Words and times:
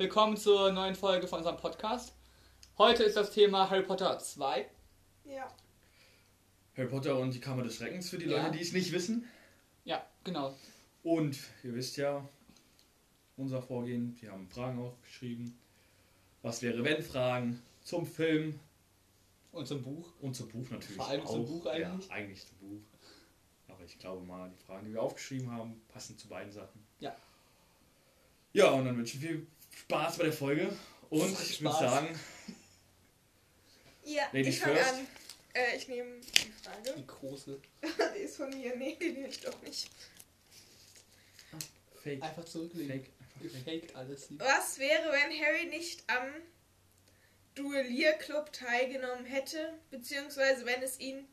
willkommen 0.00 0.34
zur 0.38 0.72
neuen 0.72 0.94
Folge 0.94 1.28
von 1.28 1.40
unserem 1.40 1.58
Podcast. 1.58 2.14
Heute 2.78 3.02
ist 3.02 3.18
das 3.18 3.32
Thema 3.32 3.68
Harry 3.68 3.82
Potter 3.82 4.18
2. 4.18 4.66
Ja. 5.26 5.54
Harry 6.74 6.88
Potter 6.88 7.18
und 7.18 7.34
die 7.34 7.38
Kammer 7.38 7.64
des 7.64 7.76
Schreckens 7.76 8.08
für 8.08 8.16
die 8.16 8.24
Ja. 8.24 8.38
Leute, 8.44 8.56
die 8.56 8.62
es 8.62 8.72
nicht 8.72 8.92
wissen. 8.92 9.28
Ja, 9.84 10.02
genau. 10.24 10.56
Und 11.02 11.38
ihr 11.62 11.74
wisst 11.74 11.98
ja, 11.98 12.26
unser 13.36 13.60
Vorgehen, 13.60 14.16
wir 14.22 14.32
haben 14.32 14.48
Fragen 14.48 14.78
aufgeschrieben. 14.78 15.58
Was 16.40 16.62
wäre 16.62 16.82
wenn 16.82 17.02
Fragen 17.02 17.62
zum 17.82 18.06
Film 18.06 18.58
Und 19.52 19.68
zum 19.68 19.82
Buch. 19.82 20.14
und 20.22 20.34
zum 20.34 20.48
Buch 20.48 20.70
natürlich. 20.70 20.96
Vor 20.96 21.08
allem 21.08 21.26
zum 21.26 21.42
auch. 21.44 21.46
Buch 21.46 21.66
eigentlich. 21.66 22.08
Ja, 22.08 22.14
eigentlich 22.14 22.46
zum 22.46 22.56
Buch. 22.56 22.80
Aber 23.68 23.84
ich 23.84 23.98
glaube 23.98 24.24
mal, 24.24 24.50
die 24.50 24.64
Fragen, 24.64 24.86
die 24.86 24.94
wir 24.94 25.02
aufgeschrieben 25.02 25.52
haben, 25.52 25.78
passen 25.88 26.16
zu 26.16 26.26
beiden 26.26 26.50
Sachen. 26.50 26.82
Ja. 27.00 27.14
Ja, 28.54 28.70
und 28.70 28.86
dann 28.86 28.96
wünschen 28.96 29.20
wir 29.20 29.28
viel 29.28 29.46
Spaß 29.76 30.18
bei 30.18 30.24
der 30.24 30.32
Folge. 30.32 30.76
Und 31.10 31.38
ich 31.40 31.60
würde 31.60 31.76
sagen, 31.76 32.20
Ja, 34.04 34.24
Ladies 34.32 34.56
ich 34.56 34.60
fange 34.60 34.84
an. 34.84 35.06
Äh, 35.52 35.76
ich 35.76 35.88
nehme 35.88 36.20
die 36.20 36.52
Frage. 36.62 36.94
Die 36.96 37.06
große. 37.06 37.60
die 38.16 38.20
ist 38.20 38.36
von 38.36 38.50
mir. 38.50 38.76
Nee, 38.76 38.96
die 39.00 39.10
nehme 39.12 39.28
ich 39.28 39.40
doch 39.40 39.60
nicht. 39.62 39.90
Fake. 42.02 42.22
Einfach 42.22 42.44
zurücklegen. 42.44 42.88
Fake. 42.88 43.10
Einfach 43.40 43.64
fake. 43.64 43.96
Alles. 43.96 44.28
Was 44.38 44.78
wäre, 44.78 45.10
wenn 45.10 45.40
Harry 45.40 45.66
nicht 45.66 46.02
am 46.06 46.28
Duellierclub 47.56 48.52
teilgenommen 48.52 49.24
hätte, 49.24 49.74
beziehungsweise 49.90 50.64
wenn 50.66 50.82
es 50.82 51.00
ihn 51.00 51.26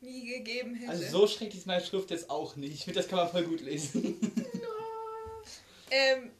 nie 0.00 0.26
gegeben 0.26 0.74
hätte? 0.74 0.90
Also 0.90 1.06
so 1.08 1.26
schrecklich 1.26 1.58
ist 1.58 1.66
meine 1.66 1.84
Schrift 1.84 2.10
jetzt 2.10 2.30
auch 2.30 2.56
nicht. 2.56 2.74
Ich 2.74 2.84
finde, 2.84 3.00
das 3.00 3.08
kann 3.08 3.18
man 3.18 3.30
voll 3.30 3.44
gut 3.44 3.60
lesen. 3.60 4.20
Ähm, 5.90 6.32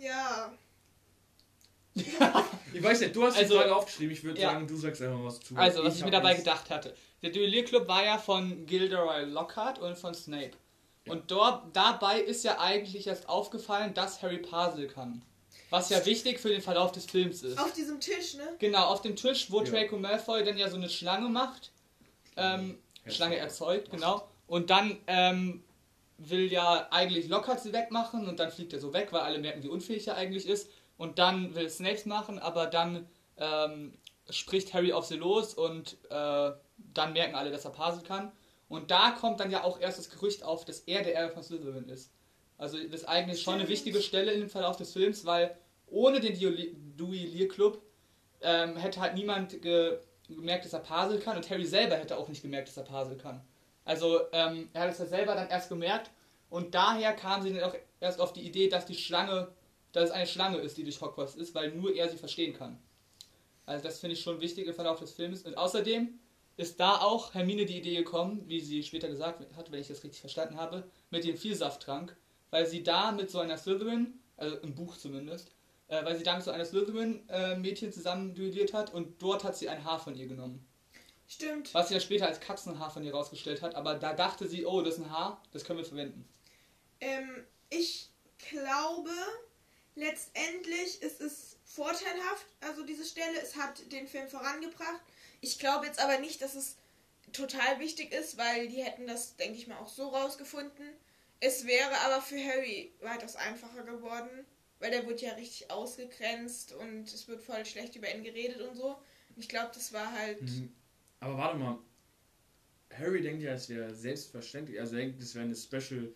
ja. 0.00 0.52
Ich 2.72 2.82
weiß 2.82 3.00
nicht, 3.00 3.16
du 3.16 3.24
hast 3.24 3.36
Also- 3.38 3.54
die 3.54 3.60
Frage 3.60 3.74
aufgeschrieben. 3.76 4.12
Ich 4.12 4.22
würde 4.22 4.40
Ja. 4.40 4.52
sagen, 4.52 4.66
du 4.66 4.76
sagst 4.76 5.02
einfach 5.02 5.24
was 5.24 5.40
zu. 5.40 5.56
Also, 5.56 5.82
was 5.84 5.94
ich, 5.96 6.00
mir 6.00 6.06
hab 6.06 6.12
dabei 6.22 6.34
gedacht 6.34 6.70
hatte. 6.70 6.94
Der 7.22 7.30
Duellierclub 7.30 7.88
war 7.88 8.04
ja 8.04 8.18
von 8.18 8.66
Gilderoy 8.66 9.24
Lockhart 9.24 9.78
und 9.80 9.98
von 9.98 10.14
Snape. 10.14 10.52
Ja. 11.06 11.12
Und 11.12 11.30
dort, 11.30 11.74
dabei 11.74 12.20
ist 12.20 12.44
ja 12.44 12.60
eigentlich 12.60 13.06
erst 13.06 13.28
aufgefallen, 13.28 13.94
dass 13.94 14.22
Harry 14.22 14.38
Puzzle 14.38 14.86
kann. 14.86 15.22
Was 15.70 15.90
ja 15.90 16.04
wichtig 16.06 16.38
für 16.38 16.48
den 16.50 16.62
Verlauf 16.62 16.92
des 16.92 17.06
Films 17.06 17.42
ist. 17.42 17.58
Auf 17.58 17.72
diesem 17.72 18.00
Tisch, 18.00 18.34
ne? 18.34 18.54
Genau, 18.58 18.86
auf 18.86 19.02
dem 19.02 19.16
Tisch, 19.16 19.50
wo 19.50 19.62
Ja. 19.62 19.70
Draco 19.70 19.98
Malfoy 19.98 20.44
dann 20.44 20.56
ja 20.56 20.70
so 20.70 20.76
eine 20.76 20.88
Schlange 20.88 21.28
macht. 21.28 21.72
Ähm. 22.36 22.78
Schlange 23.06 23.36
erzeugt, 23.36 23.90
genau. 23.90 24.28
Und 24.46 24.70
dann 24.70 24.98
ähm, 25.06 25.64
will 26.18 26.52
ja 26.52 26.88
eigentlich 26.90 27.28
Lockhart 27.28 27.60
sie 27.60 27.72
wegmachen 27.72 28.28
und 28.28 28.40
dann 28.40 28.50
fliegt 28.50 28.72
er 28.72 28.80
so 28.80 28.92
weg, 28.92 29.12
weil 29.12 29.20
alle 29.20 29.38
merken, 29.38 29.62
wie 29.62 29.68
unfähig 29.68 30.08
er 30.08 30.16
eigentlich 30.16 30.46
ist. 30.46 30.70
Und 30.96 31.18
dann 31.20 31.54
will 31.54 31.70
Snape 31.70 32.08
machen, 32.08 32.40
aber 32.40 32.66
dann 32.66 33.08
ähm, 33.36 33.96
spricht 34.28 34.74
Harry 34.74 34.92
auf 34.92 35.06
sie 35.06 35.16
los 35.16 35.54
und 35.54 35.96
äh, 36.10 36.50
dann 36.76 37.12
merken 37.12 37.36
alle, 37.36 37.50
dass 37.52 37.64
er 37.64 37.70
Puzzle 37.70 38.02
kann. 38.02 38.32
Und 38.68 38.90
da 38.90 39.12
kommt 39.12 39.40
dann 39.40 39.50
ja 39.50 39.62
auch 39.64 39.80
erst 39.80 39.98
das 39.98 40.10
Gerücht 40.10 40.42
auf, 40.42 40.64
dass 40.64 40.80
er 40.80 41.02
der 41.02 41.14
Erbe 41.14 41.32
von 41.32 41.42
Slytherin 41.42 41.88
ist. 41.88 42.12
Also 42.58 42.76
das 42.76 43.02
ist 43.02 43.08
eigentlich 43.08 43.40
schon 43.40 43.54
eine 43.54 43.68
wichtige 43.68 44.02
Stelle 44.02 44.32
im 44.32 44.50
Verlauf 44.50 44.76
des 44.76 44.92
Films, 44.92 45.24
weil 45.24 45.56
ohne 45.86 46.20
den 46.20 46.36
Duelli- 46.36 46.74
Duellierclub 46.96 47.80
ähm, 48.40 48.76
hätte 48.76 49.00
halt 49.00 49.14
niemand 49.14 49.62
ge 49.62 49.98
gemerkt, 50.26 50.66
dass 50.66 50.74
er 50.74 50.80
Puzzle 50.80 51.20
kann 51.20 51.38
und 51.38 51.48
Harry 51.48 51.64
selber 51.64 51.96
hätte 51.96 52.18
auch 52.18 52.28
nicht 52.28 52.42
gemerkt, 52.42 52.68
dass 52.68 52.76
er 52.76 52.82
Puzzle 52.82 53.16
kann. 53.16 53.40
Also 53.88 54.20
ähm, 54.32 54.68
er 54.74 54.82
hat 54.82 54.90
es 54.90 54.98
ja 54.98 55.06
selber 55.06 55.34
dann 55.34 55.48
erst 55.48 55.70
gemerkt 55.70 56.10
und 56.50 56.74
daher 56.74 57.14
kam 57.14 57.40
sie 57.40 57.54
dann 57.54 57.62
auch 57.62 57.74
erst 58.00 58.20
auf 58.20 58.34
die 58.34 58.42
Idee, 58.46 58.68
dass 58.68 58.84
die 58.84 58.94
Schlange, 58.94 59.48
dass 59.92 60.04
es 60.04 60.10
eine 60.10 60.26
Schlange 60.26 60.58
ist, 60.58 60.76
die 60.76 60.84
durch 60.84 61.00
Hogwarts 61.00 61.36
ist, 61.36 61.54
weil 61.54 61.72
nur 61.72 61.94
er 61.94 62.06
sie 62.10 62.18
verstehen 62.18 62.52
kann. 62.52 62.78
Also 63.64 63.82
das 63.84 63.98
finde 63.98 64.12
ich 64.12 64.20
schon 64.20 64.42
wichtig 64.42 64.66
im 64.66 64.74
Verlauf 64.74 65.00
des 65.00 65.12
Films. 65.12 65.42
Und 65.44 65.56
außerdem 65.56 66.20
ist 66.58 66.78
da 66.78 67.00
auch 67.00 67.32
Hermine 67.32 67.64
die 67.64 67.78
Idee 67.78 67.96
gekommen, 67.96 68.42
wie 68.46 68.60
sie 68.60 68.82
später 68.82 69.08
gesagt 69.08 69.40
hat, 69.56 69.72
wenn 69.72 69.80
ich 69.80 69.88
das 69.88 70.04
richtig 70.04 70.20
verstanden 70.20 70.58
habe, 70.58 70.84
mit 71.08 71.24
dem 71.24 71.38
Vielsafttrank, 71.38 72.14
weil 72.50 72.66
sie 72.66 72.82
da 72.82 73.10
mit 73.12 73.30
so 73.30 73.38
einer 73.38 73.56
Slytherin, 73.56 74.20
also 74.36 74.58
im 74.58 74.74
Buch 74.74 74.98
zumindest, 74.98 75.50
äh, 75.86 76.04
weil 76.04 76.14
sie 76.14 76.24
da 76.24 76.34
mit 76.34 76.44
so 76.44 76.50
einer 76.50 76.66
Slytherin-Mädchen 76.66 77.90
zusammen 77.90 78.34
duelliert 78.34 78.74
hat 78.74 78.92
und 78.92 79.22
dort 79.22 79.44
hat 79.44 79.56
sie 79.56 79.70
ein 79.70 79.82
Haar 79.82 79.98
von 79.98 80.14
ihr 80.14 80.26
genommen. 80.26 80.67
Stimmt. 81.28 81.74
Was 81.74 81.88
sie 81.88 81.94
ja 81.94 82.00
später 82.00 82.26
als 82.26 82.40
Katzenhaar 82.40 82.90
von 82.90 83.04
ihr 83.04 83.12
rausgestellt 83.12 83.60
hat, 83.60 83.74
aber 83.74 83.94
da 83.94 84.14
dachte 84.14 84.48
sie, 84.48 84.64
oh, 84.64 84.80
das 84.80 84.94
ist 84.94 85.04
ein 85.04 85.10
Haar, 85.10 85.42
das 85.52 85.64
können 85.64 85.78
wir 85.78 85.84
verwenden. 85.84 86.26
Ähm, 87.00 87.44
ich 87.68 88.08
glaube, 88.38 89.10
letztendlich 89.94 91.02
ist 91.02 91.20
es 91.20 91.58
vorteilhaft, 91.64 92.46
also 92.60 92.82
diese 92.82 93.04
Stelle, 93.04 93.40
es 93.42 93.56
hat 93.56 93.92
den 93.92 94.08
Film 94.08 94.26
vorangebracht. 94.26 95.02
Ich 95.42 95.58
glaube 95.58 95.86
jetzt 95.86 96.00
aber 96.00 96.18
nicht, 96.18 96.40
dass 96.40 96.54
es 96.54 96.76
total 97.32 97.78
wichtig 97.78 98.12
ist, 98.12 98.38
weil 98.38 98.68
die 98.68 98.82
hätten 98.82 99.06
das, 99.06 99.36
denke 99.36 99.58
ich 99.58 99.66
mal, 99.66 99.78
auch 99.78 99.88
so 99.88 100.08
rausgefunden. 100.08 100.88
Es 101.40 101.66
wäre 101.66 101.94
aber 102.06 102.22
für 102.22 102.42
Harry 102.42 102.92
weitaus 103.00 103.36
einfacher 103.36 103.82
geworden, 103.82 104.46
weil 104.80 104.90
der 104.90 105.06
wird 105.06 105.20
ja 105.20 105.34
richtig 105.34 105.70
ausgegrenzt 105.70 106.72
und 106.72 107.04
es 107.12 107.28
wird 107.28 107.42
voll 107.42 107.66
schlecht 107.66 107.96
über 107.96 108.12
ihn 108.12 108.24
geredet 108.24 108.62
und 108.62 108.74
so. 108.74 108.96
Und 109.36 109.42
ich 109.42 109.48
glaube, 109.48 109.70
das 109.74 109.92
war 109.92 110.10
halt. 110.10 110.40
Mhm. 110.40 110.72
Aber 111.20 111.36
warte 111.36 111.58
mal. 111.58 111.78
Harry 112.92 113.20
denkt 113.20 113.42
ja, 113.42 113.52
es 113.52 113.68
wäre 113.68 113.94
selbstverständlich. 113.94 114.80
Also 114.80 114.96
er 114.96 115.02
denkt, 115.02 115.20
es 115.20 115.34
wäre 115.34 115.44
eine 115.44 115.54
Special 115.54 116.12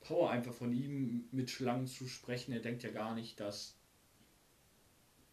Power 0.00 0.30
einfach 0.30 0.52
von 0.52 0.72
ihm, 0.72 1.28
mit 1.32 1.50
Schlangen 1.50 1.86
zu 1.86 2.06
sprechen. 2.06 2.52
Er 2.52 2.60
denkt 2.60 2.82
ja 2.82 2.90
gar 2.90 3.14
nicht, 3.14 3.40
dass 3.40 3.76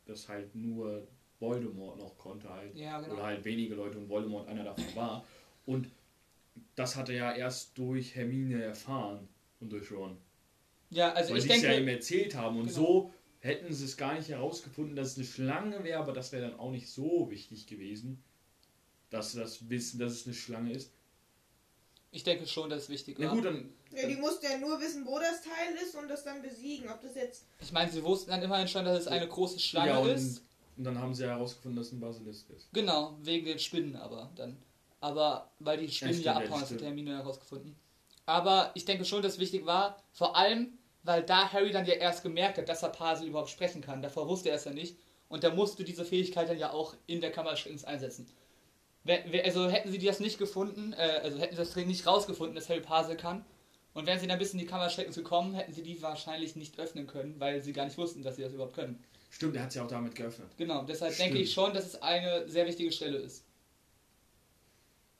das 0.06 0.28
halt 0.30 0.56
nur 0.56 1.08
Voldemort 1.40 1.98
noch 2.00 2.18
konnte 2.18 2.50
halt. 2.50 2.76
Ja, 2.76 3.00
genau. 3.02 3.16
Oder 3.16 3.24
halt 3.24 3.46
wenige 3.46 3.76
Leute 3.76 3.98
und 3.98 4.10
Voldemort 4.10 4.48
einer 4.48 4.64
davon 4.64 4.96
war. 4.96 5.26
Und 5.66 5.90
das 6.76 6.96
hat 6.96 7.10
er 7.10 7.16
ja 7.16 7.34
erst 7.34 7.78
durch 7.78 8.16
Hermine 8.16 8.64
erfahren 8.64 9.28
und 9.60 9.72
durch 9.72 9.92
Ron. 9.92 10.18
Ja, 10.90 11.14
also 11.14 11.32
weil 11.32 11.38
ich 11.38 11.44
sie 11.44 11.50
es 11.50 11.62
denke, 11.62 11.76
ja 11.76 11.82
ihm 11.82 11.88
erzählt 11.88 12.36
haben. 12.36 12.58
Und 12.58 12.68
Genau. 12.68 12.76
so 12.76 13.14
hätten 13.40 13.74
sie 13.74 13.86
es 13.86 13.98
gar 13.98 14.16
nicht 14.16 14.30
herausgefunden, 14.30 14.96
dass 14.96 15.12
es 15.12 15.18
eine 15.18 15.26
Schlange 15.26 15.84
wäre, 15.84 16.00
aber 16.00 16.14
das 16.14 16.32
wäre 16.32 16.50
dann 16.50 16.60
auch 16.60 16.72
nicht 16.72 16.90
so 16.90 17.30
wichtig 17.30 17.68
gewesen, 17.68 18.24
dass 19.12 19.34
sie 19.34 19.40
das 19.40 19.70
wissen, 19.70 20.00
dass 20.00 20.14
es 20.14 20.26
eine 20.26 20.34
Schlange 20.34 20.74
ist. 20.74 20.92
ich 22.12 22.24
denke 22.24 22.48
schon, 22.48 22.70
dass 22.70 22.84
es 22.84 22.90
wichtig 22.90 23.18
Na 23.20 23.28
war. 23.28 23.36
gut, 23.36 23.46
dann. 23.46 23.70
Ja, 23.94 24.08
die 24.08 24.16
mussten 24.16 24.46
ja 24.46 24.58
nur 24.58 24.80
wissen, 24.82 25.06
wo 25.06 25.20
das 25.20 25.42
Teil 25.42 25.76
ist 25.84 25.96
und 25.96 26.08
das 26.08 26.24
dann 26.24 26.42
besiegen. 26.42 26.90
Ob 26.90 27.02
das 27.02 27.14
jetzt. 27.16 27.46
Ich 27.60 27.72
meine, 27.72 27.92
sie 27.92 28.04
wussten 28.04 28.32
dann 28.32 28.42
immerhin 28.42 28.68
schon, 28.68 28.86
dass 28.86 29.02
es 29.02 29.08
eine 29.08 29.28
große 29.28 29.60
Schlange 29.60 29.90
ja, 29.92 29.98
und, 30.00 30.10
ist. 30.10 30.42
und 30.78 30.84
dann 30.86 30.98
haben 30.98 31.14
sie 31.14 31.26
herausgefunden, 31.26 31.78
dass 31.78 31.88
es 31.88 31.94
ein 31.94 32.00
Basilisk 32.00 32.50
ist. 32.50 32.68
Genau, 32.74 33.18
wegen 33.22 33.46
den 33.46 33.60
Spinnen 33.60 33.96
aber 33.96 34.32
dann. 34.36 34.58
Aber 35.02 35.52
weil 35.60 35.78
die 35.78 35.92
Spinnen 35.92 36.14
stimmt, 36.14 36.26
ja, 36.26 36.36
abhauen, 36.38 36.62
das 36.62 36.72
hat. 36.72 36.82
Hermine 36.82 37.18
herausgefunden. 37.18 37.76
Aber 38.26 38.72
ich 38.76 38.86
denke 38.86 39.04
schon, 39.04 39.22
dass 39.22 39.34
es 39.34 39.40
wichtig 39.40 39.66
war, 39.66 40.02
vor 40.14 40.38
allem, 40.38 40.78
weil 41.04 41.24
da 41.24 41.52
Harry 41.52 41.72
dann 41.72 41.86
ja 41.86 41.96
erst 41.96 42.24
gemerkt 42.24 42.58
hat, 42.60 42.70
dass 42.70 42.84
er 42.84 42.90
Parsel 42.90 43.28
überhaupt 43.28 43.50
sprechen 43.50 43.82
kann. 43.82 44.02
Davor 44.02 44.28
wusste 44.30 44.50
er 44.50 44.56
es 44.56 44.66
ja 44.66 44.72
nicht. 44.72 44.96
Und 45.28 45.44
da 45.44 45.50
musste 45.50 45.84
diese 45.84 46.06
Fähigkeit 46.06 46.50
dann 46.50 46.60
ja 46.60 46.72
auch 46.72 46.94
in 47.08 47.20
der 47.20 47.32
Kammer 47.32 47.56
einsetzen. 47.86 48.28
Also 49.06 49.70
hätten 49.70 49.92
sie 49.92 49.98
das 50.00 50.20
nicht 50.20 50.38
gefunden, 50.38 50.94
äh, 50.94 51.22
also 51.24 51.40
hätten 51.40 51.56
sie 51.56 51.62
das 51.62 51.76
nicht 51.76 52.06
rausgefunden, 52.06 52.56
dass 52.56 52.70
Harry 52.70 52.82
Parsel 52.82 53.18
kann. 53.18 53.44
Und 53.94 54.06
wären 54.06 54.20
sie 54.20 54.28
dann 54.28 54.40
bis 54.40 54.54
in 54.54 54.60
die 54.60 54.66
Kammer 54.66 54.90
Schreckens 54.90 55.16
gekommen, 55.16 55.54
hätten 55.54 55.74
sie 55.74 55.84
die 55.84 56.02
wahrscheinlich 56.02 56.56
nicht 56.56 56.80
öffnen 56.80 57.08
können, 57.08 57.40
weil 57.40 57.62
sie 57.62 57.74
gar 57.74 57.86
nicht 57.86 57.98
wussten, 57.98 58.22
dass 58.24 58.38
sie 58.38 58.42
das 58.44 58.54
überhaupt 58.54 58.76
können. 58.76 59.04
Stimmt, 59.30 59.56
er 59.56 59.64
hat 59.64 59.70
es 59.70 59.76
ja 59.76 59.84
auch 59.84 59.88
damit 59.88 60.16
geöffnet. 60.16 60.50
Genau, 60.58 60.84
deshalb 60.84 61.14
Stimmt. 61.14 61.30
denke 61.32 61.44
ich 61.44 61.52
schon, 61.52 61.74
dass 61.74 61.86
es 61.86 62.02
eine 62.02 62.48
sehr 62.48 62.66
wichtige 62.68 62.92
Stelle 62.92 63.18
ist. 63.18 63.44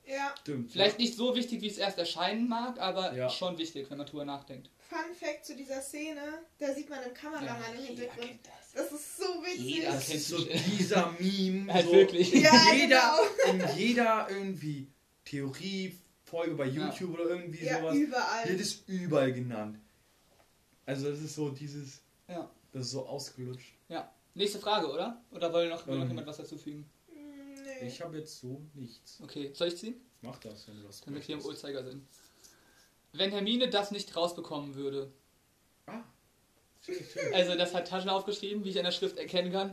Ja, 0.06 0.34
Stimmt. 0.42 0.72
Vielleicht 0.72 1.00
nicht 1.00 1.16
so 1.16 1.36
wichtig, 1.36 1.62
wie 1.62 1.68
es 1.68 1.78
erst 1.78 1.98
erscheinen 1.98 2.48
mag, 2.50 2.80
aber 2.80 3.14
Ja. 3.14 3.30
schon 3.30 3.58
wichtig, 3.58 3.90
wenn 3.90 3.98
man 3.98 4.08
drüber 4.08 4.26
nachdenkt. 4.26 4.70
Fun 4.90 5.16
Fact 5.18 5.46
zu 5.46 5.56
dieser 5.56 5.82
Szene: 5.82 6.22
Da 6.60 6.74
sieht 6.74 6.90
man 6.90 7.00
einen 7.00 7.14
Kameramann 7.14 7.76
im 7.78 7.84
Hintergrund. 7.84 8.40
Das. 8.74 8.92
Ist 8.92 9.18
so 9.18 9.24
witzig. 9.44 9.60
Jeder 9.62 9.92
Das 9.94 10.06
kennt 10.08 10.16
ist 10.18 10.28
so 10.30 10.38
die- 10.44 10.60
dieser 10.78 11.12
Meme. 11.20 11.74
Halt 11.74 11.86
so 11.88 11.92
wirklich. 11.94 12.34
In 12.34 12.42
Ja, 12.44 12.74
jeder, 12.74 13.18
genau. 13.46 13.66
in 13.70 13.78
jeder 13.78 14.28
irgendwie 14.30 14.88
Theoriefolge 15.26 16.56
bei 16.56 16.66
YouTube 16.68 17.14
oder 17.14 17.30
irgendwie 17.30 17.66
Ja, 17.66 17.80
sowas. 17.80 17.96
überall. 17.96 18.50
Wird 18.50 18.60
es 18.62 18.84
überall 18.88 19.34
genannt. 19.34 19.78
Also 20.86 21.10
das 21.10 21.20
ist 21.20 21.36
so 21.36 21.50
dieses. 21.50 22.02
Ja. 22.28 22.50
Das 22.72 22.86
ist 22.86 22.92
so 22.92 23.06
ausgelutscht. 23.06 23.74
Nächste 24.34 24.60
Frage, 24.60 24.90
oder? 24.90 25.22
Oder 25.32 25.52
will 25.54 25.68
noch, 25.68 25.86
will 25.88 25.96
noch 25.96 26.04
Ähm. 26.04 26.12
jemand 26.12 26.26
was 26.26 26.38
dazu 26.38 26.58
fügen? 26.58 26.90
Nee. 27.14 27.86
Ich 27.86 28.02
habe 28.02 28.18
jetzt 28.18 28.40
so 28.40 28.62
nichts. 28.76 29.20
Okay, 29.22 29.52
soll 29.54 29.68
ich 29.68 29.76
ziehen? 29.76 29.96
Mach 30.22 30.38
das, 30.38 30.70
wenn 30.70 30.78
du 30.78 30.84
das 30.88 31.06
Wenn 31.06 31.16
wir 31.16 31.22
hier 31.22 31.36
im. 31.36 31.42
Uhrzeigersinn. 31.44 32.08
Wenn 33.12 33.32
Hermine 33.32 33.70
das 33.70 33.92
nicht 33.92 34.16
rausbekommen 34.16 34.76
würde. 34.76 35.12
Ah. 35.86 36.00
Also, 37.34 37.56
das 37.56 37.74
hat 37.74 37.88
Taschen 37.88 38.10
aufgeschrieben, 38.10 38.64
wie 38.64 38.70
ich 38.70 38.78
an 38.78 38.86
der 38.86 38.92
Schrift 38.92 39.18
erkennen 39.18 39.52
kann. 39.52 39.72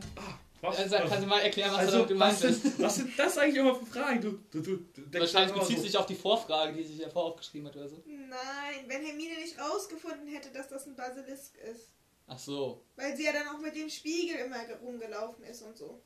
Was? 0.61 0.77
Also, 0.77 0.97
kannst 0.97 1.21
du 1.23 1.25
mal 1.27 1.39
erklären, 1.39 1.71
was 1.71 1.79
also, 1.79 1.91
damit 1.93 2.07
gemeint 2.09 2.33
was, 2.35 2.43
ist? 2.43 2.61
sind, 2.63 2.79
was 2.79 2.95
sind 2.95 3.17
das 3.17 3.37
eigentlich 3.37 3.55
immer 3.55 3.75
für 3.75 3.85
Fragen? 3.85 4.21
Du, 4.21 4.31
du, 4.51 4.61
du, 4.61 4.77
du 4.77 5.01
denkst 5.01 5.33
Wahrscheinlich 5.33 5.57
bezieht 5.57 5.77
so, 5.77 5.83
sich 5.83 5.97
auf 5.97 6.05
die 6.05 6.15
Vorfrage, 6.15 6.73
die 6.73 6.83
sich 6.83 6.99
davor 6.99 7.25
aufgeschrieben 7.25 7.67
hat 7.67 7.75
oder 7.77 7.87
so. 7.87 8.03
Nein, 8.05 8.83
wenn 8.87 9.01
Hermine 9.05 9.35
nicht 9.35 9.57
rausgefunden 9.59 10.27
hätte, 10.27 10.49
dass 10.51 10.67
das 10.67 10.85
ein 10.85 10.95
Basilisk 10.95 11.55
ist. 11.71 11.87
Ach 12.27 12.37
so. 12.37 12.83
Weil 12.97 13.15
sie 13.15 13.23
ja 13.25 13.31
dann 13.31 13.47
auch 13.47 13.59
mit 13.59 13.73
dem 13.75 13.89
Spiegel 13.89 14.35
immer 14.45 14.63
ge- 14.65 14.75
rumgelaufen 14.83 15.43
ist 15.45 15.61
und 15.63 15.77
so. 15.77 16.01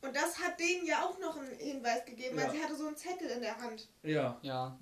Und 0.00 0.16
das 0.16 0.38
hat 0.38 0.58
denen 0.58 0.86
ja 0.86 1.04
auch 1.04 1.18
noch 1.18 1.36
einen 1.36 1.56
Hinweis 1.58 2.04
gegeben, 2.06 2.36
weil 2.36 2.46
Ja. 2.46 2.50
sie 2.52 2.62
hatte 2.62 2.74
so 2.76 2.86
einen 2.86 2.96
Zettel 2.96 3.28
in 3.28 3.40
der 3.42 3.56
Hand. 3.58 3.86
Ja. 4.02 4.38
Ja. 4.42 4.78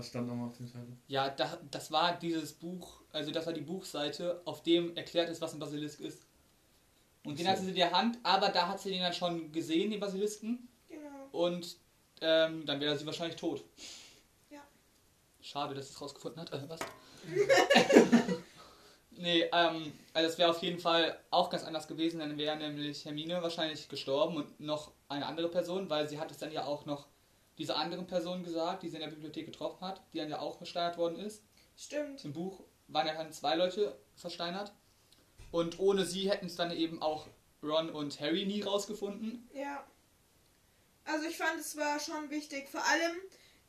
Was 0.00 0.08
stand 0.08 0.28
nochmal 0.28 0.48
auf 0.48 0.56
dem 0.56 0.66
Zettel? 0.66 0.96
Ja, 1.08 1.28
da, 1.28 1.58
das 1.70 1.92
war 1.92 2.18
dieses 2.18 2.54
Buch, 2.54 3.02
also 3.12 3.30
das 3.30 3.44
war 3.44 3.52
die 3.52 3.60
Buchseite, 3.60 4.40
auf 4.46 4.62
dem 4.62 4.96
erklärt 4.96 5.28
ist, 5.28 5.42
was 5.42 5.52
ein 5.52 5.58
Basilisk 5.58 6.00
ist. 6.00 6.22
Und 7.22 7.38
den 7.38 7.44
so. 7.44 7.52
hatte 7.52 7.60
sie 7.60 7.68
in 7.68 7.74
der 7.74 7.92
Hand, 7.92 8.18
aber 8.22 8.48
da 8.48 8.66
hat 8.66 8.80
sie 8.80 8.88
den 8.88 9.02
dann 9.02 9.12
schon 9.12 9.52
gesehen, 9.52 9.90
den 9.90 10.00
Basilisken. 10.00 10.66
Genau. 10.88 11.28
Und 11.32 11.76
ähm, 12.22 12.64
dann 12.64 12.80
wäre 12.80 12.96
sie 12.96 13.04
wahrscheinlich 13.04 13.36
tot. 13.36 13.62
Ja. 14.48 14.62
Schade, 15.42 15.74
dass 15.74 15.88
sie 15.88 15.92
es 15.92 16.00
rausgefunden 16.00 16.40
hat. 16.40 16.50
Äh, 16.50 16.66
was? 16.66 16.80
nee, 19.10 19.42
ähm, 19.52 19.92
also 20.14 20.30
es 20.30 20.38
wäre 20.38 20.48
auf 20.48 20.62
jeden 20.62 20.78
Fall 20.78 21.20
auch 21.30 21.50
ganz 21.50 21.62
anders 21.62 21.86
gewesen. 21.86 22.20
Dann 22.20 22.38
wäre 22.38 22.56
nämlich 22.56 23.04
Hermine 23.04 23.42
wahrscheinlich 23.42 23.86
gestorben 23.90 24.36
und 24.36 24.60
noch 24.60 24.92
eine 25.10 25.26
andere 25.26 25.50
Person, 25.50 25.90
weil 25.90 26.08
sie 26.08 26.18
hat 26.18 26.30
es 26.30 26.38
dann 26.38 26.52
ja 26.52 26.64
auch 26.64 26.86
noch 26.86 27.09
dieser 27.60 27.76
anderen 27.76 28.06
Person 28.06 28.42
gesagt, 28.42 28.82
die 28.82 28.88
sie 28.88 28.96
in 28.96 29.02
der 29.02 29.10
Bibliothek 29.10 29.46
getroffen 29.46 29.80
hat, 29.86 30.02
die 30.12 30.18
dann 30.18 30.28
ja 30.28 30.40
auch 30.40 30.56
versteinert 30.56 30.98
worden 30.98 31.16
ist. 31.18 31.42
Stimmt. 31.76 32.24
Im 32.24 32.32
Buch 32.32 32.64
waren 32.88 33.06
ja 33.06 33.14
dann 33.14 33.32
zwei 33.32 33.54
Leute 33.54 33.96
versteinert. 34.16 34.72
Und 35.52 35.78
ohne 35.78 36.04
sie 36.04 36.30
hätten 36.30 36.46
es 36.46 36.56
dann 36.56 36.70
eben 36.70 37.00
auch 37.02 37.28
Ron 37.62 37.90
und 37.90 38.20
Harry 38.20 38.46
nie 38.46 38.62
rausgefunden. 38.62 39.48
Ja. 39.52 39.86
Also 41.04 41.26
ich 41.26 41.36
fand, 41.36 41.58
es 41.60 41.76
war 41.76 41.98
schon 41.98 42.30
wichtig. 42.30 42.68
Vor 42.68 42.84
allem 42.84 43.16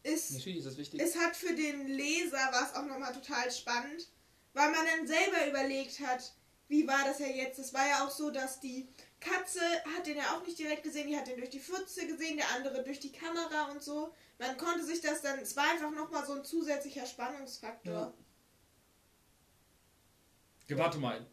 ist 0.04 0.32
Natürlich 0.32 0.60
ist 0.60 0.66
es 0.66 0.78
wichtig. 0.78 1.00
es 1.02 1.18
hat 1.18 1.36
für 1.36 1.54
den 1.54 1.88
Leser 1.88 2.38
war 2.38 2.64
es 2.64 2.76
auch 2.76 2.86
nochmal 2.86 3.14
total 3.14 3.52
spannend, 3.52 4.08
weil 4.54 4.72
man 4.72 4.86
dann 4.86 5.08
selber 5.08 5.48
überlegt 5.48 6.00
hat, 6.00 6.34
wie 6.68 6.88
war 6.88 7.04
das 7.06 7.20
ja 7.20 7.28
jetzt? 7.28 7.60
Es 7.60 7.74
war 7.74 7.88
ja 7.88 8.06
auch 8.06 8.12
so, 8.12 8.32
dass 8.32 8.60
die 8.60 8.88
Katze 9.22 9.62
hat 9.96 10.06
den 10.08 10.18
ja 10.18 10.36
auch 10.36 10.46
nicht 10.46 10.58
direkt 10.58 10.84
gesehen, 10.84 11.08
die 11.08 11.16
hat 11.16 11.28
den 11.28 11.38
durch 11.38 11.52
die 11.52 11.60
Pfütze 11.60 12.08
gesehen, 12.08 12.38
der 12.38 12.50
andere 12.56 12.84
durch 12.84 13.00
die 13.00 13.12
Kamera 13.12 13.72
und 13.72 13.82
so. 13.82 14.14
Man 14.40 14.58
konnte 14.58 14.84
sich 14.84 15.00
das 15.00 15.22
dann, 15.22 15.40
es 15.40 15.56
war 15.56 15.70
einfach 15.72 15.92
nochmal 15.92 16.26
so 16.26 16.34
ein 16.34 16.44
zusätzlicher 16.44 17.06
Spannungsfaktor. 17.06 18.14
Ja. 20.68 20.78
Warte 20.78 20.98
mal. 20.98 21.26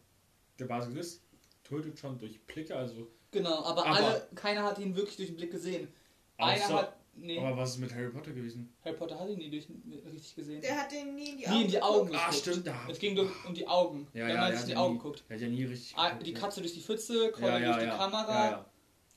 Der 0.59 0.65
Basilisk 0.65 1.21
tötet 1.63 1.97
schon 1.97 2.17
durch 2.17 2.45
Blicke, 2.45 2.75
also. 2.75 3.09
Genau, 3.31 3.63
aber, 3.63 3.85
Aber- 3.85 3.95
alle, 3.95 4.29
keiner 4.35 4.63
hat 4.63 4.77
ihn 4.79 4.95
wirklich 4.95 5.15
durch 5.17 5.29
den 5.29 5.37
Blick 5.37 5.51
gesehen. 5.51 5.93
Einer 6.37 6.67
hat. 6.67 6.98
Nee, 7.15 7.37
Aber 7.39 7.57
was 7.57 7.71
ist 7.71 7.79
mit 7.79 7.93
Harry 7.93 8.09
Potter 8.09 8.31
gewesen? 8.31 8.73
Harry 8.85 8.95
Potter 8.95 9.19
hat 9.19 9.27
ihn 9.29 9.37
nie 9.39 9.49
durch, 9.49 9.67
richtig 10.05 10.35
gesehen. 10.35 10.61
Der 10.61 10.77
hat 10.77 10.91
den 10.91 11.15
nie 11.15 11.31
in 11.31 11.37
die 11.37 11.49
nie 11.49 11.61
in 11.63 11.67
die 11.67 11.73
geguckt. 11.73 11.83
Augen 11.83 12.15
Ah, 12.15 12.25
geguckt. 12.27 12.35
stimmt, 12.35 12.67
da. 12.67 12.87
Es 12.89 12.99
ging 12.99 13.15
durch, 13.15 13.29
um 13.45 13.53
die 13.53 13.67
Augen. 13.67 14.07
Ja, 14.13 14.25
Wenn 14.27 14.35
ja, 14.35 14.41
man 14.41 14.43
er 14.45 14.51
sich 14.51 14.59
hat 14.59 14.63
in 14.63 14.69
die 14.69 14.75
Augen 14.77 14.93
nie, 14.93 14.99
guckt. 15.01 15.23
Er 15.27 15.35
hat 15.35 15.41
ja 15.41 15.47
nie 15.49 15.63
richtig. 15.65 15.93
Ah, 15.97 16.09
geguckt, 16.09 16.27
Die 16.27 16.31
ja. 16.31 16.39
Katze 16.39 16.61
durch 16.61 16.73
die 16.73 16.81
Pfütze, 16.81 17.31
Colin 17.31 17.47
ja, 17.49 17.59
ja, 17.59 17.65
durch 17.67 17.77
die 17.79 17.85
ja. 17.89 17.97
Kamera, 17.97 18.45
Ja, 18.45 18.65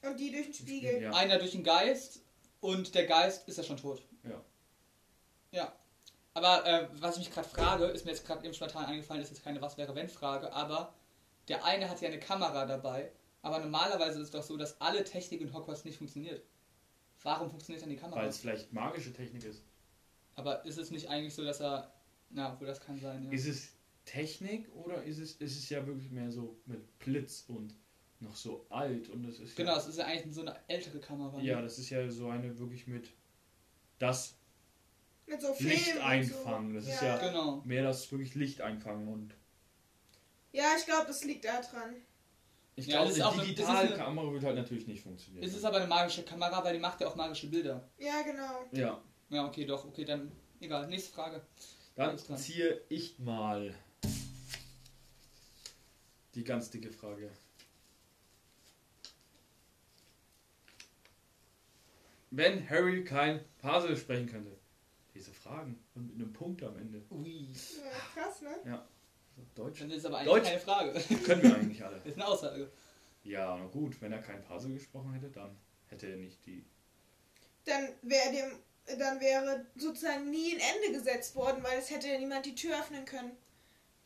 ja. 0.02 0.10
Und 0.10 0.18
die 0.20 0.32
durch 0.32 0.46
den 0.46 0.54
Spiegel. 0.54 1.02
Ja. 1.02 1.10
einer 1.12 1.38
durch 1.38 1.52
den 1.52 1.62
Geist 1.62 2.22
und 2.60 2.94
der 2.94 3.06
Geist 3.06 3.46
ist 3.48 3.56
ja 3.58 3.62
schon 3.62 3.76
tot. 3.76 4.02
Ja. 4.24 4.42
Ja. 5.52 5.72
Aber 6.34 6.66
äh, 6.66 6.88
was 6.94 7.16
ich 7.18 7.26
mich 7.26 7.34
gerade 7.34 7.48
frage, 7.48 7.84
ist 7.84 8.04
mir 8.04 8.10
jetzt 8.12 8.26
gerade 8.26 8.44
eben 8.44 8.54
spontan 8.54 8.86
eingefallen, 8.86 9.22
ist 9.22 9.28
jetzt 9.30 9.44
keine 9.44 9.60
Was 9.62 9.76
wäre 9.76 9.94
wenn 9.94 10.08
Frage, 10.08 10.52
aber 10.52 10.94
der 11.48 11.64
eine 11.64 11.88
hat 11.90 12.00
ja 12.00 12.08
eine 12.08 12.18
Kamera 12.18 12.64
dabei, 12.66 13.12
aber 13.42 13.58
normalerweise 13.58 14.18
ist 14.18 14.24
es 14.26 14.30
doch 14.30 14.42
so, 14.42 14.56
dass 14.56 14.80
alle 14.80 15.04
Technik 15.04 15.40
in 15.42 15.52
Hogwarts 15.52 15.84
nicht 15.84 15.98
funktioniert. 15.98 16.42
Warum 17.22 17.48
funktioniert 17.50 17.82
dann 17.82 17.90
die 17.90 17.96
Kamera? 17.96 18.20
Weil 18.20 18.28
es 18.28 18.38
vielleicht 18.38 18.72
magische 18.72 19.12
Technik 19.12 19.44
ist. 19.44 19.62
Aber 20.34 20.64
ist 20.64 20.78
es 20.78 20.90
nicht 20.90 21.08
eigentlich 21.08 21.34
so, 21.34 21.44
dass 21.44 21.60
er. 21.60 21.92
Na, 22.30 22.52
obwohl 22.54 22.66
das 22.66 22.80
kann 22.80 22.98
sein, 22.98 23.24
ja. 23.24 23.30
Ist 23.30 23.46
es 23.46 23.69
Technik 24.06 24.69
oder 24.74 25.02
ist 25.04 25.19
es, 25.19 25.32
ist 25.36 25.58
es 25.58 25.69
ja 25.69 25.86
wirklich 25.86 26.10
mehr 26.10 26.30
so 26.30 26.56
mit 26.66 26.98
Blitz 26.98 27.44
und 27.48 27.74
noch 28.20 28.34
so 28.34 28.64
alt 28.70 29.08
und 29.10 29.24
das 29.24 29.38
ist 29.40 29.54
Genau, 29.56 29.72
ja, 29.72 29.78
es 29.78 29.86
ist 29.86 29.98
ja 29.98 30.06
eigentlich 30.06 30.34
so 30.34 30.40
eine 30.42 30.56
ältere 30.69 30.98
Kamera. 31.00 31.36
ne? 31.38 31.44
ja, 31.44 31.60
das 31.60 31.78
ist 31.78 31.90
ja 31.90 32.08
so 32.10 32.28
eine 32.30 32.58
wirklich 32.58 32.86
mit 32.86 33.10
das 33.98 34.34
Mit 35.26 35.40
so 35.40 35.54
Licht 35.60 35.98
einfangen. 35.98 36.70
So. 36.70 36.75
Das 36.86 36.94
ist 36.94 37.02
ja- 37.02 37.18
Genau. 37.18 37.62
mehr 37.64 37.82
das 37.82 38.10
wirklich 38.10 38.34
Licht 38.34 38.60
einfangen 38.60 39.08
und 39.08 39.34
Ja, 40.52 40.75
ich 40.78 40.84
glaube, 40.84 41.06
das 41.06 41.25
liegt 41.25 41.44
da 41.44 41.60
dran. 41.60 41.94
Ich 42.76 42.86
Ja, 42.86 42.92
glaube, 42.96 43.08
das 43.08 43.16
ist 43.19 43.22
eine 43.22 43.30
auch 43.30 43.42
digitale 43.44 43.78
eine- 43.88 43.96
Kamera 43.96 44.32
wird 44.32 44.44
halt 44.44 44.56
natürlich 44.56 44.86
nicht 44.86 45.02
funktionieren. 45.02 45.44
Es 45.44 45.54
ist 45.54 45.64
aber 45.64 45.76
eine 45.78 45.86
magische 45.86 46.22
Kamera, 46.24 46.62
weil 46.64 46.74
die 46.74 46.80
macht 46.80 47.00
ja 47.00 47.08
auch 47.08 47.14
magische 47.16 47.48
Bilder. 47.48 47.88
Ja, 47.98 48.22
genau. 48.22 48.64
ja, 48.72 49.02
Ja, 49.30 49.46
okay, 49.46 49.64
doch, 49.66 49.84
okay, 49.84 50.04
dann. 50.04 50.30
Egal, 50.60 50.86
nächste 50.88 51.12
Frage. 51.12 51.42
dann 51.96 52.19
ziehe 52.19 52.80
ich 52.88 53.19
mal 53.19 53.74
die 56.34 56.44
ganz 56.44 56.70
dicke 56.70 56.90
Frage. 56.92 57.30
Wenn 62.30 62.68
Harry 62.70 63.04
kein 63.04 63.40
Puzzle 63.58 63.96
sprechen 63.96 64.26
könnte. 64.26 64.56
Diese 65.14 65.32
Fragen 65.32 65.78
und 65.94 66.06
mit 66.06 66.14
einem 66.14 66.32
Punkt 66.32 66.62
am 66.62 66.75
Ende. 66.78 67.02
Ui. 67.10 67.48
Ja, 67.52 68.22
krass, 68.22 68.40
ne? 68.40 68.56
Deutsch 69.54 69.80
Dann 69.80 69.90
ist 69.90 69.98
es 69.98 70.04
aber 70.06 70.18
eigentlich 70.18 70.32
Deutsch. 70.32 70.44
keine 70.48 70.60
Frage. 70.60 70.92
können 71.24 71.42
wir 71.42 71.54
eigentlich 71.54 71.84
alle. 71.84 71.96
Ist 72.04 72.14
eine 72.16 72.26
Aussage. 72.26 72.70
Ja, 73.24 73.56
na 73.56 73.66
gut, 73.66 74.00
wenn 74.00 74.12
er 74.12 74.18
kein 74.20 74.42
Puzzle 74.44 74.72
gesprochen 74.72 75.12
hätte, 75.12 75.28
dann 75.30 75.56
hätte 75.88 76.06
er 76.08 76.16
nicht 76.16 76.44
die. 76.46 76.64
Dann 77.64 77.88
wäre 78.02 78.32
dem, 78.32 78.98
dann 78.98 79.20
wäre 79.20 79.64
sozusagen 79.76 80.28
nie 80.30 80.54
ein 80.54 80.60
Ende 80.84 80.98
gesetzt 80.98 81.36
worden, 81.36 81.62
weil 81.62 81.78
es 81.78 81.90
hätte 81.90 82.08
ja 82.08 82.18
niemand 82.18 82.46
die 82.46 82.54
Tür 82.54 82.78
öffnen 82.80 83.04
können. 83.04 83.32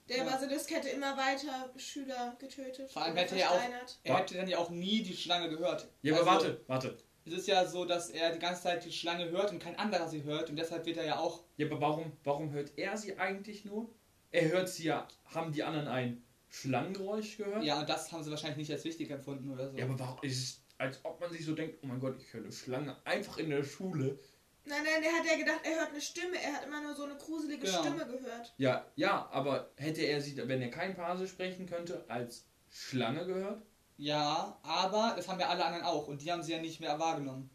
Der 0.09 0.19
Ja. 0.19 0.25
Basilisk 0.25 0.71
hätte 0.71 0.89
immer 0.91 1.17
weiter 1.17 1.71
Schüler 1.77 2.37
getötet. 2.39 2.93
Vor 2.93 3.03
allem 3.03 3.17
hätte 3.17 3.35
er 3.37 3.51
auch-. 3.51 3.61
Er 4.05 4.19
hätte 4.19 4.37
dann 4.37 4.47
ja 4.49 4.59
auch 4.59 4.71
nie 4.71 5.03
die 5.03 5.17
Schlange 5.17 5.49
gehört. 5.49 5.89
Ja, 6.03 6.15
aber 6.21 6.31
Also, 6.33 6.47
warte, 6.49 6.61
warte. 6.67 6.97
Es 7.25 7.33
ist 7.33 7.49
ja 7.49 7.67
so, 7.67 7.85
dass 7.85 8.11
er 8.11 8.31
die 8.33 8.39
ganze 8.39 8.63
Zeit 8.63 8.85
die 8.85 8.93
Schlange 8.93 9.29
hört 9.31 9.51
und 9.51 9.59
kein 9.59 9.77
anderer 9.77 10.07
sie 10.09 10.23
hört 10.23 10.49
und 10.49 10.55
deshalb 10.57 10.87
wird 10.87 10.99
er 10.99 11.07
ja 11.07 11.19
auch. 11.19 11.43
Ja, 11.57 11.67
aber 11.67 11.81
warum, 11.81 12.13
warum 12.23 12.51
hört 12.53 12.71
er 12.79 12.97
sie 12.97 13.19
eigentlich 13.19 13.65
nur? 13.65 13.89
Er 14.33 14.49
hört 14.51 14.69
sie 14.69 14.85
ja. 14.85 15.07
Haben 15.27 15.53
die 15.53 15.63
anderen 15.63 15.89
ein 15.89 16.23
Schlangengeräusch 16.49 17.37
gehört? 17.39 17.65
Ja, 17.65 17.81
und 17.81 17.89
das 17.89 18.11
haben 18.13 18.23
sie 18.23 18.31
wahrscheinlich 18.31 18.59
nicht 18.59 18.73
als 18.73 18.85
wichtig 18.85 19.11
empfunden 19.11 19.51
oder 19.51 19.71
so. 19.71 19.77
Ja, 19.77 19.85
aber 19.85 19.99
warum 19.99 20.19
ist 20.23 20.43
es, 20.43 20.61
als 20.79 21.01
ob 21.05 21.21
man 21.21 21.31
sich 21.31 21.45
so 21.45 21.55
denkt, 21.55 21.79
oh 21.83 21.87
mein 21.87 22.01
Gott, 22.01 22.17
ich 22.21 22.33
höre 22.33 22.43
eine 22.43 22.53
Schlange 22.53 22.97
einfach 23.05 23.39
in 23.39 23.51
der 23.51 23.65
Schule. 23.65 24.19
Nein, 24.65 24.83
nein, 24.85 25.01
der 25.03 25.13
hat 25.13 25.25
ja 25.25 25.37
gedacht, 25.39 25.61
er 25.65 25.81
hört 25.81 25.91
eine 25.91 26.01
Stimme. 26.01 26.43
Er 26.43 26.55
hat 26.55 26.67
immer 26.67 26.81
nur 26.83 26.95
so 26.95 27.05
eine 27.05 27.17
gruselige 27.17 27.67
Genau. 27.67 27.81
Stimme 27.81 28.07
gehört. 28.07 28.53
Ja, 28.59 28.85
ja, 28.97 29.29
aber 29.31 29.71
hätte 29.77 30.03
er 30.03 30.21
sie, 30.21 30.37
wenn 30.37 30.61
er 30.61 30.71
kein 30.71 30.95
Pase 30.97 31.29
sprechen 31.29 31.67
könnte, 31.67 32.05
als 32.09 32.45
Schlange 32.69 33.25
gehört? 33.27 33.63
Ja, 33.97 34.59
aber 34.63 35.15
das 35.17 35.29
haben 35.29 35.41
ja 35.41 35.49
alle 35.49 35.65
anderen 35.65 35.85
auch 35.87 36.09
und 36.09 36.21
die 36.21 36.31
haben 36.33 36.43
sie 36.43 36.53
ja 36.53 36.61
nicht 36.61 36.81
mehr 36.81 36.99
wahrgenommen. 36.99 37.49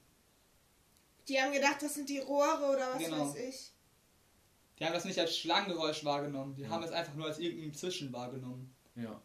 Die 1.27 1.39
haben 1.39 1.51
gedacht, 1.53 1.81
das 1.81 1.93
sind 1.95 2.09
die 2.09 2.19
Rohre 2.19 2.63
oder 2.73 2.93
was 2.93 3.03
Genau. 3.03 3.29
weiß 3.29 3.35
ich. 3.35 3.73
Die 4.81 4.85
haben 4.87 4.93
das 4.93 5.05
nicht 5.05 5.19
als 5.19 5.37
Schlangengeräusch 5.37 6.03
wahrgenommen, 6.03 6.55
die 6.55 6.63
Ja. 6.63 6.69
haben 6.69 6.81
es 6.83 6.91
einfach 6.91 7.13
nur 7.13 7.27
als 7.27 7.37
irgendein 7.37 7.71
Zwischen 7.75 8.11
wahrgenommen. 8.11 8.73
Ja. 8.95 9.21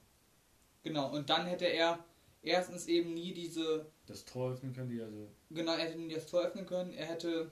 Genau, 0.82 1.10
und 1.10 1.30
dann 1.30 1.46
hätte 1.46 1.64
er 1.64 2.04
erstens 2.42 2.86
eben 2.86 3.14
nie 3.14 3.32
diese 3.32 3.90
Das 4.04 4.26
Tor 4.26 4.52
öffnen 4.52 4.74
können 4.74 4.90
die 4.90 5.00
also. 5.00 5.30
Genau, 5.50 5.72
er 5.72 5.78
hätte 5.78 5.98
nie 5.98 6.12
das 6.12 6.26
Tor 6.26 6.42
öffnen 6.42 6.66
können. 6.66 6.92
Er 6.92 7.06
hätte. 7.06 7.50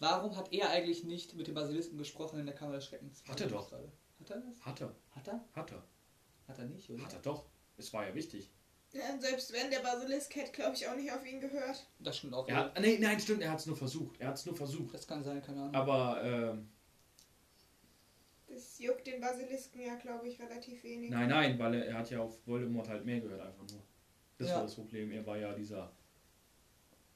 Warum 0.00 0.36
hat 0.36 0.52
er 0.52 0.70
eigentlich 0.70 1.04
nicht 1.04 1.34
mit 1.36 1.46
dem 1.46 1.54
Basilisken 1.54 1.98
gesprochen 1.98 2.40
in 2.40 2.46
der 2.46 2.54
Kammer 2.56 2.72
des 2.74 2.84
Schreckens? 2.86 3.22
Hat 3.28 3.40
er 3.40 3.46
doch. 3.46 3.70
Hat 3.70 4.30
er 4.30 4.40
das? 4.40 4.66
Hat 4.66 4.80
er. 4.80 4.94
Hat 5.12 5.28
er? 5.28 5.44
Hat 5.54 5.70
er. 5.70 5.84
Hat 6.48 6.58
er 6.58 6.64
nicht, 6.66 6.90
oder? 6.90 7.04
Hat 7.04 7.12
er 7.12 7.20
doch. 7.20 7.46
Es 7.76 7.92
war 7.92 8.06
ja 8.08 8.14
wichtig. 8.14 8.50
Ja, 8.92 9.18
selbst 9.18 9.52
wenn 9.52 9.70
der 9.70 9.80
Basilisk 9.80 10.34
hätte, 10.36 10.52
glaube 10.52 10.74
ich, 10.74 10.88
auch 10.88 10.96
nicht 10.96 11.12
auf 11.12 11.24
ihn 11.26 11.40
gehört. 11.40 11.86
Das 11.98 12.16
stimmt 12.18 12.32
auch. 12.34 12.48
Er 12.48 12.56
hat, 12.56 12.80
nee, 12.80 12.98
nein, 12.98 13.20
stimmt, 13.20 13.42
er 13.42 13.50
hat 13.50 13.58
es 13.58 13.66
nur 13.66 13.76
versucht. 13.76 14.18
Er 14.20 14.28
hat 14.28 14.36
es 14.36 14.46
nur 14.46 14.56
versucht. 14.56 14.94
Das 14.94 15.06
kann 15.06 15.22
sein, 15.22 15.42
keine 15.42 15.60
Ahnung. 15.62 15.74
Aber, 15.74 16.22
ähm, 16.24 16.68
Das 18.48 18.78
juckt 18.78 19.06
den 19.06 19.20
Basilisken 19.20 19.82
ja, 19.82 19.96
glaube 19.96 20.28
ich, 20.28 20.40
relativ 20.40 20.82
wenig. 20.84 21.10
nein, 21.10 21.28
nein, 21.28 21.58
weil 21.58 21.74
er, 21.74 21.86
er 21.86 21.98
hat 21.98 22.10
ja 22.10 22.20
auf 22.20 22.46
Voldemort 22.46 22.88
halt 22.88 23.04
mehr 23.04 23.20
gehört, 23.20 23.40
einfach 23.40 23.66
nur. 23.70 23.82
Das 24.38 24.48
Ja. 24.48 24.56
war 24.56 24.62
das 24.62 24.74
Problem. 24.74 25.10
Er 25.10 25.26
war 25.26 25.36
ja 25.36 25.52
dieser 25.52 25.92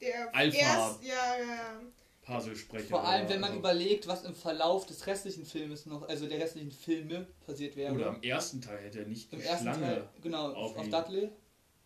Der 0.01 0.35
Alpha. 0.35 0.59
erst, 0.59 1.03
ja, 1.05 1.37
ja, 1.39 1.45
ja. 1.55 1.81
Puzzlesprecher. 2.23 2.89
Vor 2.89 3.05
allem, 3.05 3.25
oder 3.25 3.35
wenn 3.35 3.41
man 3.41 3.53
so. 3.53 3.59
überlegt, 3.59 4.07
was 4.07 4.25
im 4.25 4.35
Verlauf 4.35 4.87
des 4.87 5.07
restlichen 5.07 5.47
Filmes 5.47 5.87
noch, 5.87 6.07
also 6.09 6.27
der 6.29 6.39
restlichen 6.41 6.71
Filme 6.71 7.27
passiert 7.47 7.77
wäre. 7.77 7.95
Oder 7.95 8.09
im 8.09 8.23
ersten 8.23 8.61
Teil 8.61 8.79
hätte 8.79 9.01
er 9.01 9.07
nicht 9.07 9.31
die 9.33 9.37
Im 9.37 9.43
ersten 9.43 9.65
Schlange. 9.65 9.81
Teil, 9.87 10.09
genau, 10.23 10.53
auf 10.53 10.77
auf, 10.77 10.85
ihn. 10.85 10.91
Dudley. 10.91 11.31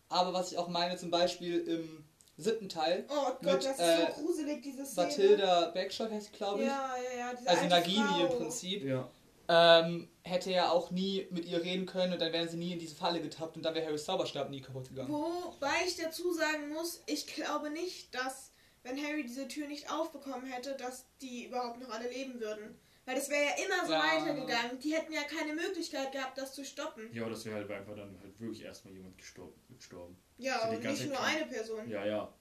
Aber 0.09 0.33
was 0.33 0.51
ich 0.51 0.57
auch 0.57 0.67
meine, 0.67 0.97
zum 0.97 1.11
Beispiel 1.11 1.59
im 1.61 2.05
siebten 2.37 2.69
Teil, 2.69 3.05
Oh 3.09 3.31
Gott, 3.41 3.41
Mit, 3.41 3.65
das 3.65 3.71
ist 3.71 3.79
äh, 3.79 4.07
so 4.15 4.21
gruselig, 4.23 4.61
diese 4.61 4.85
Szene. 4.85 5.07
Bathilda 5.07 5.69
Backshot 5.69 6.11
heißt 6.11 6.33
glaube 6.33 6.61
ich. 6.61 6.67
Ja, 6.67 6.95
ja, 6.97 7.19
ja. 7.19 7.33
Diese 7.33 7.49
also 7.49 7.65
Nagini 7.67 8.21
im 8.21 8.27
Frau. 8.27 8.37
Prinzip. 8.37 8.83
Ja. 8.83 9.09
ähm, 9.47 10.09
hätte 10.23 10.51
er 10.51 10.71
auch 10.71 10.91
nie 10.91 11.27
mit 11.31 11.45
ihr 11.45 11.63
reden 11.63 11.85
können 11.85 12.13
und 12.13 12.21
dann 12.21 12.33
wären 12.33 12.49
sie 12.49 12.57
nie 12.57 12.73
in 12.73 12.79
diese 12.79 12.95
Falle 12.95 13.21
getappt 13.21 13.55
und 13.57 13.63
dann 13.63 13.73
wäre 13.75 13.85
Harrys 13.85 14.05
Zauberstab 14.05 14.49
nie 14.49 14.61
kaputt 14.61 14.89
gegangen. 14.89 15.09
Wobei 15.11 15.73
ich 15.87 15.95
dazu 15.97 16.33
sagen 16.33 16.69
muss, 16.69 17.01
ich 17.05 17.27
glaube 17.27 17.69
nicht, 17.69 18.13
dass, 18.13 18.51
wenn 18.83 18.97
Harry 19.03 19.23
diese 19.23 19.47
Tür 19.47 19.67
nicht 19.67 19.91
aufbekommen 19.91 20.45
hätte, 20.45 20.75
dass 20.77 21.05
die 21.21 21.45
überhaupt 21.45 21.79
noch 21.79 21.89
alle 21.89 22.09
leben 22.09 22.39
würden. 22.39 22.79
Weil 23.05 23.15
das 23.15 23.29
wäre 23.29 23.43
ja 23.43 23.51
immer 23.65 23.85
so 23.85 23.91
Ja. 23.93 23.99
weitergegangen. 24.03 24.79
Die 24.79 24.93
hätten 24.95 25.13
ja 25.13 25.21
keine 25.23 25.53
Möglichkeit 25.53 26.11
gehabt, 26.11 26.37
das 26.37 26.53
zu 26.55 26.65
stoppen. 26.65 27.07
Ja, 27.13 27.21
aber 27.21 27.31
das 27.31 27.45
wäre 27.45 27.57
halt 27.57 27.69
einfach 27.71 27.95
dann 27.95 28.19
halt 28.19 28.39
wirklich 28.39 28.63
erstmal 28.63 28.93
jemand 28.95 29.17
gestorben. 29.17 29.59
gestorben. 29.77 30.17
Ja, 30.37 30.67
und 30.67 30.81
ganze 30.81 31.03
nicht 31.03 31.11
nur 31.13 31.21
Zeit- 31.21 31.35
eine 31.37 31.45
Person. 31.45 31.87
Ja, 31.89 32.05
ja. 32.05 32.33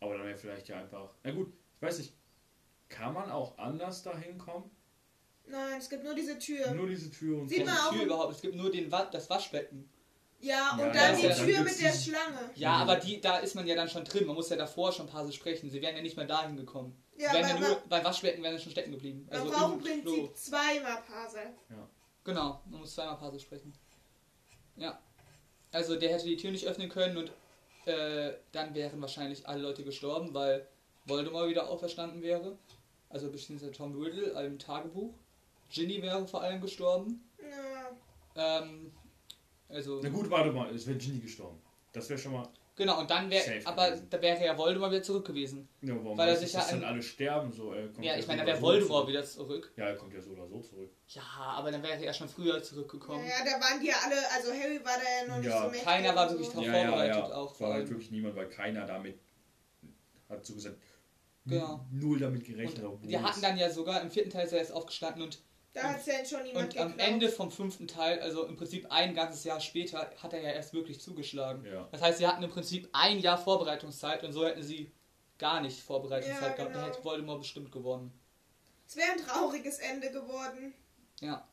Aber 0.00 0.18
dann 0.18 0.26
wäre 0.26 0.36
vielleicht 0.36 0.68
ja 0.68 0.78
einfach. 0.78 1.14
Na 1.22 1.30
gut, 1.30 1.52
ich 1.76 1.82
weiß 1.82 1.98
nicht. 1.98 2.14
Kann 2.88 3.14
man 3.14 3.30
auch 3.30 3.56
anders 3.56 4.02
dahin 4.02 4.36
kommen? 4.36 4.70
Nein, 5.46 5.78
es 5.78 5.88
gibt 5.88 6.04
nur 6.04 6.14
diese 6.14 6.38
Tür. 6.38 6.70
Nur 6.72 6.86
diese 6.88 7.10
Tür 7.10 7.40
und 7.40 7.48
Sieht 7.48 7.58
Keine 7.64 7.70
man 7.70 7.78
auch 7.80 7.92
Tür 7.92 8.02
überhaupt. 8.04 8.32
Es 8.34 8.42
gibt 8.42 8.54
nur 8.54 8.70
den 8.70 8.92
Wa 8.92 9.06
das 9.06 9.30
Waschbecken. 9.30 9.88
Ja, 10.40 10.72
und 10.72 10.80
Ja, 10.80 10.86
dann 10.92 10.94
ja, 10.94 11.16
die 11.16 11.22
ja, 11.22 11.28
dann 11.36 11.46
Tür 11.46 11.60
mit 11.62 11.80
der 11.80 11.92
Schlange. 11.92 12.50
Ja, 12.56 12.72
aber 12.74 12.96
die, 12.96 13.20
da 13.20 13.38
ist 13.38 13.54
man 13.54 13.66
ja 13.66 13.74
dann 13.74 13.88
schon 13.88 14.04
drin. 14.04 14.26
Man 14.26 14.34
muss 14.36 14.50
ja 14.50 14.56
davor 14.56 14.92
schon 14.92 15.06
Parsel 15.06 15.32
sprechen. 15.32 15.70
Sie 15.70 15.80
wären 15.80 15.96
ja 15.96 16.02
nicht 16.02 16.16
mehr 16.16 16.26
dahin 16.26 16.56
gekommen. 16.56 17.01
Ja, 17.16 17.32
wären 17.32 17.48
ja 17.48 17.58
nur 17.58 17.82
beim 17.88 18.04
Waschbecken 18.04 18.42
wären 18.42 18.56
sie 18.56 18.62
schon 18.62 18.72
stecken 18.72 18.92
geblieben. 18.92 19.26
man 19.30 19.38
Also 19.40 19.52
braucht 19.52 19.86
im 19.86 19.86
im 19.86 20.02
Klo. 20.02 20.12
Prinzip 20.12 20.36
zweimal 20.36 21.02
Parsel. 21.02 21.42
Genau, 22.24 22.60
man 22.70 22.80
muss 22.80 22.94
zweimal 22.94 23.16
Parsel 23.18 23.40
sprechen. 23.40 23.72
Ja. 24.76 24.98
Also 25.72 25.96
der 25.96 26.10
hätte 26.12 26.24
die 26.26 26.36
Tür 26.36 26.50
nicht 26.50 26.66
öffnen 26.66 26.88
können 26.88 27.16
und 27.16 27.32
äh, 27.86 28.34
dann 28.52 28.74
wären 28.74 29.00
wahrscheinlich 29.00 29.46
alle 29.46 29.62
Leute 29.62 29.84
gestorben, 29.84 30.32
weil 30.34 30.66
Voldemort 31.06 31.48
wieder 31.48 31.68
auferstanden 31.68 32.22
wäre. 32.22 32.56
Also 33.08 33.30
beziehungsweise 33.30 33.72
Tom 33.72 34.00
Riddle 34.00 34.30
im 34.44 34.58
Tagebuch. 34.58 35.12
Ginny 35.70 36.02
wäre 36.02 36.26
vor 36.26 36.42
allem 36.42 36.60
gestorben. 36.60 37.28
Ja. 37.40 38.60
Ähm, 38.62 38.92
also. 39.68 40.00
Na 40.02 40.08
gut, 40.10 40.30
warte 40.30 40.52
mal, 40.52 40.74
es 40.74 40.86
wäre 40.86 40.96
Ginny 40.98 41.20
gestorben. 41.20 41.60
Das 41.92 42.08
wäre 42.08 42.18
schon 42.18 42.32
mal. 42.32 42.48
Genau, 42.74 43.00
und 43.00 43.10
dann 43.10 43.28
wäre. 43.30 43.60
Aber 43.66 43.88
gewesen. 43.90 44.06
da 44.08 44.22
wäre 44.22 44.44
ja 44.44 44.56
Voldemort 44.56 44.92
wieder 44.92 45.02
zurück 45.02 45.26
gewesen. 45.26 45.68
Ja, 45.82 45.94
warum 46.02 46.16
Weil 46.16 46.30
er 46.30 46.36
sich 46.36 46.54
ja 46.54 46.64
dann 46.70 46.82
alle 46.84 47.02
sterben 47.02 47.52
so? 47.52 47.72
Er 47.74 47.88
kommt 47.88 48.02
Ja, 48.04 48.14
ich 48.16 48.22
so 48.22 48.28
meine, 48.28 48.40
da 48.42 48.46
wäre 48.46 48.56
so 48.56 48.62
Voldemort 48.62 48.88
zurück. 49.02 49.08
wieder 49.08 49.24
zurück. 49.24 49.72
Ja, 49.76 49.84
er 49.88 49.96
kommt 49.96 50.14
ja 50.14 50.20
so 50.22 50.30
oder 50.30 50.48
so 50.48 50.60
zurück. 50.60 50.90
Ja, 51.08 51.22
aber 51.38 51.70
dann 51.70 51.82
wäre 51.82 51.94
er 51.94 52.00
ja 52.02 52.14
schon 52.14 52.28
früher 52.30 52.62
zurückgekommen. 52.62 53.24
ja, 53.26 53.44
da 53.44 53.60
waren 53.62 53.78
die 53.80 53.88
ja 53.88 53.96
alle, 54.04 54.16
also 54.34 54.52
Harry 54.52 54.80
war 54.82 54.96
da 54.96 55.02
ja 55.22 55.28
noch 55.28 55.36
nicht 55.38 55.50
Ja, 55.50 55.62
so 55.62 55.68
mächtig. 55.68 55.84
keiner 55.84 56.14
war 56.16 56.24
und 56.24 56.30
wirklich 56.30 56.48
so. 56.48 56.54
drauf 56.54 56.64
ja, 56.66 56.76
ja, 56.76 56.82
vorbereitet 56.88 57.16
ja. 57.16 57.34
auch 57.34 57.60
war 57.60 57.68
halt 57.68 57.76
allem. 57.80 57.90
wirklich 57.90 58.10
niemand, 58.10 58.36
weil 58.36 58.48
keiner 58.48 58.86
damit 58.86 59.18
hat 60.30 60.46
so 60.46 60.54
gesagt. 60.54 60.76
Genau. 61.44 61.84
Null 61.90 62.20
damit 62.20 62.44
gerechnet. 62.44 62.84
Und 62.86 63.04
es- 63.04 63.20
hatten 63.20 63.42
dann 63.42 63.58
ja 63.58 63.68
sogar 63.68 64.00
im 64.00 64.10
vierten 64.10 64.30
Teil 64.30 64.46
ist 64.46 64.52
er 64.52 64.60
erst 64.60 64.72
aufgestanden 64.72 65.22
und 65.24 65.42
Da 65.74 65.84
hat 65.84 66.06
ja 66.06 66.24
schon 66.24 66.44
jemand 66.44 66.74
Und 66.74 66.78
am 66.78 66.88
geklaut. 66.92 67.08
Ende 67.08 67.28
vom 67.30 67.50
fünften 67.50 67.88
Teil, 67.88 68.20
also 68.20 68.44
im 68.44 68.56
Prinzip 68.56 68.86
ein 68.90 69.14
ganzes 69.14 69.42
Jahr 69.44 69.58
später, 69.60 70.10
hat 70.22 70.32
er 70.32 70.42
ja 70.42 70.50
erst 70.50 70.74
wirklich 70.74 71.00
zugeschlagen. 71.00 71.64
Ja. 71.64 71.88
Das 71.90 72.02
heißt, 72.02 72.18
sie 72.18 72.26
hatten 72.26 72.42
im 72.42 72.50
Prinzip 72.50 72.88
ein 72.92 73.18
Jahr 73.18 73.38
Vorbereitungszeit 73.38 74.22
und 74.22 74.32
so 74.32 74.44
hätten 74.44 74.62
sie 74.62 74.92
gar 75.38 75.60
nicht 75.62 75.80
Vorbereitungszeit 75.80 76.42
Ja, 76.42 76.48
gehabt. 76.56 76.74
Dann 76.74 76.82
genau. 76.82 76.94
hätte 76.94 77.04
Voldemort 77.04 77.40
bestimmt 77.40 77.72
gewonnen. 77.72 78.12
Es 78.86 78.96
wäre 78.96 79.12
ein 79.12 79.18
trauriges 79.18 79.78
Ende 79.78 80.10
geworden. 80.10 80.74
Ja. 81.20 81.48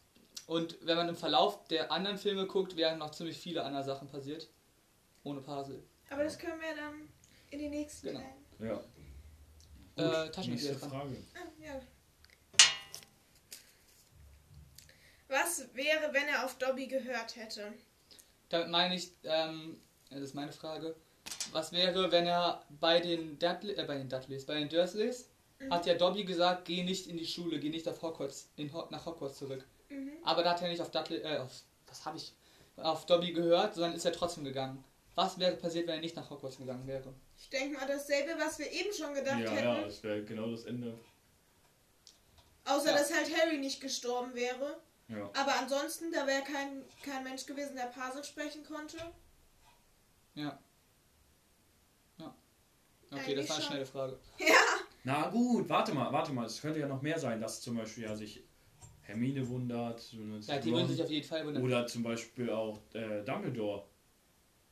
Und 0.48 0.78
wenn 0.82 0.98
man 0.98 1.08
im 1.08 1.16
Verlauf 1.16 1.64
der 1.68 1.92
anderen 1.92 2.18
Filme 2.18 2.46
guckt, 2.46 2.76
wären 2.76 3.00
noch 3.00 3.12
ziemlich 3.12 3.38
viele 3.38 3.64
andere 3.64 3.84
Sachen 3.84 4.10
passiert. 4.10 4.50
Ohne 5.24 5.42
Parsel. 5.42 5.84
Aber 6.10 6.24
das 6.24 6.38
können 6.38 6.60
wir 6.60 6.76
dann 6.76 7.08
in 7.52 7.60
den 7.60 7.70
nächsten 7.72 8.08
Genau. 8.08 8.20
Teilen. 8.58 8.84
Ja. 9.98 10.26
Äh, 10.26 10.48
nächste. 10.48 10.76
Frage. 10.76 11.24
Ah, 11.36 11.64
ja. 11.64 11.80
Was 15.30 15.74
wäre, 15.74 16.12
wenn 16.14 16.28
er 16.28 16.44
auf 16.46 16.58
Dobby 16.58 16.88
gehört 16.88 17.36
hätte? 17.36 17.72
Damit 18.50 18.70
meine 18.70 18.96
ich, 18.96 19.12
ähm, 19.24 19.80
das 20.10 20.22
ist 20.22 20.34
meine 20.34 20.52
Frage. 20.52 20.96
Was 21.52 21.72
wäre, 21.72 22.12
wenn 22.12 22.26
er 22.26 22.66
bei 22.70 23.00
den, 23.00 23.38
Dudley, 23.40 23.74
äh, 23.76 23.84
bei 23.84 23.98
den 23.98 24.10
Dudleys, 24.10 24.46
bei 24.46 24.56
den 24.56 24.70
Dursleys, 24.70 25.30
Mhm. 25.60 25.72
hat 25.74 25.86
ja 25.86 25.94
Dobby 25.94 26.24
gesagt, 26.24 26.66
geh 26.66 26.84
nicht 26.84 27.08
in 27.08 27.18
die 27.18 27.28
Schule, 27.28 27.60
geh 27.60 27.70
nicht 27.70 27.88
auf 27.88 28.02
Hogwarts, 28.02 28.50
in, 28.56 28.72
Ho- 28.74 28.88
nach 28.90 29.06
Hogwarts 29.06 29.38
zurück. 29.38 29.64
Mhm. 29.90 30.14
Aber 30.24 30.42
da 30.44 30.52
hat 30.52 30.62
er 30.62 30.70
nicht 30.70 30.82
auf 30.82 30.90
Dudley, 30.92 31.18
äh, 31.22 31.38
auf, 31.38 31.52
was 31.88 32.06
habe 32.06 32.18
ich, 32.18 32.34
auf 32.78 33.06
Dobby 33.06 33.34
gehört, 33.34 33.76
sondern 33.76 33.94
ist 33.94 34.06
er 34.06 34.14
trotzdem 34.14 34.46
gegangen. 34.46 34.84
Was 35.16 35.38
wäre 35.38 35.58
passiert, 35.58 35.86
wenn 35.88 35.96
er 35.96 36.02
nicht 36.02 36.16
nach 36.16 36.30
Hogwarts 36.30 36.58
gegangen 36.58 36.88
wäre? 36.88 37.14
Ich 37.38 37.50
denke 37.50 37.78
mal 37.78 37.86
dasselbe, 37.88 38.32
was 38.40 38.58
wir 38.58 38.72
eben 38.72 38.94
schon 38.94 39.14
gedacht 39.14 39.40
Ja, 39.42 39.52
hätten. 39.52 39.66
ja, 39.68 39.82
das 39.84 40.02
wäre 40.02 40.24
genau 40.24 40.50
das 40.50 40.64
Ende. 40.66 40.98
Außer 42.66 42.92
Ja. 42.92 42.98
dass 42.98 43.14
halt 43.14 43.30
Harry 43.38 43.58
nicht 43.58 43.82
gestorben 43.82 44.34
wäre. 44.34 44.80
Ja. 45.10 45.26
Aber 45.34 45.56
ansonsten, 45.60 46.12
da 46.12 46.26
wäre 46.28 46.44
kein, 46.44 46.84
kein 47.04 47.24
Mensch 47.24 47.46
gewesen, 47.46 47.76
der 47.76 47.88
Parsel 47.88 48.24
sprechen 48.24 48.64
konnte. 48.64 48.98
Ja. 50.36 50.60
Ja. 52.18 52.36
Okay, 53.12 53.20
Eigentlich 53.22 53.36
das 53.38 53.50
war 53.50 53.56
eine 53.56 53.64
schon. 53.64 53.72
schnelle 53.72 53.86
Frage. 53.86 54.20
Ja. 54.40 54.56
Na 55.04 55.30
gut, 55.30 55.68
warte 55.70 55.94
mal, 55.94 56.12
warte 56.12 56.32
mal. 56.34 56.46
Es 56.46 56.62
könnte 56.62 56.80
ja 56.80 56.88
noch 56.88 57.02
mehr 57.02 57.18
sein, 57.18 57.40
dass 57.42 57.62
zum 57.62 57.78
Beispiel 57.78 58.04
ja 58.04 58.16
sich 58.16 58.44
Hermine 59.02 59.48
wundert. 59.48 60.12
Ja, 60.12 60.60
die 60.60 60.72
würden 60.72 60.88
sich 60.88 61.02
auf 61.02 61.10
jeden 61.10 61.26
Fall 61.28 61.46
wundern. 61.46 61.64
Oder 61.64 61.88
zum 61.88 62.04
Beispiel 62.04 62.50
auch 62.52 62.82
äh, 62.94 63.24
Dumbledore. 63.24 63.88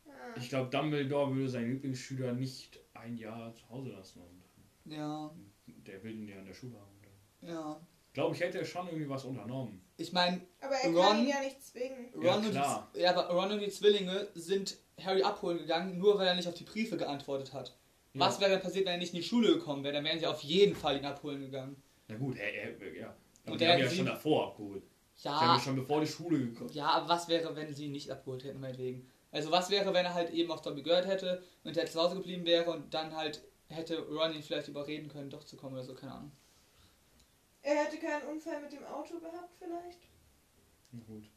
Ah. 0.05 0.11
Ich 0.35 0.49
glaube, 0.49 0.69
Dumbledore 0.69 1.33
würde 1.33 1.49
seinen 1.49 1.71
Lieblingsschüler 1.71 2.33
nicht 2.33 2.79
ein 2.93 3.17
Jahr 3.17 3.55
zu 3.55 3.67
Hause 3.69 3.89
lassen. 3.91 4.21
Und 4.21 4.91
Ja, 4.93 5.33
der 5.65 6.03
will 6.03 6.13
ihn 6.13 6.27
ja 6.27 6.35
in 6.37 6.45
der 6.45 6.53
Schule 6.53 6.75
haben. 6.79 7.01
ja. 7.41 7.81
Glaube 8.17 8.33
ich, 8.35 8.41
hätte 8.41 8.57
er 8.57 8.65
schon 8.65 8.87
irgendwie 8.87 9.07
was 9.07 9.23
unternommen. 9.25 9.79
Ich 9.97 10.11
meine, 10.11 10.41
Aber 10.59 10.73
er 10.75 10.89
Ron- 10.89 11.01
kann 11.05 11.19
ihn 11.21 11.27
ja 11.27 11.39
nicht 11.39 11.61
zwingen. 11.63 12.11
Ron, 12.15 12.23
Ja, 12.25 12.35
und 12.35 12.49
klar. 12.51 12.91
die, 12.95 12.99
ja, 13.01 13.15
aber 13.15 13.29
Ron 13.29 13.51
und 13.51 13.59
die 13.59 13.69
Zwillinge 13.69 14.27
sind 14.33 14.75
Harry 14.99 15.21
abholen 15.21 15.59
gegangen, 15.59 15.99
nur 15.99 16.17
weil 16.17 16.25
er 16.27 16.33
nicht 16.35 16.47
auf 16.47 16.55
die 16.55 16.63
Briefe 16.63 16.97
geantwortet 16.97 17.53
hat. 17.53 17.77
Ja. 18.13 18.21
Was 18.21 18.39
wäre 18.39 18.49
denn 18.49 18.61
passiert, 18.61 18.85
wenn 18.87 18.93
er 18.93 18.97
nicht 18.97 19.13
in 19.13 19.19
die 19.21 19.23
Schule 19.27 19.53
gekommen 19.53 19.83
wäre? 19.83 19.93
Dann 19.93 20.03
wären 20.03 20.17
sie 20.19 20.25
auf 20.25 20.41
jeden 20.41 20.75
Fall 20.75 20.97
ihn 20.97 21.05
abholen 21.05 21.41
gegangen. 21.41 21.75
Na 22.07 22.15
gut, 22.15 22.37
er, 22.37 22.51
er, 22.51 22.93
ja. 22.95 23.05
Aber 23.43 23.51
Und 23.51 23.53
die 23.53 23.57
der 23.65 23.73
haben 23.73 23.79
ja 23.81 23.85
hätte 23.85 23.95
schon 23.95 24.05
davor 24.07 24.47
abgeholt. 24.47 24.83
Die 25.23 25.29
haben 25.29 25.45
Ja, 25.47 25.53
ja 25.55 25.59
schon 25.61 25.75
bevor 25.75 26.01
die 26.01 26.07
Schule 26.07 26.39
gekommen. 26.39 26.71
ja, 26.73 26.87
aber 26.87 27.09
was 27.09 27.27
wäre, 27.27 27.55
wenn 27.55 27.71
sie 27.73 27.85
ihn 27.85 27.91
nicht 27.91 28.09
abgeholt 28.11 28.43
hätten, 28.43 28.59
meinetwegen? 28.59 29.07
Also 29.31 29.51
was 29.51 29.69
wäre, 29.69 29.93
wenn 29.93 30.05
er 30.05 30.15
halt 30.15 30.31
eben 30.31 30.51
auf 30.51 30.61
Dobby 30.63 30.81
gehört 30.81 31.05
hätte 31.05 31.43
und 31.63 31.77
er 31.77 31.85
zu 31.85 32.01
Hause 32.01 32.15
geblieben 32.15 32.45
wäre 32.45 32.71
und 32.71 32.91
dann 32.95 33.15
halt 33.15 33.43
hätte 33.67 33.99
Ron 34.07 34.33
ihn 34.33 34.41
vielleicht 34.41 34.69
überreden 34.69 35.07
können, 35.09 35.29
doch 35.29 35.43
zu 35.43 35.55
kommen 35.55 35.75
oder 35.75 35.83
so, 35.83 35.93
keine 35.93 36.13
Ahnung. 36.13 36.31
Er 37.67 37.83
hätte 37.83 37.97
keinen 37.97 38.25
Unfall 38.29 38.61
mit 38.61 38.71
dem 38.71 38.85
Auto 38.85 39.19
gehabt 39.19 39.53
vielleicht. 39.59 39.99
Na 40.93 41.03
gut. 41.05 41.29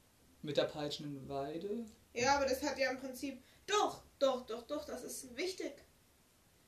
Mit 0.43 0.57
der 0.57 0.67
peitschenden 0.67 1.29
Weide? 1.29 1.85
Ja, 2.15 2.37
aber 2.37 2.47
das 2.47 2.63
hat 2.63 2.79
ja 2.79 2.93
im 2.93 3.01
Prinzip... 3.01 3.43
Doch, 3.67 4.05
doch, 4.21 4.47
doch, 4.47 4.63
doch, 4.69 4.85
das 4.85 5.03
ist 5.03 5.37
wichtig. 5.37 5.73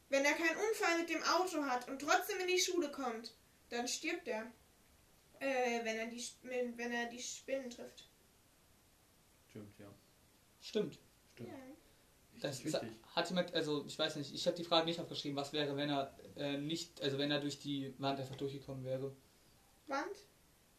Wenn 0.09 0.25
er 0.25 0.33
keinen 0.33 0.57
Unfall 0.57 0.99
mit 0.99 1.11
dem 1.11 1.23
Auto 1.23 1.63
hat 1.65 1.89
und 1.89 2.01
trotzdem 2.03 2.41
in 2.41 2.49
die 2.49 2.59
Schule 2.59 2.91
kommt, 2.91 3.37
dann 3.69 3.87
stirbt 3.87 4.27
er. 4.27 4.51
Äh, 5.39 5.85
wenn 5.85 5.97
er 5.97 6.07
die, 6.07 6.19
Sp- 6.19 6.51
wenn 6.51 6.93
er 6.93 7.09
die 7.09 7.23
Spinnen 7.23 7.71
trifft. 7.71 8.09
Stimmt, 9.49 9.79
ja. 9.79 9.95
Stimmt. 10.61 10.99
Stimmt. 11.35 11.51
Ja. 11.51 11.55
Das 12.41 12.61
ist, 12.65 12.81
hat 13.15 13.29
jemand, 13.29 13.55
also 13.55 13.87
ich 13.87 13.97
weiß 13.97 14.17
nicht, 14.17 14.35
ich 14.35 14.45
habe 14.49 14.57
die 14.57 14.65
Frage 14.65 14.87
nicht 14.87 14.99
aufgeschrieben, 14.99 15.37
was 15.37 15.53
wäre, 15.53 15.77
wenn 15.77 15.89
er 15.89 16.13
äh, 16.35 16.57
nicht, 16.59 17.01
also 17.01 17.17
wenn 17.17 17.31
er 17.31 17.41
durch 17.41 17.61
die 17.61 17.95
Wand 17.99 18.19
einfach 18.19 18.35
durchgekommen 18.35 18.85
wäre. 18.85 19.15
Wand? 19.93 20.17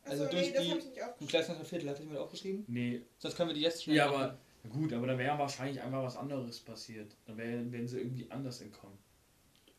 Also 0.05 0.24
Achso, 0.25 0.36
durch 0.36 0.48
nee, 0.48 0.53
das 0.53 0.63
die- 0.63 0.70
habe 0.72 0.79
ich 0.79 0.86
nicht 0.88 1.01
aufgeschrieben. 1.01 1.27
Kleistner 1.29 1.63
Viertel 1.65 1.89
hat 1.89 2.00
jemand 2.00 2.17
aufgeschrieben? 2.20 2.65
Nee, 2.67 3.01
Sonst 3.17 3.38
können 3.38 3.50
wir 3.50 3.53
die 3.55 3.62
jetzt 3.62 3.84
schnell 3.84 3.96
ja, 3.96 4.08
machen. 4.12 4.38
aber 4.63 4.74
gut, 4.74 4.91
aber 4.93 5.08
da 5.08 5.17
wäre 5.17 5.38
wahrscheinlich 5.39 5.82
einfach 5.82 6.03
was 6.03 6.17
anderes 6.17 6.60
passiert. 6.60 7.15
Dann 7.25 7.38
wär, 7.38 7.72
wären 7.72 7.88
sie 7.88 8.00
irgendwie 8.00 8.29
anders 8.29 8.60
entkommen. 8.60 8.98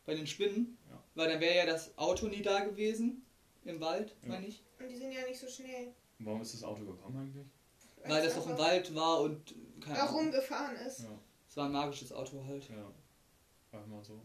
Bei 0.05 0.15
den 0.15 0.25
Spinnen? 0.25 0.77
Ja. 0.89 1.03
Weil 1.13 1.29
dann 1.29 1.39
wäre 1.41 1.55
ja 1.57 1.65
das 1.67 1.95
Auto 1.97 2.27
nie 2.27 2.41
da 2.41 2.63
gewesen. 2.63 3.23
Im 3.65 3.79
Wald, 3.79 4.15
Ja. 4.23 4.29
meine 4.29 4.47
ich. 4.47 4.63
Und 4.79 4.89
die 4.89 4.95
sind 4.95 5.11
ja 5.11 5.25
nicht 5.27 5.39
so 5.39 5.47
schnell. 5.47 5.93
Und 6.19 6.25
Warum 6.27 6.41
ist 6.41 6.53
das 6.53 6.63
Auto 6.63 6.85
gekommen 6.85 7.17
eigentlich? 7.17 7.45
Weil 8.07 8.23
das 8.23 8.35
doch 8.35 8.47
im 8.49 8.57
Wald 8.57 8.93
war 8.95 9.21
und 9.21 9.55
keine 9.81 9.97
auch 10.03 10.09
Ahnung. 10.09 10.21
rumgefahren 10.25 10.75
ist. 10.77 11.01
Ja, 11.01 11.19
Es 11.49 11.57
war 11.57 11.65
ein 11.65 11.71
magisches 11.71 12.11
Auto 12.11 12.43
halt. 12.45 12.67
ja. 12.69 12.91
Einfach 13.71 13.87
mal 13.87 14.03
so. 14.03 14.21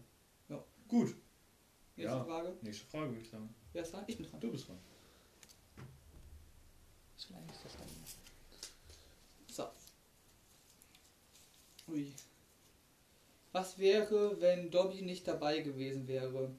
Ja. 0.48 0.62
Gut, 0.88 1.14
Nächste 1.96 2.16
Ja. 2.16 2.24
Frage. 2.24 2.56
nächste 2.62 2.86
Frage 2.86 3.10
würde 3.10 3.20
ich 3.22 3.30
sagen. 3.30 3.54
Wer 3.72 3.82
ist 3.82 3.92
dran? 3.92 4.04
Ich 4.06 4.16
bin 4.18 4.26
dran. 4.26 4.40
Du 4.40 4.50
bist 4.50 4.68
dran. 4.68 4.78
Eigentlich 7.34 7.58
das 7.62 7.72
sagen. 7.72 7.90
So. 11.86 11.92
Ui. 11.92 12.12
Was 13.52 13.78
wäre, 13.78 14.40
wenn 14.40 14.70
Dobby 14.70 15.02
nicht 15.02 15.26
dabei 15.26 15.60
gewesen 15.60 16.06
wäre? 16.06 16.50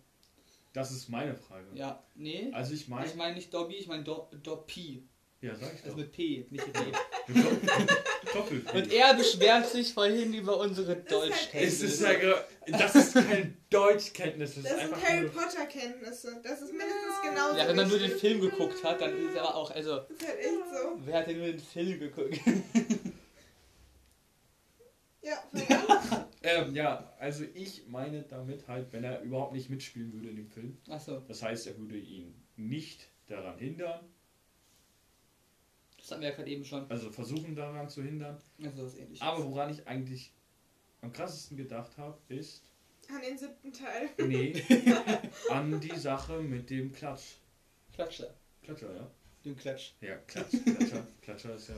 Das 0.73 0.91
ist 0.91 1.09
meine 1.09 1.35
Frage. 1.35 1.65
Ja, 1.73 2.03
nee. 2.15 2.49
Also 2.53 2.73
ich 2.73 2.87
meine. 2.87 3.05
Ich 3.07 3.15
meine 3.15 3.35
nicht 3.35 3.53
Dobby, 3.53 3.75
ich 3.75 3.87
meine 3.87 4.03
Do 4.03 4.27
Dobby. 4.43 5.03
Ja, 5.41 5.55
sag 5.55 5.73
ich 5.73 5.79
Also 5.83 5.89
doch. 5.91 5.97
mit 5.97 6.11
P, 6.11 6.45
nicht 6.49 6.67
mit 6.67 6.77
E. 6.77 6.91
Doppelfilm. 8.33 8.75
Und 8.83 8.91
er 8.93 9.13
beschwert 9.15 9.67
sich 9.67 9.93
vorhin 9.93 10.33
über 10.33 10.57
unsere 10.59 10.93
ist 10.93 10.97
halt 10.99 11.11
Es 11.11 11.29
Deutschkenntnisse. 11.29 11.85
ist 11.87 12.01
ja 12.01 12.13
das 12.67 12.95
ist 12.95 13.13
keine 13.13 13.53
Deutschkenntnis, 13.69 14.55
das, 14.55 14.63
Das 14.63 14.71
ist 14.73 14.79
sind 14.79 14.93
einfach 14.93 15.09
Harry 15.09 15.21
nur, 15.21 15.31
Potter 15.31 15.65
Kenntnisse. 15.65 16.39
Das 16.43 16.61
ist 16.61 16.71
mindestens 16.71 17.21
genauso. 17.23 17.57
Ja, 17.57 17.67
wenn 17.67 17.75
man 17.75 17.89
nur 17.89 17.99
den. 17.99 18.11
Film 18.11 18.41
geguckt 18.41 18.83
hat, 18.83 19.01
dann 19.01 19.17
ist 19.17 19.31
es 19.31 19.37
aber 19.37 19.55
auch, 19.55 19.71
also, 19.71 19.97
Das 19.99 20.09
ist 20.11 20.27
halt 20.27 20.39
echt 20.39 20.49
so. 20.71 20.99
wer 21.05 21.17
hat 21.19 21.27
denn 21.27 21.37
nur 21.37 21.47
den 21.47 21.59
Film 21.59 21.99
geguckt? 21.99 22.39
Ja, 25.23 25.35
an. 25.53 26.25
ähm, 26.41 26.75
ja, 26.75 27.13
also 27.19 27.43
ich 27.53 27.87
meine 27.87 28.23
damit 28.23 28.67
halt, 28.67 28.91
wenn 28.91 29.03
er 29.03 29.21
überhaupt 29.21 29.53
nicht 29.53 29.69
mitspielen 29.69 30.11
würde 30.13 30.29
in 30.29 30.35
dem 30.35 30.47
Film. 30.49 30.77
Achso. 30.89 31.19
Das 31.27 31.43
heißt, 31.43 31.67
er 31.67 31.77
würde 31.77 31.97
ihn 31.97 32.33
nicht 32.55 33.07
daran 33.27 33.57
hindern, 33.59 33.99
Das 35.99 36.09
hatten 36.11 36.21
wir 36.21 36.29
ja 36.29 36.35
gerade 36.35 36.49
eben 36.49 36.65
schon. 36.65 36.89
also 36.89 37.11
versuchen 37.11 37.55
daran 37.55 37.87
zu 37.87 38.01
hindern. 38.01 38.41
Also 38.63 38.83
was 38.85 38.95
ähnliches. 38.97 39.21
Aber 39.21 39.45
woran 39.45 39.69
ich 39.69 39.87
eigentlich 39.87 40.33
am 41.01 41.11
krassesten 41.11 41.57
gedacht 41.57 41.97
habe, 41.97 42.17
ist, 42.29 42.63
An 43.09 43.21
den 43.21 43.37
siebten 43.37 43.73
Teil. 43.73 44.09
nee, 44.27 44.53
an 45.49 45.79
die 45.79 45.95
Sache 45.97 46.39
mit 46.41 46.69
dem 46.69 46.91
Klatsch. 46.91 47.35
Klatscher. 47.93 48.33
Klatscher, 48.63 48.95
ja? 48.95 49.11
Dem 49.43 49.55
Klatsch. 49.57 49.93
Ja, 50.01 50.15
Klatsch. 50.27 50.51
Klatscher, 50.63 51.07
Klatscher 51.21 51.55
ist 51.55 51.69
ja. 51.69 51.75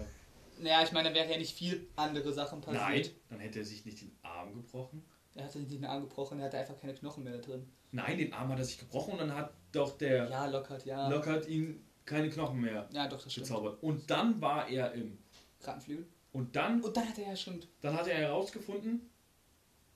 Naja, 0.60 0.84
ich 0.84 0.92
meine, 0.92 1.10
da 1.10 1.16
wäre 1.16 1.32
ja 1.32 1.38
nicht 1.38 1.58
viel 1.58 1.88
andere 1.96 2.32
Sachen 2.32 2.62
passiert. 2.62 2.84
Nein, 2.84 3.06
dann 3.30 3.40
hätte 3.40 3.60
er 3.60 3.66
sich 3.66 3.86
nicht 3.86 4.02
den 4.02 4.12
Arm 4.22 4.54
gebrochen. 4.54 5.04
Er 5.36 5.46
hatte 5.46 5.54
sich 5.60 5.68
nicht 5.70 5.82
den 5.82 5.86
Arm 5.86 6.04
gebrochen, 6.04 6.40
er 6.40 6.46
hatte 6.46 6.60
einfach 6.60 6.80
keine 6.80 6.94
Knochen 6.94 7.24
mehr 7.24 7.34
da 7.34 7.40
drin. 7.40 7.68
Nein, 7.92 8.18
den 8.20 8.34
Arm 8.34 8.50
hat 8.50 8.60
er 8.60 8.66
sich 8.66 8.78
gebrochen 8.78 9.14
und 9.14 9.20
dann 9.20 9.34
hat 9.36 9.54
doch 9.72 9.98
der 9.98 10.30
Ja, 10.30 10.46
lockert, 10.46 10.86
ja. 10.86 11.08
Lockhart 11.10 11.48
ihn 11.48 11.84
keine 12.06 12.30
Knochen 12.30 12.60
mehr 12.62 12.88
Ja, 12.92 13.08
doch, 13.08 13.22
das 13.24 13.32
stimmt. 13.32 13.48
gezaubert. 13.48 13.82
Und 13.82 14.10
dann 14.12 14.40
war 14.42 14.68
er 14.70 14.92
im. 14.94 15.18
Rattenflügel. 15.62 16.06
Und 16.34 16.56
dann, 16.56 16.82
Und 16.82 16.96
dann 16.98 17.08
hat 17.08 17.18
er 17.18 17.30
ja 17.30 17.36
schon. 17.36 17.64
dann 17.82 17.96
hat 17.96 18.08
er 18.08 18.18
herausgefunden. 18.18 19.10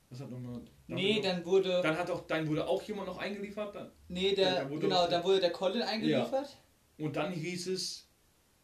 Was 0.09 0.21
hat 0.21 0.29
nochmal. 0.31 0.61
Nee, 0.87 1.21
dann 1.21 1.43
wurde. 1.45 1.81
Dann 1.81 1.97
hat 1.97 2.09
auch, 2.09 2.25
dann 2.27 2.47
wurde 2.47 2.65
auch 2.65 2.81
jemand 2.83 3.07
noch 3.07 3.17
eingeliefert. 3.17 3.75
Dann, 3.75 3.91
nee, 4.07 4.33
dann 4.33 4.53
der. 4.53 4.69
wurde 4.69 4.81
Genau, 4.81 5.03
doch- 5.03 5.09
dann 5.09 5.23
wurde 5.23 5.39
der 5.41 5.51
Colin 5.51 5.81
eingeliefert. 5.81 6.57
und 6.97 7.15
dann 7.15 7.33
hieß 7.33 7.67
es, 7.67 8.07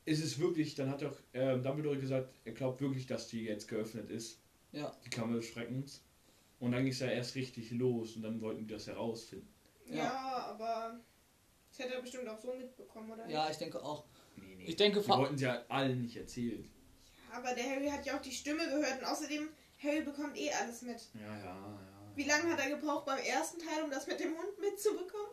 ist 0.05 0.23
es 0.23 0.39
wirklich, 0.39 0.75
dann 0.75 0.89
hat 0.89 1.03
auch 1.03 1.15
äh, 1.33 1.57
Dumbledore 1.59 1.97
gesagt, 1.97 2.33
er 2.45 2.53
glaubt 2.53 2.79
wirklich, 2.81 3.07
dass 3.07 3.27
die 3.27 3.43
jetzt 3.43 3.67
geöffnet 3.67 4.09
ist. 4.09 4.39
Ja. 4.71 4.91
Die 5.05 5.09
Kammer 5.09 5.35
des 5.35 5.45
Schreckens. 5.47 6.01
Und 6.59 6.71
dann 6.71 6.83
ging 6.83 6.93
es 6.93 7.00
ja 7.00 7.07
erst 7.07 7.35
richtig 7.35 7.71
los 7.71 8.15
und 8.15 8.21
dann 8.23 8.39
wollten 8.41 8.65
die 8.65 8.73
das 8.73 8.88
herausfinden. 8.88 9.47
Ja, 9.89 9.95
Ja. 9.97 10.38
aber 10.50 10.97
das 11.69 11.79
hätte 11.79 11.95
er 11.95 12.01
bestimmt 12.01 12.27
auch 12.29 12.39
so 12.39 12.53
mitbekommen, 12.53 13.12
oder? 13.12 13.27
Ja, 13.29 13.50
ich 13.51 13.57
denke 13.57 13.83
auch. 13.83 14.05
Nee, 14.38 14.55
nee. 14.55 14.63
Ich 14.65 14.77
denke, 14.77 15.00
die 15.01 15.05
vor- 15.05 15.19
wollten 15.19 15.38
sie 15.38 15.43
ja 15.43 15.62
allen 15.67 16.01
nicht 16.01 16.15
erzählen. 16.15 16.69
Aber 17.33 17.53
der 17.53 17.65
Harry 17.69 17.88
hat 17.89 18.05
ja 18.05 18.15
auch 18.17 18.21
die 18.21 18.31
Stimme 18.31 18.63
gehört 18.63 19.00
und 19.01 19.05
außerdem, 19.07 19.50
Harry 19.83 20.01
bekommt 20.01 20.37
eh 20.37 20.51
alles 20.51 20.81
mit. 20.81 21.01
Ja, 21.13 21.37
ja, 21.37 21.45
ja. 21.45 21.79
Wie 22.15 22.23
lange 22.23 22.51
hat 22.51 22.59
er 22.59 22.69
gebraucht 22.69 23.05
beim 23.05 23.19
ersten 23.19 23.59
Teil, 23.59 23.83
um 23.83 23.89
das 23.89 24.07
mit 24.07 24.19
dem 24.19 24.37
Hund 24.37 24.59
mitzubekommen? 24.59 25.31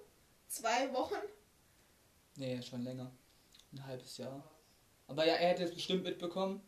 Zwei 0.49 0.93
Wochen? 0.93 1.17
Nee, 2.37 2.61
schon 2.63 2.83
länger. 2.83 3.11
Ein 3.73 3.87
halbes 3.87 4.17
Jahr. 4.17 4.43
Aber 5.07 5.27
ja, 5.27 5.35
er 5.35 5.51
hätte 5.51 5.65
es 5.65 5.75
bestimmt 5.75 6.05
mitbekommen. 6.05 6.63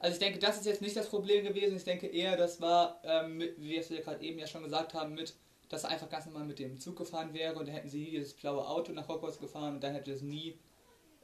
Also 0.00 0.14
ich 0.14 0.20
denke, 0.20 0.38
das 0.38 0.58
ist 0.58 0.66
jetzt 0.66 0.82
nicht 0.82 0.96
das 0.96 1.08
Problem 1.08 1.44
gewesen. 1.44 1.76
Ich 1.76 1.84
denke 1.84 2.06
eher, 2.06 2.36
das 2.36 2.60
war, 2.60 3.00
ähm, 3.04 3.38
mit, 3.38 3.58
wie 3.60 3.70
wir 3.70 3.80
es 3.80 3.88
ja 3.88 4.00
gerade 4.00 4.22
eben 4.22 4.38
ja 4.38 4.46
schon 4.46 4.62
gesagt 4.62 4.94
haben, 4.94 5.14
mit, 5.14 5.34
dass 5.68 5.84
er 5.84 5.90
einfach 5.90 6.08
ganz 6.08 6.26
normal 6.26 6.44
mit 6.44 6.58
dem 6.58 6.78
Zug 6.78 6.96
gefahren 6.96 7.34
wäre 7.34 7.56
und 7.56 7.66
dann 7.66 7.74
hätten 7.74 7.88
sie 7.88 8.10
dieses 8.10 8.34
blaue 8.34 8.66
Auto 8.66 8.92
nach 8.92 9.08
Hogwarts 9.08 9.40
gefahren 9.40 9.74
und 9.74 9.80
dann 9.82 9.94
hätte 9.94 10.12
es 10.12 10.22
nie 10.22 10.58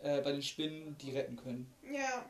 äh, 0.03 0.21
bei 0.23 0.33
den 0.33 0.43
Spinnen 0.43 0.97
die 0.99 1.13
retten 1.13 1.37
können. 1.37 1.73
Ja. 1.83 2.27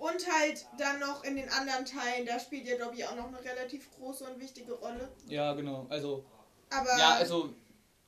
Und 0.00 0.32
halt 0.32 0.66
dann 0.78 0.98
noch 0.98 1.22
in 1.24 1.36
den 1.36 1.48
anderen 1.50 1.84
Teilen, 1.84 2.24
da 2.26 2.40
spielt 2.40 2.66
ja 2.66 2.78
Dobby 2.78 3.04
auch 3.04 3.14
noch 3.16 3.28
eine 3.28 3.44
relativ 3.44 3.90
große 3.92 4.24
und 4.24 4.40
wichtige 4.40 4.72
Rolle. 4.72 5.12
Ja, 5.26 5.52
genau. 5.52 5.86
Also, 5.90 6.24
Aber 6.70 6.96
ja, 6.98 7.14
also 7.16 7.54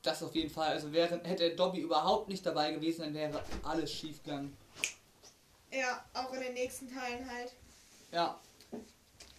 das 0.01 0.23
auf 0.23 0.33
jeden 0.33 0.49
Fall. 0.49 0.69
Also 0.69 0.91
wäre, 0.91 1.21
hätte 1.23 1.55
Dobby 1.55 1.81
überhaupt 1.81 2.29
nicht 2.29 2.43
dabei 2.45 2.71
gewesen, 2.71 3.01
dann 3.03 3.13
wäre 3.13 3.43
alles 3.61 3.93
schief 3.93 4.23
gegangen. 4.23 4.57
ja, 5.71 6.03
auch 6.15 6.33
in 6.33 6.41
den 6.41 6.53
nächsten 6.53 6.91
Teilen 6.91 7.29
halt. 7.29 7.53
Ja, 8.11 8.39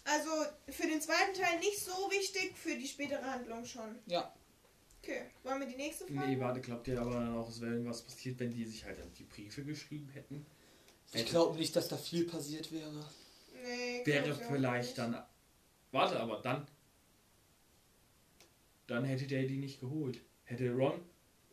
Also 0.04 0.30
für 0.68 0.86
den 0.86 1.00
zweiten 1.00 1.34
Teil 1.34 1.58
nicht 1.58 1.78
so 1.78 1.92
wichtig, 2.10 2.56
für 2.56 2.76
die 2.76 2.86
spätere 2.86 3.24
Handlung 3.24 3.64
schon. 3.64 3.98
ja. 4.06 4.32
Okay, 5.02 5.26
wollen 5.42 5.60
wir 5.60 5.66
die 5.66 5.76
nächste 5.76 6.06
Frage? 6.06 6.28
Nee, 6.28 6.40
warte, 6.40 6.62
glaubt 6.62 6.88
ihr 6.88 6.98
aber 6.98 7.10
dann 7.10 7.36
auch, 7.36 7.46
es 7.50 7.60
wäre 7.60 7.72
irgendwas 7.72 8.00
passiert, 8.00 8.40
wenn 8.40 8.50
die 8.50 8.64
sich 8.64 8.86
halt 8.86 8.96
die 9.18 9.24
Briefe 9.24 9.62
geschrieben 9.62 10.08
hätten? 10.14 10.46
Ich 11.14 11.26
glaube 11.26 11.58
nicht, 11.58 11.74
dass 11.76 11.88
da 11.88 11.96
viel 11.96 12.24
passiert 12.26 12.70
wäre. 12.72 13.04
Nee, 13.62 14.02
Wäre 14.04 14.26
ich 14.26 14.32
auch 14.32 14.50
vielleicht 14.50 14.88
nicht. 14.88 14.98
dann. 14.98 15.22
Warte, 15.92 16.18
aber 16.20 16.40
dann. 16.42 16.66
Dann 18.86 19.04
hätte 19.04 19.26
der 19.26 19.44
die 19.44 19.56
nicht 19.58 19.80
geholt. 19.80 20.20
Hätte 20.44 20.70
Ron. 20.72 21.00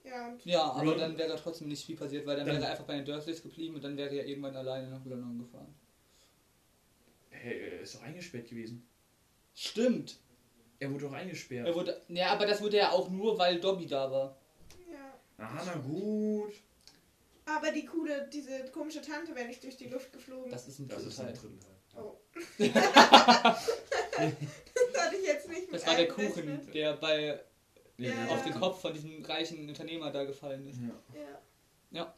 Ja, 0.04 0.30
und 0.30 0.46
Ja, 0.46 0.64
aber 0.64 0.92
Ron- 0.92 0.98
dann 1.00 1.18
wäre 1.18 1.36
trotzdem 1.38 1.68
nicht 1.70 1.86
viel 1.86 1.96
passiert, 1.96 2.26
weil 2.26 2.36
dann, 2.38 2.46
Dann- 2.48 2.56
wäre 2.56 2.66
er 2.66 2.72
einfach 2.72 2.86
bei 2.86 2.96
den 2.96 3.06
Dursleys 3.06 3.42
geblieben 3.44 3.76
und 3.76 3.84
dann 3.84 3.96
wäre 3.96 4.14
er 4.16 4.26
irgendwann 4.26 4.56
alleine 4.56 4.90
nach 4.90 5.06
London 5.06 5.38
gefahren. 5.40 5.74
Hey, 7.30 7.60
er 7.72 7.82
ist 7.82 7.96
doch 7.96 8.02
eingesperrt 8.02 8.50
gewesen. 8.50 8.86
Stimmt. 9.56 10.18
Er 10.80 10.92
wurde 10.92 11.06
doch 11.06 11.14
eingesperrt. 11.14 11.68
Er 11.68 11.76
wurde, 11.76 12.02
ja, 12.10 12.32
aber 12.34 12.46
das 12.48 12.62
wurde 12.62 12.78
ja 12.78 12.92
auch 12.92 13.10
nur, 13.10 13.38
weil 13.38 13.60
Dobby 13.60 13.86
da 13.86 14.12
war. 14.12 14.36
ja. 14.92 15.14
Aha, 15.46 15.64
na 15.66 15.76
gut. 15.82 16.54
Aber 17.58 17.72
die 17.72 17.86
coole, 17.86 18.28
diese 18.32 18.66
komische 18.72 19.02
Tante 19.02 19.34
wäre 19.36 19.48
nicht 19.48 19.64
durch 19.64 19.78
die 19.78 19.88
Luft 19.88 20.12
geflogen. 20.14 20.52
Das 20.52 20.68
ist 20.68 20.80
ein 20.80 20.88
Das 20.88 21.04
ist 21.04 21.20
ein 21.20 21.28
Teil. 21.28 21.36
dritten 21.36 21.60
Teil. 21.60 22.04
Oh. 22.04 22.18
das 22.58 22.76
hatte 25.04 25.16
ich 25.20 25.26
jetzt 25.28 25.50
nicht 25.50 25.72
mit 25.72 25.82
Das 25.82 25.88
war 25.88 25.96
der. 25.96 26.08
Kuchen, 26.08 26.72
der 26.72 26.94
bei 26.98 27.40
Ja, 27.98 28.12
auf 28.30 28.46
ja. 28.46 28.52
den 28.52 28.54
Kopf 28.54 28.82
von 28.82 28.94
diesem 28.94 29.24
reichen 29.26 29.68
Unternehmer 29.68 30.12
da 30.12 30.24
gefallen 30.24 30.66
ist. 30.68 30.80
Ja. 30.80 31.02
Ja. 31.92 32.16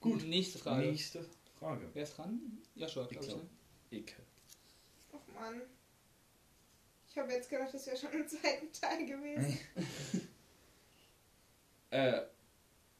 Gut, 0.00 0.24
nächste 0.24 0.58
Frage. 0.58 0.86
Nächste 0.86 1.24
Frage. 1.58 1.88
Wer 1.94 2.02
ist 2.02 2.18
dran? 2.18 2.40
Ja, 2.74 2.88
schon, 2.88 3.08
glaube 3.08 3.24
ich. 3.24 3.30
glaub. 3.30 3.42
Ne? 3.42 3.48
Icke. 3.98 4.16
Och 5.12 5.20
Mann. 5.34 5.62
Ich 7.08 7.16
habe 7.16 7.32
jetzt 7.32 7.48
gedacht, 7.48 7.72
das 7.72 7.86
wäre 7.86 7.96
schon 7.96 8.12
im 8.12 8.28
zweiten 8.28 8.70
Teil 8.72 9.06
gewesen. 9.06 9.58
Äh, 11.90 12.22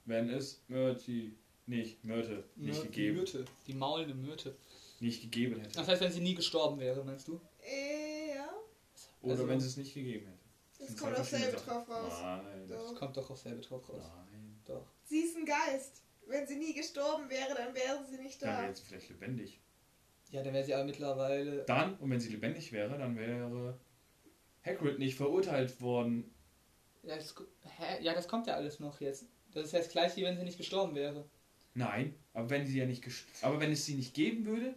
wenn 0.06 0.30
es 0.30 0.62
Myrti 0.68 1.36
nicht, 1.66 2.04
Myrte 2.04 2.44
nicht 2.56 2.78
Mür- 2.78 2.82
gegeben, 2.84 3.16
Myrte. 3.18 3.44
Die 3.66 3.74
maulende 3.74 4.14
Myrte. 4.14 4.56
nicht 5.00 5.20
gegeben 5.22 5.60
hätte. 5.60 5.74
Das 5.74 5.88
heißt, 5.88 6.00
wenn 6.00 6.12
sie 6.12 6.20
nie 6.20 6.34
gestorben 6.34 6.78
wäre, 6.80 7.04
meinst 7.04 7.28
du? 7.28 7.40
äh, 7.60 8.34
ja. 8.36 8.48
Oder 9.22 9.32
also- 9.32 9.48
wenn 9.48 9.58
es 9.58 9.64
es 9.66 9.76
nicht 9.76 9.92
gegeben 9.94 10.26
hätte. 10.26 10.38
Das 10.78 10.96
kommt 10.96 11.18
aufs 11.18 11.30
selbe 11.30 11.56
drauf 11.56 11.88
raus. 11.88 12.12
Nein. 12.22 12.68
So. 12.68 12.74
Das 12.74 12.94
kommt 12.94 13.16
doch 13.16 13.30
auf 13.30 13.38
selbe 13.38 13.60
drauf 13.62 13.88
raus. 13.88 14.02
Nein. 14.30 14.60
Doch. 14.66 14.86
Sie 15.04 15.20
ist 15.20 15.36
ein 15.36 15.44
Geist. 15.46 16.02
Wenn 16.26 16.46
sie 16.46 16.56
nie 16.56 16.74
gestorben 16.74 17.28
wäre, 17.30 17.54
dann 17.54 17.74
wäre 17.74 18.04
sie 18.08 18.18
nicht 18.18 18.42
Dann 18.42 18.50
da. 18.56 18.62
wäre 18.62 18.74
sie 18.74 18.82
vielleicht 18.82 19.08
lebendig. 19.08 19.60
Ja, 20.30 20.42
dann 20.42 20.52
wäre 20.54 20.64
sie 20.64 20.74
aber 20.74 20.84
mittlerweile. 20.84 21.64
Dann, 21.64 21.96
und 21.98 22.10
wenn 22.10 22.20
sie 22.20 22.30
lebendig 22.30 22.72
wäre, 22.72 22.98
dann 22.98 23.16
wäre 23.16 23.78
Hagrid 24.64 24.98
nicht 24.98 25.14
verurteilt 25.16 25.80
worden. 25.80 26.30
Ja 27.04 27.16
das, 27.16 27.34
hä? 27.62 28.02
ja, 28.02 28.12
das 28.14 28.26
kommt 28.28 28.46
ja 28.48 28.54
alles 28.54 28.80
noch 28.80 29.00
jetzt. 29.00 29.26
Das 29.56 29.66
ist 29.66 29.72
ja 29.72 29.78
das 29.78 29.88
gleiche, 29.88 30.16
wie 30.16 30.24
wenn 30.24 30.36
sie 30.36 30.44
nicht 30.44 30.58
gestorben 30.58 30.94
wäre. 30.94 31.24
Nein, 31.74 32.14
aber 32.34 32.50
wenn 32.50 32.66
sie 32.66 32.78
ja 32.78 32.86
nicht 32.86 33.04
aber 33.42 33.58
wenn 33.60 33.72
es 33.72 33.84
sie 33.86 33.94
nicht 33.94 34.14
geben 34.14 34.46
würde, 34.46 34.74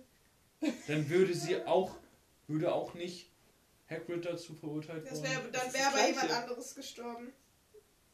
dann 0.88 1.10
würde 1.10 1.34
sie 1.34 1.64
auch 1.66 1.96
würde 2.48 2.74
auch 2.74 2.94
nicht 2.94 3.30
Hagrid 3.90 4.26
dazu 4.26 4.54
verurteilt 4.56 5.06
Das 5.06 5.20
worden. 5.22 5.32
wär, 5.32 5.40
dann 5.52 5.74
wäre 5.74 5.88
aber 5.88 6.08
jemand 6.08 6.28
Gleiche. 6.28 6.36
anderes 6.44 6.76
gestorben. 6.76 7.32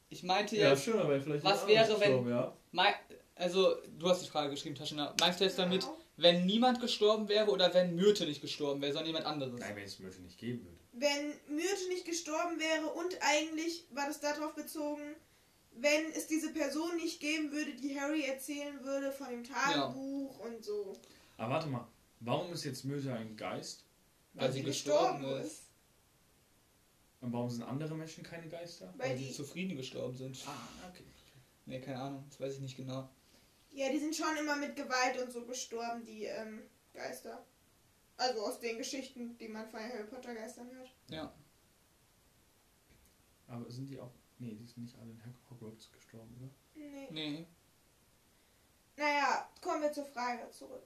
Ich 0.10 0.24
meinte 0.24 0.56
ja, 0.56 0.70
jetzt, 0.72 0.84
schon, 0.86 1.00
aber 1.00 1.20
vielleicht 1.22 1.44
was 1.44 1.68
jemand 1.68 1.70
wäre, 1.70 1.84
anderes 2.10 2.26
wenn- 2.26 2.30
ja. 2.30 2.58
mei- 2.72 2.96
also 3.36 3.76
du 3.98 4.10
hast 4.10 4.24
die 4.26 4.30
Frage 4.30 4.52
geschrieben, 4.52 4.76
Taschina. 4.76 5.16
Meinst 5.20 5.40
du 5.40 5.44
jetzt 5.46 5.58
damit, 5.60 5.82
Genau. 5.82 5.98
wenn 6.18 6.46
niemand 6.46 6.80
gestorben 6.82 7.28
wäre 7.30 7.50
oder 7.50 7.74
wenn 7.74 7.96
Myrte 7.96 8.26
nicht 8.26 8.42
gestorben 8.42 8.82
wäre, 8.82 8.92
sondern 8.94 9.08
jemand 9.08 9.26
anderes? 9.26 9.60
Nein, 9.60 9.76
wenn 9.76 9.84
es 9.84 10.00
Myrte 10.00 10.22
nicht 10.22 10.38
geben 10.38 10.64
würde. 10.66 10.78
Wenn 10.94 11.56
Myrte 11.56 11.88
nicht 11.90 12.06
gestorben 12.06 12.60
wäre 12.60 12.88
und 12.94 13.18
eigentlich 13.22 13.86
war 13.92 14.08
das 14.08 14.20
darauf 14.22 14.54
bezogen, 14.56 15.16
wenn 15.78 16.12
es 16.12 16.28
diese 16.28 16.54
Person 16.54 16.96
nicht 16.98 17.20
geben 17.20 17.52
würde, 17.52 17.76
die 17.76 18.00
Harry 18.00 18.24
erzählen 18.24 18.84
würde 18.84 19.12
von 19.12 19.30
dem 19.30 19.44
Tagebuch 19.44 20.40
und 20.40 20.64
so. 20.64 20.94
Aber 21.38 21.54
warte 21.54 21.68
mal, 21.68 21.88
warum 22.22 22.54
ist 22.54 22.64
jetzt 22.64 22.86
Myrte 22.86 23.14
ein 23.14 23.36
Geist? 23.36 23.84
Weil 24.34 24.52
sie 24.52 24.64
gestorben 24.64 25.26
ist. 25.42 25.64
Und 27.22 27.34
warum 27.34 27.50
sind 27.50 27.64
andere 27.64 27.96
Menschen 27.96 28.24
keine 28.24 28.48
Geister? 28.50 28.94
Weil 28.98 29.10
Weil 29.10 29.18
sie 29.18 29.28
die, 29.28 29.34
zufrieden 29.34 29.78
gestorben 29.78 30.16
sind. 30.16 30.44
Ah, 30.48 30.90
okay. 30.90 31.04
Nee, 31.66 31.82
keine 31.82 32.00
Ahnung, 32.00 32.26
das 32.30 32.40
weiß 32.40 32.54
ich 32.56 32.62
nicht 32.62 32.78
genau. 32.78 33.10
ja, 33.72 33.90
die 33.90 33.98
sind 34.00 34.16
schon 34.16 34.38
immer 34.38 34.56
mit 34.56 34.76
Gewalt 34.76 35.22
und 35.22 35.32
so 35.32 35.46
gestorben, 35.46 36.06
die 36.06 36.26
ähm, 36.26 36.62
Geister. 36.94 37.46
Also 38.18 38.42
aus 38.42 38.60
den 38.60 38.78
Geschichten, 38.78 39.38
die 39.38 39.48
man 39.48 39.68
von 39.68 39.80
Harry 39.80 40.06
Potter 40.06 40.34
Geistern 40.36 40.70
hört. 40.72 40.94
Ja. 41.10 41.34
Aber 43.48 43.70
sind 43.70 43.90
die 43.90 44.00
auch. 44.00 44.14
Nee, 44.40 44.56
die 44.60 44.66
sind 44.66 44.84
nicht 44.84 44.96
alle 45.00 45.12
in 45.12 45.22
Hog- 45.26 45.50
Hogwarts 45.52 45.92
gestorben, 45.92 46.36
oder? 46.40 46.50
Nee. 46.76 47.08
Nee. 47.12 47.46
Naja, 48.98 49.48
kommen 49.62 49.82
wir 49.82 49.92
zur 49.92 50.06
Frage 50.06 50.50
zurück. 50.52 50.86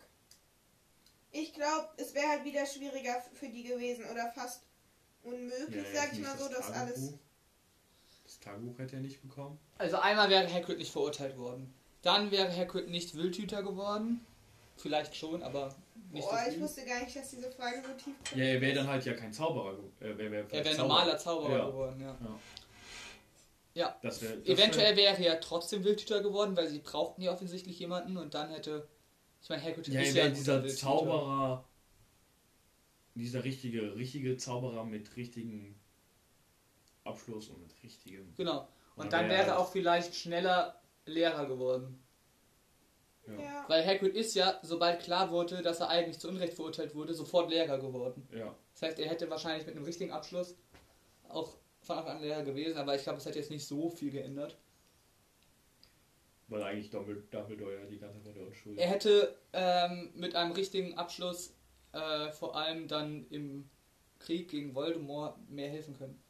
Ich 1.32 1.54
glaube, 1.54 1.90
es 1.98 2.14
wäre 2.16 2.28
halt 2.28 2.44
wieder 2.44 2.66
schwieriger 2.66 3.22
für 3.34 3.50
die 3.50 3.64
gewesen 3.64 4.06
oder 4.12 4.32
fast 4.32 4.64
unmöglich, 5.24 5.76
jetzt 5.84 5.96
sag 5.96 6.14
ich 6.14 6.20
mal 6.20 6.38
so, 6.38 6.48
das 6.48 6.58
dass 6.68 6.72
alles. 6.72 7.14
Das 8.24 8.40
Tagebuch 8.40 8.78
hätte 8.80 8.96
er 8.96 9.02
nicht 9.02 9.22
bekommen. 9.22 9.60
Also 9.78 9.98
einmal 9.98 10.30
wäre 10.30 10.52
Hagrid 10.52 10.78
nicht 10.80 10.92
verurteilt 10.92 11.38
worden. 11.38 11.72
Dann 12.02 12.32
wäre 12.32 12.56
Hagrid 12.56 12.90
nicht 12.90 13.16
Wildhüter 13.16 13.62
geworden. 13.64 14.26
Vielleicht 14.78 15.16
schon, 15.16 15.44
aber 15.44 15.76
nicht 16.12 16.28
Boah, 16.28 16.40
so 16.46 16.52
ich 16.52 16.60
wusste 16.62 16.86
gar 16.86 17.04
nicht, 17.04 17.16
dass 17.16 17.30
diese 17.30 17.52
Frage 17.52 17.84
so 17.86 17.94
tief 18.04 18.16
Ja, 18.36 18.46
er 18.46 18.62
wäre 18.62 18.74
dann 18.76 18.88
halt 18.88 19.04
ja 19.06 19.14
kein 19.14 19.34
Zauberer. 19.34 19.78
Äh, 20.00 20.18
wär, 20.18 20.32
wär 20.32 20.52
Er 20.52 20.66
wäre 20.66 20.78
normaler 20.78 21.18
Zauberer 21.18 21.58
Ja. 21.58 21.66
geworden, 21.68 22.00
ja. 22.02 22.18
Ja. 22.22 22.40
Ja. 23.80 23.98
Das 24.02 24.22
wär, 24.22 24.36
das 24.36 24.46
Eventuell 24.48 24.98
wäre 24.98 25.24
er 25.26 25.40
trotzdem 25.40 25.84
Wildhüter 25.86 26.22
geworden, 26.22 26.58
weil 26.58 26.68
sie 26.68 26.80
brauchten 26.80 27.22
ja 27.22 27.32
offensichtlich 27.32 27.80
jemanden 27.80 28.18
und 28.18 28.34
dann 28.34 28.50
hätte. 28.50 28.88
Ich 29.42 29.48
meine, 29.50 29.64
Hagrid 29.64 29.88
Ja, 29.88 30.02
ist 30.02 30.16
ja 30.16 30.24
ja 30.24 30.28
ein 30.30 30.34
dieser 30.34 30.54
guter 30.56 30.64
Wildhüter. 30.66 30.82
Zauberer, 30.82 31.66
dieser 33.16 33.44
richtige, 33.46 33.96
richtige 33.96 34.36
Zauberer 34.38 34.84
mit 34.84 35.16
richtigen 35.16 35.80
Abschluss 37.06 37.48
und 37.50 37.62
mit 37.62 37.72
richtigem. 37.84 38.34
Genau. 38.36 38.68
Und 38.96 39.08
Oder 39.08 39.10
dann 39.18 39.30
wäre 39.30 39.40
wäre 39.40 39.50
er- 39.52 39.60
auch 39.60 39.72
vielleicht 39.72 40.14
schneller 40.14 40.82
Lehrer 41.06 41.46
geworden. 41.46 42.04
Ja. 43.28 43.40
Ja. 43.40 43.66
Weil 43.70 43.86
Hagrid 43.86 44.16
ist 44.16 44.36
ja, 44.36 44.60
sobald 44.64 45.00
klar 45.02 45.32
wurde, 45.32 45.62
dass 45.62 45.80
er 45.80 45.88
eigentlich 45.90 46.20
zu 46.20 46.28
Unrecht 46.28 46.54
verurteilt 46.54 46.96
wurde, 46.96 47.14
sofort 47.14 47.50
Lehrer 47.50 47.78
geworden. 47.78 48.28
ja. 48.34 48.54
Das 48.74 48.82
heißt, 48.90 49.00
er 49.00 49.10
hätte 49.10 49.30
wahrscheinlich 49.30 49.66
mit 49.66 49.76
einem 49.76 49.86
richtigen 49.86 50.12
Abschluss 50.12 50.56
auch 51.28 51.56
von 51.90 51.98
Anfang 51.98 52.18
an 52.18 52.22
Lehrer 52.22 52.44
gewesen, 52.44 52.78
aber 52.78 52.94
ich 52.96 53.02
glaube, 53.02 53.18
es 53.18 53.26
hätte 53.26 53.40
jetzt 53.40 53.50
nicht 53.50 53.66
so 53.66 53.90
viel 53.90 54.12
geändert. 54.12 54.56
Weil 56.48 56.62
eigentlich 56.64 56.90
Dumbledore 56.92 57.74
ja 57.80 57.86
die 57.86 57.98
ganze 57.98 58.22
Zeit 58.22 58.36
der 58.36 58.46
Unschuld 58.46 58.78
Er 58.78 58.88
hätte 58.88 59.36
ähm, 59.54 60.12
mit 60.16 60.36
einem 60.36 60.52
richtigen 60.52 60.96
Abschluss 60.96 61.56
äh, 61.94 62.32
vor 62.32 62.56
allem 62.56 62.88
dann 62.88 63.26
im 63.32 63.68
Krieg 64.20 64.50
gegen 64.50 64.76
Voldemort 64.76 65.38
mehr 65.50 65.70
helfen 65.70 65.96
können. 65.96 66.22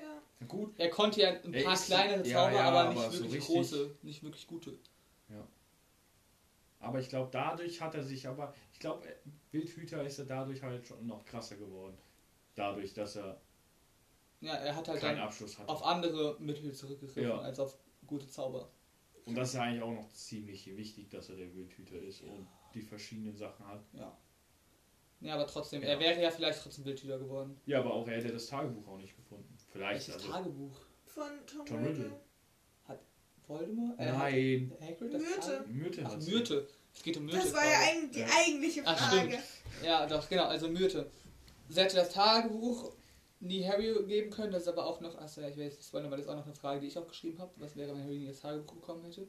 ja. 0.00 0.46
Gut, 0.46 0.72
Er 0.78 0.88
konnte 0.90 1.20
ja 1.20 1.28
ein 1.30 1.52
paar 1.64 1.74
ist- 1.74 1.86
kleinere 1.86 2.26
ja, 2.26 2.44
Zauber, 2.44 2.56
ja, 2.56 2.62
aber 2.70 2.88
nicht 2.90 3.02
aber 3.02 3.10
so 3.12 3.18
wirklich 3.24 3.34
richtig- 3.42 3.54
große, 3.54 3.96
nicht 4.02 4.22
wirklich 4.22 4.46
gute. 4.46 4.78
aber 6.80 6.98
ich 6.98 7.08
glaube, 7.08 7.28
dadurch 7.30 7.80
hat 7.80 7.94
er 7.94 8.02
sich 8.02 8.26
aber, 8.26 8.52
ich 8.72 8.80
glaube, 8.80 9.06
Wildhüter 9.52 10.02
ist 10.04 10.18
er 10.18 10.24
dadurch 10.24 10.62
halt 10.62 10.84
schon 10.86 11.06
noch 11.06 11.24
krasser 11.24 11.54
geworden. 11.56 11.96
Dadurch, 12.56 12.92
dass 12.92 13.14
er 13.16 13.40
Ja, 14.42 14.54
er 14.56 14.76
hat 14.76 14.88
halt 14.88 15.00
keinen 15.00 15.16
dann 15.16 15.24
Abschluss 15.26 15.58
hatte. 15.58 15.68
auf 15.68 15.82
andere 15.84 16.36
Mittel 16.40 16.72
zurückgegriffen 16.74 17.22
Ja. 17.22 17.38
als 17.38 17.58
auf 17.60 17.76
gute 18.06 18.28
Zauber. 18.28 18.68
Und 19.24 19.36
das 19.36 19.48
ist 19.50 19.54
ja 19.54 19.62
eigentlich 19.62 19.82
auch 19.82 19.92
noch 19.92 20.12
ziemlich 20.12 20.66
wichtig, 20.76 21.08
dass 21.10 21.28
er 21.30 21.36
der 21.36 21.54
Wildhüter 21.54 21.96
ist 22.00 22.22
und 22.22 22.46
die 22.74 22.82
verschiedenen 22.82 23.36
Sachen 23.36 23.66
hat. 23.66 23.82
Ja. 23.92 24.18
Ja, 25.20 25.34
aber 25.34 25.46
trotzdem, 25.46 25.82
Ja. 25.82 25.88
er 25.90 26.00
wäre 26.00 26.20
ja 26.20 26.30
vielleicht 26.30 26.60
trotzdem 26.60 26.84
Wildhüter 26.84 27.18
geworden. 27.18 27.60
Ja, 27.66 27.78
aber 27.78 27.94
auch 27.94 28.08
er 28.08 28.16
hätte 28.16 28.32
das 28.32 28.46
Tagebuch 28.48 28.86
auch 28.88 28.98
nicht 28.98 29.16
gefunden. 29.16 29.56
Vielleicht, 29.70 30.08
Welches 30.08 30.14
also. 30.14 30.28
Tagebuch? 30.32 30.80
Von 31.06 31.30
Tom, 31.46 31.64
Tom 31.66 31.76
Riddle. 31.84 32.04
Riddle. 32.06 32.20
Voldemort? 33.46 33.98
Äh, 33.98 34.12
Nein. 34.12 34.72
hat 34.80 34.88
Hagrid 34.88 35.14
das 35.14 35.22
Myrte. 35.22 35.40
Tagebuch? 35.40 35.66
Myrte 35.72 36.02
Ach, 36.06 36.10
hat. 36.12 36.22
Myrte. 36.22 36.68
Es 36.94 37.02
geht 37.02 37.16
um 37.16 37.24
Myrte. 37.24 37.38
Das 37.38 37.54
war 37.54 37.64
ja 37.64 37.78
eigentlich 37.80 38.10
die 38.12 38.20
Ja. 38.20 38.26
eigentliche 38.36 38.82
Ach, 38.84 38.98
Frage. 39.10 39.28
stimmt. 39.28 39.42
Ja, 39.84 40.06
doch, 40.06 40.28
genau, 40.28 40.44
also 40.44 40.68
Myrte. 40.68 41.10
Sie 41.68 41.80
hätte 41.80 41.96
das 41.96 42.12
Tagebuch 42.12 42.92
nie 43.42 43.66
Harry 43.66 43.92
geben 44.06 44.30
können, 44.30 44.52
das 44.52 44.62
ist 44.62 44.68
aber 44.68 44.86
auch 44.86 45.00
noch, 45.00 45.16
achso, 45.18 45.40
ja, 45.40 45.48
ich 45.48 45.58
weiß, 45.58 45.76
das 45.76 45.92
war 45.92 46.02
das 46.02 46.20
ist 46.20 46.28
auch 46.28 46.36
noch 46.36 46.44
eine 46.46 46.54
Frage, 46.54 46.80
die 46.80 46.86
ich 46.86 46.96
auch 46.98 47.08
geschrieben 47.08 47.38
habe. 47.38 47.50
Was 47.56 47.76
wäre, 47.76 47.92
wenn 47.92 48.02
Harry 48.02 48.18
nie 48.18 48.28
das 48.28 48.40
Tagebuch 48.40 48.74
bekommen 48.76 49.04
hätte? 49.04 49.26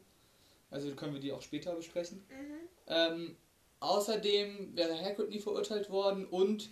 Also 0.69 0.93
können 0.95 1.13
wir 1.13 1.19
die 1.19 1.31
auch 1.31 1.41
später 1.41 1.75
besprechen. 1.75 2.23
Mhm. 2.29 2.69
Ähm, 2.87 3.37
außerdem 3.79 4.75
wäre 4.75 4.99
Hagrid 4.99 5.29
nie 5.29 5.39
verurteilt 5.39 5.89
worden 5.89 6.25
und 6.25 6.69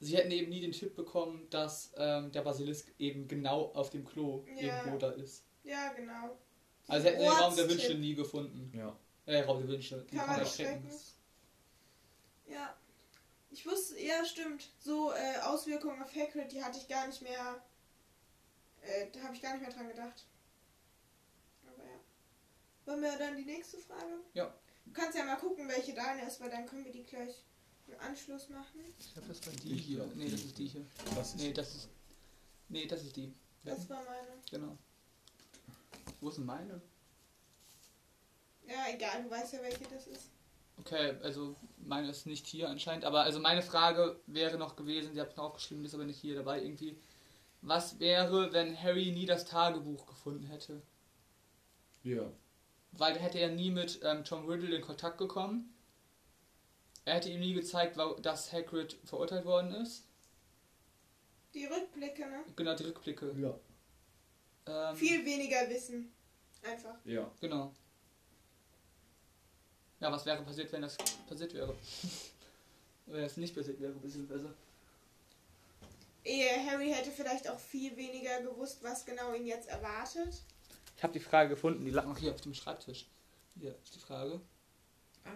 sie 0.00 0.16
hätten 0.16 0.30
eben 0.30 0.50
nie 0.50 0.60
den 0.60 0.72
Tipp 0.72 0.94
bekommen, 0.94 1.46
dass 1.50 1.92
ähm, 1.96 2.32
der 2.32 2.42
Basilisk 2.42 2.92
eben 2.98 3.28
genau 3.28 3.72
auf 3.74 3.90
dem 3.90 4.04
Klo 4.04 4.44
Ja. 4.60 4.78
irgendwo 4.78 4.98
da 4.98 5.10
ist. 5.10 5.44
Ja, 5.64 5.92
genau. 5.92 6.36
Also 6.88 7.06
hätten 7.06 7.20
sie 7.20 7.24
den 7.24 7.32
Raum 7.32 7.56
der. 7.56 7.68
Wünsche 7.70 7.94
nie 7.94 8.14
gefunden. 8.14 8.72
Ja. 8.76 8.96
Äh, 9.26 9.40
Raum 9.42 9.58
der 9.58 9.68
Wünsche. 9.68 10.04
Die 10.10 10.16
Kammer 10.16 10.38
des 10.40 10.54
Schreckens. 10.54 11.16
Ja. 12.46 12.76
Ich 13.54 13.64
wusste, 13.64 14.00
ja, 14.00 14.24
stimmt. 14.24 14.68
So 14.80 15.12
äh, 15.12 15.38
Auswirkungen 15.44 16.02
auf 16.02 16.12
Hagrid, 16.12 16.50
die 16.50 16.62
hatte 16.62 16.76
ich 16.76 16.88
gar 16.88 17.06
nicht 17.06 17.22
mehr. 17.22 17.62
Äh, 18.82 19.06
da 19.12 19.20
habe 19.22 19.34
ich 19.36 19.42
gar 19.42 19.52
nicht 19.52 19.62
mehr 19.62 19.72
dran 19.72 19.86
gedacht. 19.86 20.26
Aber 21.64 21.84
ja. 21.84 22.00
Wollen 22.84 23.02
wir 23.02 23.16
dann 23.16 23.36
die 23.36 23.44
nächste 23.44 23.78
Frage? 23.78 24.18
Ja. 24.32 24.52
Du 24.84 24.92
kannst 24.92 25.16
ja 25.16 25.24
mal 25.24 25.36
gucken, 25.36 25.68
welche 25.68 25.94
deine 25.94 26.26
ist, 26.26 26.40
weil 26.40 26.50
dann 26.50 26.66
können 26.66 26.84
wir 26.84 26.90
die 26.90 27.04
gleich 27.04 27.44
im 27.86 28.00
Anschluss 28.00 28.48
machen. 28.48 28.80
Ich 28.98 29.12
glaube, 29.12 29.28
das 29.28 29.46
war 29.46 29.52
die 29.52 29.74
Ich 29.76 29.82
hier. 29.82 30.04
Nee, 30.16 30.24
die. 30.24 30.30
das 30.32 30.40
ist 30.40 30.58
die 30.58 30.66
hier. 30.66 30.86
Das 31.14 31.28
ist 31.28 31.36
Nee, 31.36 31.52
das 31.52 31.74
ist. 31.76 31.88
Nee, 32.68 32.86
das 32.86 33.02
ist 33.04 33.14
die. 33.14 33.32
Das 33.62 33.88
war 33.88 34.02
meine. 34.02 34.42
Genau. 34.50 34.76
Wo 36.20 36.28
ist 36.28 36.38
denn 36.38 36.44
meine? 36.44 36.82
Ja, 38.66 38.88
egal, 38.92 39.22
du 39.22 39.30
weißt 39.30 39.52
ja, 39.52 39.62
welche 39.62 39.84
das 39.84 40.08
ist. 40.08 40.30
Okay, 40.78 41.14
also 41.22 41.56
meine 41.78 42.08
ist 42.10 42.26
nicht 42.26 42.46
hier 42.46 42.68
anscheinend, 42.68 43.04
aber 43.04 43.22
also 43.22 43.38
meine 43.38 43.62
Frage 43.62 44.20
wäre 44.26 44.58
noch 44.58 44.76
gewesen, 44.76 45.14
sie 45.14 45.20
habe 45.20 45.30
es 45.30 45.36
noch 45.36 45.44
aufgeschrieben, 45.44 45.84
ist 45.84 45.94
aber 45.94 46.04
nicht 46.04 46.20
hier 46.20 46.34
dabei 46.34 46.62
irgendwie. 46.62 46.96
Was 47.62 47.98
wäre, 48.00 48.52
wenn 48.52 48.80
Harry 48.80 49.12
nie 49.12 49.26
das 49.26 49.44
Tagebuch 49.46 50.06
gefunden 50.06 50.46
hätte? 50.46 50.82
ja. 52.02 52.30
Weil 52.96 53.18
hätte 53.18 53.40
er 53.40 53.50
nie 53.50 53.72
mit 53.72 53.98
ähm, 54.04 54.22
Tom 54.22 54.48
Riddle 54.48 54.76
in 54.76 54.80
Kontakt 54.82 55.18
gekommen. 55.18 55.74
Er 57.04 57.14
hätte 57.14 57.28
ihm 57.28 57.40
nie 57.40 57.54
gezeigt, 57.54 57.98
dass 58.22 58.52
Hagrid 58.52 58.96
verurteilt 59.04 59.44
worden 59.44 59.74
ist. 59.74 60.06
Die 61.54 61.64
Rückblicke, 61.64 62.26
ne? 62.26 62.44
Genau, 62.54 62.74
die 62.74 62.84
Rückblicke. 62.84 63.34
Ja. 63.36 64.90
Ähm, 64.90 64.96
Viel 64.96 65.24
weniger 65.24 65.68
Wissen. 65.68 66.12
Einfach. 66.62 66.94
Ja. 67.04 67.30
Genau. 67.40 67.72
Ja, 70.00 70.12
was 70.12 70.26
wäre 70.26 70.42
passiert, 70.42 70.72
wenn 70.72 70.82
das 70.82 70.96
passiert 71.28 71.54
wäre? 71.54 71.74
wenn 73.06 73.22
das 73.22 73.36
nicht 73.36 73.54
passiert 73.54 73.80
wäre, 73.80 73.92
beziehungsweise. 73.92 74.54
Ehe 76.24 76.66
Harry 76.66 76.90
hätte 76.90 77.10
vielleicht 77.10 77.48
auch 77.48 77.58
viel 77.58 77.96
weniger 77.96 78.40
gewusst, 78.42 78.82
was 78.82 79.04
genau 79.04 79.34
ihn 79.34 79.46
jetzt 79.46 79.68
erwartet. 79.68 80.42
Ich 80.96 81.02
habe 81.02 81.12
die 81.12 81.20
Frage 81.20 81.50
gefunden, 81.50 81.84
die 81.84 81.90
lag 81.90 82.06
noch 82.06 82.18
hier 82.18 82.32
auf 82.32 82.40
dem 82.40 82.54
Schreibtisch. 82.54 83.06
Hier 83.58 83.74
ist 83.84 83.94
die 83.94 84.00
Frage. 84.00 84.40
Ah, 85.24 85.30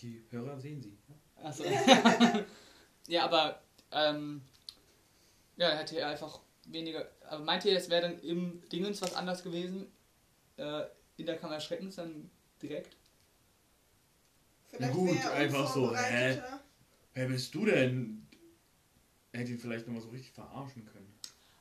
die 0.00 0.22
Hörer 0.30 0.58
sehen 0.60 0.80
sie. 0.80 0.96
Achso. 1.42 1.64
ja, 3.08 3.24
aber 3.24 3.60
ähm, 3.90 4.42
ja, 5.56 5.70
hätte 5.70 5.98
er 5.98 6.08
einfach 6.08 6.40
weniger. 6.66 7.10
Aber 7.28 7.44
meint 7.44 7.64
ihr, 7.64 7.76
es 7.76 7.90
wäre 7.90 8.02
dann 8.02 8.20
im 8.20 8.62
Dingens 8.70 9.02
was 9.02 9.14
anders 9.14 9.42
gewesen? 9.42 9.90
Äh, 10.56 10.84
in 11.16 11.26
der 11.26 11.36
Kammer 11.36 11.60
Schreckens 11.60 11.96
dann 11.96 12.30
direkt? 12.62 12.96
Vielleicht 14.72 14.94
gut, 14.94 15.26
einfach 15.26 15.72
so, 15.72 15.88
unvorbereiteter. 15.88 16.60
Wer 17.14 17.26
bist 17.26 17.54
du 17.54 17.66
denn? 17.66 18.26
Er 19.32 19.40
hätte 19.40 19.52
ihn 19.52 19.58
vielleicht 19.58 19.86
nochmal 19.86 20.02
so 20.02 20.08
richtig 20.08 20.32
verarschen 20.32 20.84
können. 20.86 21.12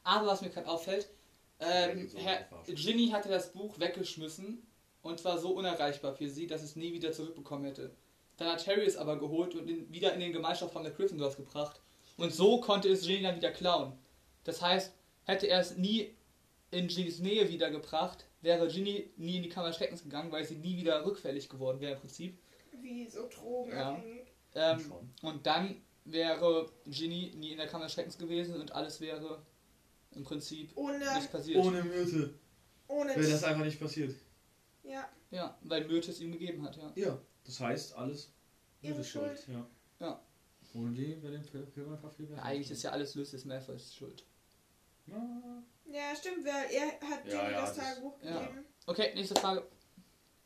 Aber 0.04 0.28
was 0.28 0.42
mir 0.42 0.50
gerade 0.50 0.68
auffällt, 0.68 1.10
ähm, 1.60 2.08
so 2.08 2.18
Herr. 2.18 2.48
Ginny 2.68 3.10
hatte 3.10 3.30
das 3.30 3.52
Buch 3.52 3.80
weggeschmissen 3.80 4.66
und 5.02 5.24
war 5.24 5.38
so 5.38 5.52
unerreichbar 5.52 6.16
für 6.16 6.30
sie, 6.30 6.48
dass 6.48 6.64
es 6.64 6.76
nie 6.76 6.94
wieder 6.94 7.12
zurückbekommen 7.12 7.66
hätte. 7.66 7.92
Dann 8.38 8.48
hat 8.48 8.66
Harry 8.66 8.86
es 8.86 8.98
aber 8.98 9.20
geholt 9.20 9.56
und 9.56 9.70
in, 9.70 9.92
wieder 9.92 10.14
in 10.14 10.20
den 10.20 10.34
Gemeinschaftsraum 10.34 10.84
der 10.84 10.94
Gryffindors 10.94 11.38
gebracht. 11.38 11.80
Und 12.18 12.34
so 12.34 12.60
konnte 12.62 12.90
es 12.90 13.06
Ginny 13.06 13.22
dann 13.22 13.36
wieder 13.36 13.52
klauen. 13.52 13.94
Das 14.44 14.62
heißt, 14.62 14.94
hätte 15.26 15.48
er 15.48 15.60
es 15.60 15.78
nie 15.78 16.16
in 16.72 16.88
Ginnys 16.88 17.20
Nähe 17.20 17.50
wiedergebracht, 17.50 18.26
wäre 18.42 18.68
Ginny 18.68 19.12
nie 19.18 19.38
in 19.38 19.44
die 19.44 19.50
Kammer 19.50 19.74
Schreckens 19.74 20.04
gegangen, 20.04 20.32
weil 20.32 20.46
sie 20.46 20.56
nie 20.56 20.78
wieder 20.78 21.06
rückfällig 21.06 21.50
geworden 21.50 21.80
wäre 21.80 21.94
im 21.94 22.00
Prinzip. 22.00 22.38
Wie 22.82 23.08
so 23.08 23.28
drogenabhängig. 23.30 24.28
Ähm, 24.54 24.80
Schon. 24.80 25.10
und 25.22 25.46
dann 25.46 25.82
wäre 26.04 26.70
Ginny 26.88 27.34
nie 27.36 27.52
in 27.52 27.58
der 27.58 27.68
Kammer 27.68 27.88
Schreckens 27.90 28.18
gewesen 28.18 28.60
und 28.60 28.72
alles 28.74 29.00
wäre 29.00 29.42
im 30.12 30.24
Prinzip 30.24 30.72
Ohne, 30.76 30.98
nicht 31.00 31.32
passiert. 31.32 31.64
Ohne 31.64 31.84
Myrte 31.84 32.34
ohne. 32.88 33.16
wäre 33.16 33.30
das 33.32 33.44
einfach 33.44 33.64
nicht 33.64 33.80
passiert. 33.80 34.14
ja, 34.84 35.08
Ja, 35.30 35.58
weil 35.64 35.86
Myrte 35.88 36.12
es 36.12 36.20
ihm 36.20 36.32
gegeben 36.34 36.64
hat, 36.64 36.76
ja. 36.76 36.92
Ja. 36.96 37.18
Das 37.46 37.60
heißt, 37.60 37.96
alles 37.96 38.34
Ihre 38.82 39.04
Schuld. 39.04 39.48
Ja. 39.48 39.68
Ja. 40.00 40.22
Ohne 40.74 40.92
die 40.94 41.22
wäre 41.22 41.34
dem 41.34 41.44
Film 41.44 41.68
Film 41.68 41.94
einfach 41.94 42.12
viel 42.12 42.26
besser. 42.26 42.42
ja 42.42 42.46
eigentlich 42.46 42.72
ist 42.72 42.84
ja 42.84 42.92
alles 42.92 43.16
Lucius 43.16 43.46
Malfoys 43.46 43.94
Schuld. 43.96 44.26
Ja. 45.06 45.64
ja, 45.86 46.16
stimmt, 46.16 46.46
weil 46.46 46.72
er 46.72 46.88
hat 47.10 47.26
Ja, 47.28 47.42
Ginny 47.42 47.52
ja, 47.54 47.62
das 47.62 47.76
Tagebuch 47.76 48.18
ja. 48.24 48.40
gegeben. 48.40 48.66
Okay, 48.86 49.14
nächste 49.16 49.36
Frage. 49.36 49.66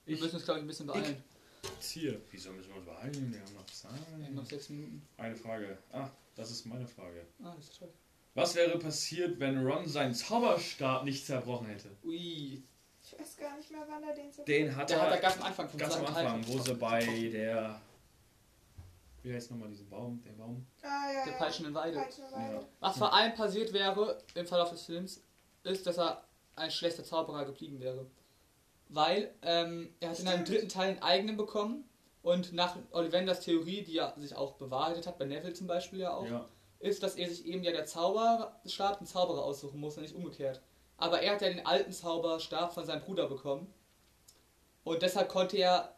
Wir 0.05 0.15
Ich 0.15 0.21
müssen 0.21 0.35
uns, 0.35 0.45
glaube 0.45 0.59
ich, 0.59 0.63
ein 0.65 0.67
bisschen 0.67 0.87
beeilen. 0.87 1.23
Ziehe. 1.79 2.21
Wieso 2.31 2.51
müssen 2.51 2.69
wir 2.69 2.77
uns 2.77 2.85
beeilen? 2.85 3.31
Wir 3.33 3.39
haben 3.39 3.53
noch 3.53 3.65
Wir 4.19 4.25
haben 4.25 4.35
noch 4.35 4.43
Zeit. 4.43 4.49
sechs 4.51 4.69
Minuten. 4.69 5.01
Eine 5.17 5.35
Frage. 5.35 5.77
Ah, 5.91 6.09
das 6.35 6.51
ist 6.51 6.65
meine 6.65 6.87
Frage. 6.87 7.25
Ah, 7.43 7.53
das 7.55 7.65
ist 7.65 7.79
toll. 7.79 7.91
Was 8.33 8.53
wäre 8.55 8.77
passiert, 8.77 9.39
wenn 9.39 9.65
Ron 9.65 9.87
seinen 9.87 10.13
Zauberstab 10.13 11.05
nicht 11.05 11.25
zerbrochen 11.25 11.67
hätte? 11.67 11.89
Ui. 12.03 12.63
Ich 13.01 13.19
weiß 13.19 13.37
gar 13.37 13.55
nicht 13.55 13.71
mehr, 13.71 13.85
wann 13.87 14.03
er 14.03 14.13
den 14.13 14.31
so. 14.31 14.43
Den 14.43 14.75
hat 14.75 14.89
Der 14.89 15.01
hat 15.01 15.09
er 15.09 15.15
er 15.15 15.21
ganz 15.21 15.37
am 15.37 15.43
Anfang 15.43 15.69
von 15.69 15.79
ganz 15.79 15.95
am 15.95 16.05
Teil 16.05 16.25
Anfang, 16.25 16.47
wo 16.53 16.59
sie 16.59 16.73
bei 16.73 17.05
der. 17.29 17.81
Wie 19.21 19.33
heißt 19.33 19.51
nochmal 19.51 19.69
dieser 19.69 19.85
Baum? 19.85 20.21
Der 20.23 20.31
Baum? 20.31 20.65
Ah, 20.81 21.11
ja. 21.13 21.23
Der 21.23 21.33
ja. 21.33 21.39
peitschenden 21.39 21.73
Weide. 21.73 21.97
Peitschende 21.97 22.31
Weide. 22.31 22.55
Ja. 22.55 22.67
Was 22.79 22.97
vor 22.97 23.13
allem 23.13 23.33
passiert 23.35 23.71
wäre 23.73 24.21
im 24.33 24.45
Verlauf 24.45 24.71
des 24.71 24.83
Films, 24.83 25.23
ist, 25.63 25.87
dass 25.87 25.97
er 25.97 26.27
ein 26.55 26.71
schlechter 26.71 27.03
Zauberer 27.03 27.45
geblieben 27.45 27.79
wäre. 27.79 28.05
Weil 28.89 29.33
ähm, 29.41 29.93
er 29.99 30.09
hat 30.11 30.19
in 30.19 30.27
einem 30.27 30.45
Stimmt. 30.45 30.49
dritten 30.57 30.69
Teil 30.69 30.89
einen 30.91 31.01
eigenen 31.01 31.37
bekommen 31.37 31.83
und 32.21 32.53
nach 32.53 32.75
Ollivanders 32.91 33.39
Theorie, 33.41 33.83
die 33.83 33.93
ja 33.93 34.13
sich 34.17 34.35
auch 34.35 34.53
bewahrheitet 34.53 35.07
hat, 35.07 35.17
bei 35.17 35.25
Neville 35.25 35.53
zum 35.53 35.67
Beispiel 35.67 35.99
ja 35.99 36.13
auch, 36.13 36.25
Ja. 36.27 36.45
ist, 36.79 37.01
dass 37.03 37.15
er 37.15 37.29
sich 37.29 37.45
eben 37.45 37.63
ja 37.63 37.71
der 37.71 37.85
Zauberstab 37.85 38.97
einen 38.97 39.07
Zauberer 39.07 39.43
aussuchen 39.43 39.79
muss 39.79 39.97
und 39.97 40.03
nicht 40.03 40.15
umgekehrt. 40.15 40.61
Aber 40.97 41.21
er 41.21 41.33
hat 41.33 41.41
ja 41.41 41.49
den 41.49 41.65
alten 41.65 41.91
Zauberstab 41.91 42.73
von 42.73 42.85
seinem 42.85 43.01
Bruder 43.01 43.27
bekommen. 43.27 43.73
Und 44.83 45.01
deshalb 45.01 45.29
konnte 45.29 45.57
er 45.57 45.93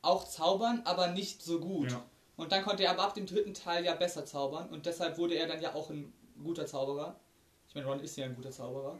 auch 0.00 0.24
zaubern, 0.24 0.82
aber 0.84 1.08
nicht 1.08 1.42
so 1.42 1.60
gut. 1.60 1.92
Ja. 1.92 2.02
Und 2.36 2.50
dann 2.50 2.64
konnte 2.64 2.82
er 2.82 2.92
aber 2.92 3.02
ab 3.02 3.14
dem 3.14 3.26
dritten 3.26 3.54
Teil 3.54 3.84
ja 3.84 3.94
besser 3.94 4.24
zaubern. 4.24 4.68
Und 4.70 4.86
deshalb 4.86 5.18
wurde 5.18 5.34
er 5.34 5.46
dann 5.46 5.60
ja 5.60 5.74
auch 5.74 5.90
ein 5.90 6.12
guter 6.42 6.66
Zauberer. 6.66 7.20
Ich 7.68 7.74
meine, 7.74 7.86
Ron 7.86 8.00
ist 8.00 8.16
ja 8.16 8.24
ein 8.24 8.34
guter 8.34 8.50
Zauberer. 8.50 8.98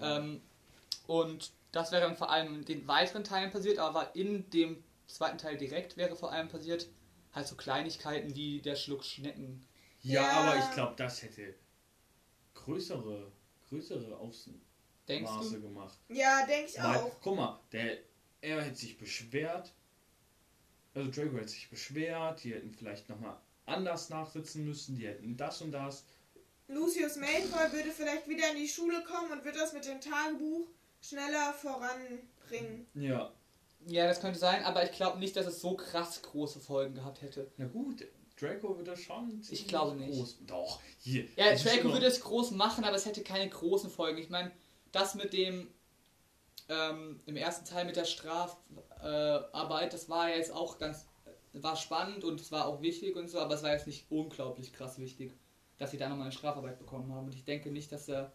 Ja. 0.00 0.16
Ähm, 0.18 0.40
und 1.06 1.52
das 1.74 1.92
wäre 1.92 2.02
dann 2.02 2.16
vor 2.16 2.30
allem 2.30 2.54
in 2.56 2.64
den 2.64 2.86
weiteren 2.88 3.24
Teilen 3.24 3.50
passiert, 3.50 3.78
aber 3.78 4.14
in 4.14 4.48
dem 4.50 4.82
zweiten 5.06 5.38
Teil 5.38 5.56
direkt 5.56 5.96
wäre 5.96 6.16
vor 6.16 6.32
allem 6.32 6.48
passiert, 6.48 6.88
halt 7.32 7.46
so 7.46 7.56
Kleinigkeiten 7.56 8.34
wie 8.34 8.60
der 8.62 8.76
Schluck 8.76 9.04
Schnecken. 9.04 9.66
ja, 10.02 10.22
Ja. 10.22 10.30
aber 10.32 10.58
ich 10.58 10.70
glaube, 10.72 10.94
das 10.96 11.22
hätte 11.22 11.54
größere, 12.54 13.30
größere 13.68 14.16
Ausmaße 14.16 15.60
gemacht. 15.60 15.98
Ja, 16.08 16.46
denke 16.46 16.70
ich 16.70 16.78
Weil, 16.82 16.96
auch. 16.98 17.16
guck 17.20 17.36
mal, 17.36 17.60
der, 17.72 17.98
er 18.40 18.62
hätte 18.62 18.76
sich 18.76 18.96
beschwert. 18.96 19.72
Also 20.94 21.10
Draco 21.10 21.36
hätte 21.36 21.48
sich 21.48 21.68
beschwert, 21.68 22.44
die 22.44 22.54
hätten 22.54 22.72
vielleicht 22.72 23.08
nochmal 23.08 23.36
anders 23.66 24.10
nachsitzen 24.10 24.64
müssen, 24.64 24.96
die 24.96 25.06
hätten 25.08 25.36
das 25.36 25.60
und 25.60 25.72
das. 25.72 26.04
Lucius 26.68 27.16
Malfoy 27.16 27.72
würde 27.72 27.90
vielleicht 27.90 28.28
wieder 28.28 28.50
in 28.52 28.56
die 28.58 28.68
Schule 28.68 29.02
kommen 29.04 29.32
und 29.32 29.44
wird 29.44 29.56
das 29.56 29.72
mit 29.72 29.84
dem 29.84 30.00
Tagebuch 30.00 30.68
schneller 31.08 31.52
voranbringen. 31.52 32.86
Ja. 32.94 33.32
Ja, 33.86 34.06
das 34.06 34.20
könnte 34.20 34.38
sein, 34.38 34.64
aber 34.64 34.84
ich 34.84 34.92
glaube 34.92 35.18
nicht, 35.18 35.36
dass 35.36 35.46
es 35.46 35.60
so 35.60 35.76
krass 35.76 36.22
große 36.22 36.58
Folgen 36.58 36.94
gehabt 36.94 37.20
hätte. 37.20 37.50
Na 37.58 37.66
gut, 37.66 38.06
Draco 38.40 38.76
wird 38.78 38.88
das 38.88 39.00
schon 39.00 39.42
ziemlich 39.42 39.68
glaube 39.68 39.96
nicht. 39.96 40.12
Groß. 40.12 40.38
Doch, 40.46 40.80
hier. 40.98 41.24
Ja, 41.36 41.50
das 41.50 41.64
ist 41.64 41.66
Draco 41.66 41.92
würde 41.92 42.06
es 42.06 42.20
groß 42.20 42.52
machen, 42.52 42.84
aber 42.84 42.96
es 42.96 43.04
hätte 43.04 43.22
keine 43.22 43.48
großen 43.48 43.90
Folgen. 43.90 44.18
Ich 44.18 44.30
meine, 44.30 44.50
das 44.90 45.14
mit 45.14 45.34
dem 45.34 45.68
ähm, 46.68 47.20
im 47.26 47.36
ersten 47.36 47.66
Teil 47.66 47.84
mit 47.84 47.96
der 47.96 48.06
Strafarbeit, 48.06 48.84
äh, 49.02 49.54
Arbeit, 49.54 49.92
das 49.92 50.08
war 50.08 50.30
ja 50.30 50.36
jetzt 50.36 50.52
auch 50.52 50.78
ganz 50.78 51.06
war 51.52 51.76
spannend 51.76 52.24
und 52.24 52.40
es 52.40 52.50
war 52.50 52.66
auch 52.66 52.82
wichtig 52.82 53.16
und 53.16 53.28
so, 53.28 53.38
aber 53.38 53.54
es 53.54 53.62
war 53.62 53.72
jetzt 53.72 53.86
nicht 53.86 54.10
unglaublich 54.10 54.72
krass 54.72 54.98
wichtig, 54.98 55.32
dass 55.78 55.90
sie 55.92 55.98
da 55.98 56.08
nochmal 56.08 56.26
eine 56.26 56.32
Strafarbeit 56.32 56.78
bekommen 56.78 57.12
haben. 57.12 57.26
Und 57.26 57.34
ich 57.34 57.44
denke 57.44 57.70
nicht, 57.70 57.92
dass 57.92 58.08
er 58.08 58.32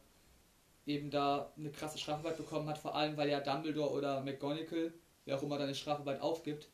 eben 0.89 1.12
da 1.12 1.54
eine 1.56 1.71
krasse 1.71 1.99
Strafarbeit 1.99 2.38
bekommen 2.38 2.67
hat, 2.67 2.80
vor 2.80 2.95
allem 2.95 3.15
weil 3.15 3.30
ja 3.30 3.39
Dumbledore 3.39 3.91
oder 3.91 4.21
McGonagall, 4.21 4.91
wer 5.25 5.38
auch 5.38 5.43
immer 5.43 5.58
da 5.58 5.63
eine 5.63 5.75
Strafarbeit 5.75 6.19
aufgibt, 6.21 6.67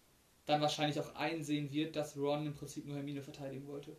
dann 0.45 0.61
wahrscheinlich 0.61 0.99
auch 0.99 1.15
einsehen 1.15 1.71
wird, 1.71 1.95
dass 1.95 2.17
Ron 2.17 2.47
im 2.47 2.53
Prinzip 2.53 2.85
nur 2.85 2.95
Hermine 2.95 3.21
verteidigen 3.21 3.67
wollte. 3.67 3.95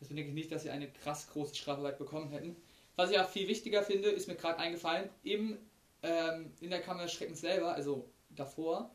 Deswegen 0.00 0.16
denke 0.16 0.30
ich 0.30 0.34
nicht, 0.34 0.52
dass 0.52 0.62
sie 0.62 0.70
eine 0.70 0.90
krass 0.90 1.28
große 1.32 1.54
Strafarbeit 1.54 1.98
bekommen 1.98 2.30
hätten. 2.30 2.56
Was 2.96 3.10
ich 3.10 3.18
auch 3.18 3.28
viel 3.28 3.48
wichtiger 3.48 3.82
finde, 3.82 4.10
ist 4.10 4.28
mir 4.28 4.36
gerade 4.36 4.58
eingefallen, 4.58 5.08
im, 5.22 5.58
ähm, 6.02 6.52
in 6.60 6.70
der 6.70 6.80
Kammer 6.80 7.04
des 7.04 7.12
Schreckens 7.12 7.40
selber, 7.40 7.74
also 7.74 8.08
davor, 8.30 8.94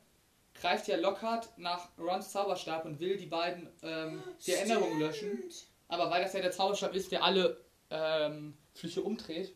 greift 0.54 0.88
ja 0.88 0.98
Lockhart 0.98 1.50
nach 1.58 1.90
Rons 1.98 2.32
Zauberstab 2.32 2.86
und 2.86 3.00
will 3.00 3.18
die 3.18 3.26
beiden 3.26 3.70
ähm, 3.84 4.24
die 4.46 4.54
Erinnerungen 4.54 5.00
löschen. 5.00 5.44
Aber 5.88 6.10
weil 6.10 6.24
das 6.24 6.34
ja 6.34 6.42
der 6.42 6.52
Zauberstab 6.52 6.94
ist, 6.94 7.12
der 7.12 7.24
alle 7.24 7.58
ähm, 7.90 8.54
Flüche 8.74 9.02
umdreht, 9.02 9.54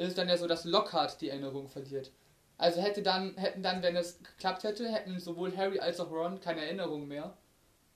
ist 0.00 0.08
es 0.10 0.14
dann 0.14 0.28
ja 0.28 0.36
so, 0.36 0.46
dass 0.46 0.64
Lockhart 0.64 1.20
die 1.20 1.28
Erinnerung 1.28 1.68
verliert. 1.68 2.10
Also 2.58 2.80
hätte 2.80 3.02
dann, 3.02 3.36
hätten 3.36 3.62
dann, 3.62 3.82
wenn 3.82 3.96
es 3.96 4.18
geklappt 4.18 4.64
hätte, 4.64 4.90
hätten 4.90 5.18
sowohl 5.18 5.56
Harry 5.56 5.80
als 5.80 5.98
auch 6.00 6.10
Ron 6.10 6.40
keine 6.40 6.64
Erinnerung 6.64 7.08
mehr. 7.08 7.36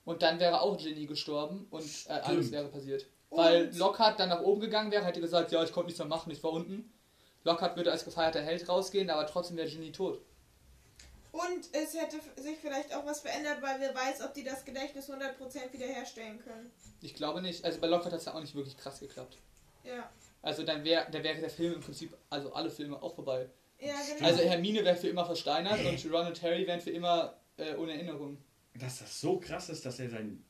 Und 0.05 0.21
dann 0.21 0.39
wäre 0.39 0.61
auch 0.61 0.77
Ginny 0.77 1.05
gestorben 1.07 1.67
und 1.71 1.83
äh, 2.07 2.13
alles 2.13 2.51
wäre 2.51 2.67
passiert. 2.67 3.05
Weil 3.31 3.65
Und- 3.67 3.77
Lockhart 3.77 4.19
dann 4.19 4.29
nach 4.29 4.41
oben 4.41 4.61
gegangen 4.61 4.91
wäre, 4.91 5.03
hätte 5.03 5.19
gesagt, 5.21 5.51
ja, 5.51 5.63
ich 5.63 5.71
konnte 5.71 5.87
nichts 5.87 5.99
mehr 5.99 6.07
machen, 6.07 6.31
ich 6.31 6.43
war 6.43 6.51
unten. 6.51 6.91
Lockhart 7.43 7.75
würde 7.75 7.91
als 7.91 8.05
gefeierter 8.05 8.41
Held 8.41 8.67
rausgehen, 8.69 9.09
aber 9.09 9.25
trotzdem 9.27 9.57
wäre 9.57 9.67
Ginny 9.67 9.91
tot. 9.91 10.19
Und 11.31 11.67
es 11.73 11.93
hätte 11.93 12.17
sich 12.41 12.57
vielleicht 12.59 12.95
auch 12.95 13.05
was 13.05 13.19
verändert, 13.19 13.61
weil 13.61 13.79
wir 13.81 13.93
weiß, 13.93 14.21
ob 14.23 14.33
die 14.33 14.43
das 14.43 14.63
Gedächtnis 14.63 15.09
100% 15.09 15.73
wiederherstellen 15.73 16.39
können. 16.39 16.71
Ich 17.01 17.13
glaube 17.13 17.41
nicht. 17.41 17.65
Also 17.65 17.79
bei 17.81 17.87
Lockhart 17.87 18.13
hat 18.13 18.19
es 18.19 18.25
ja 18.25 18.33
auch 18.35 18.39
nicht 18.39 18.55
wirklich 18.55 18.77
krass 18.77 18.99
geklappt. 18.99 19.37
Ja. 19.83 20.09
Also 20.45 20.61
dann 20.63 20.83
wäre 20.83 21.09
da 21.09 21.23
wäre 21.23 21.39
der 21.39 21.49
Film 21.49 21.73
im 21.73 21.81
Prinzip, 21.81 22.15
also 22.29 22.53
alle 22.53 22.69
Filme 22.69 23.01
auch 23.01 23.15
vorbei. 23.15 23.49
Ja, 23.79 23.95
genau. 24.15 24.27
Also 24.29 24.43
Hermine 24.43 24.85
wäre 24.85 24.95
für 24.95 25.07
immer 25.09 25.25
versteinert 25.25 25.83
und 25.83 26.13
Ron 26.13 26.27
und 26.27 26.41
Harry 26.43 26.67
wären 26.67 26.79
für 26.79 26.91
immer 26.91 27.35
äh, 27.57 27.73
ohne 27.75 27.93
Erinnerung. 27.93 28.37
Dass 28.75 28.99
das 28.99 29.19
so 29.19 29.39
krass 29.39 29.69
ist, 29.69 29.83
dass 29.85 29.99
er 29.99 30.09
sein 30.09 30.43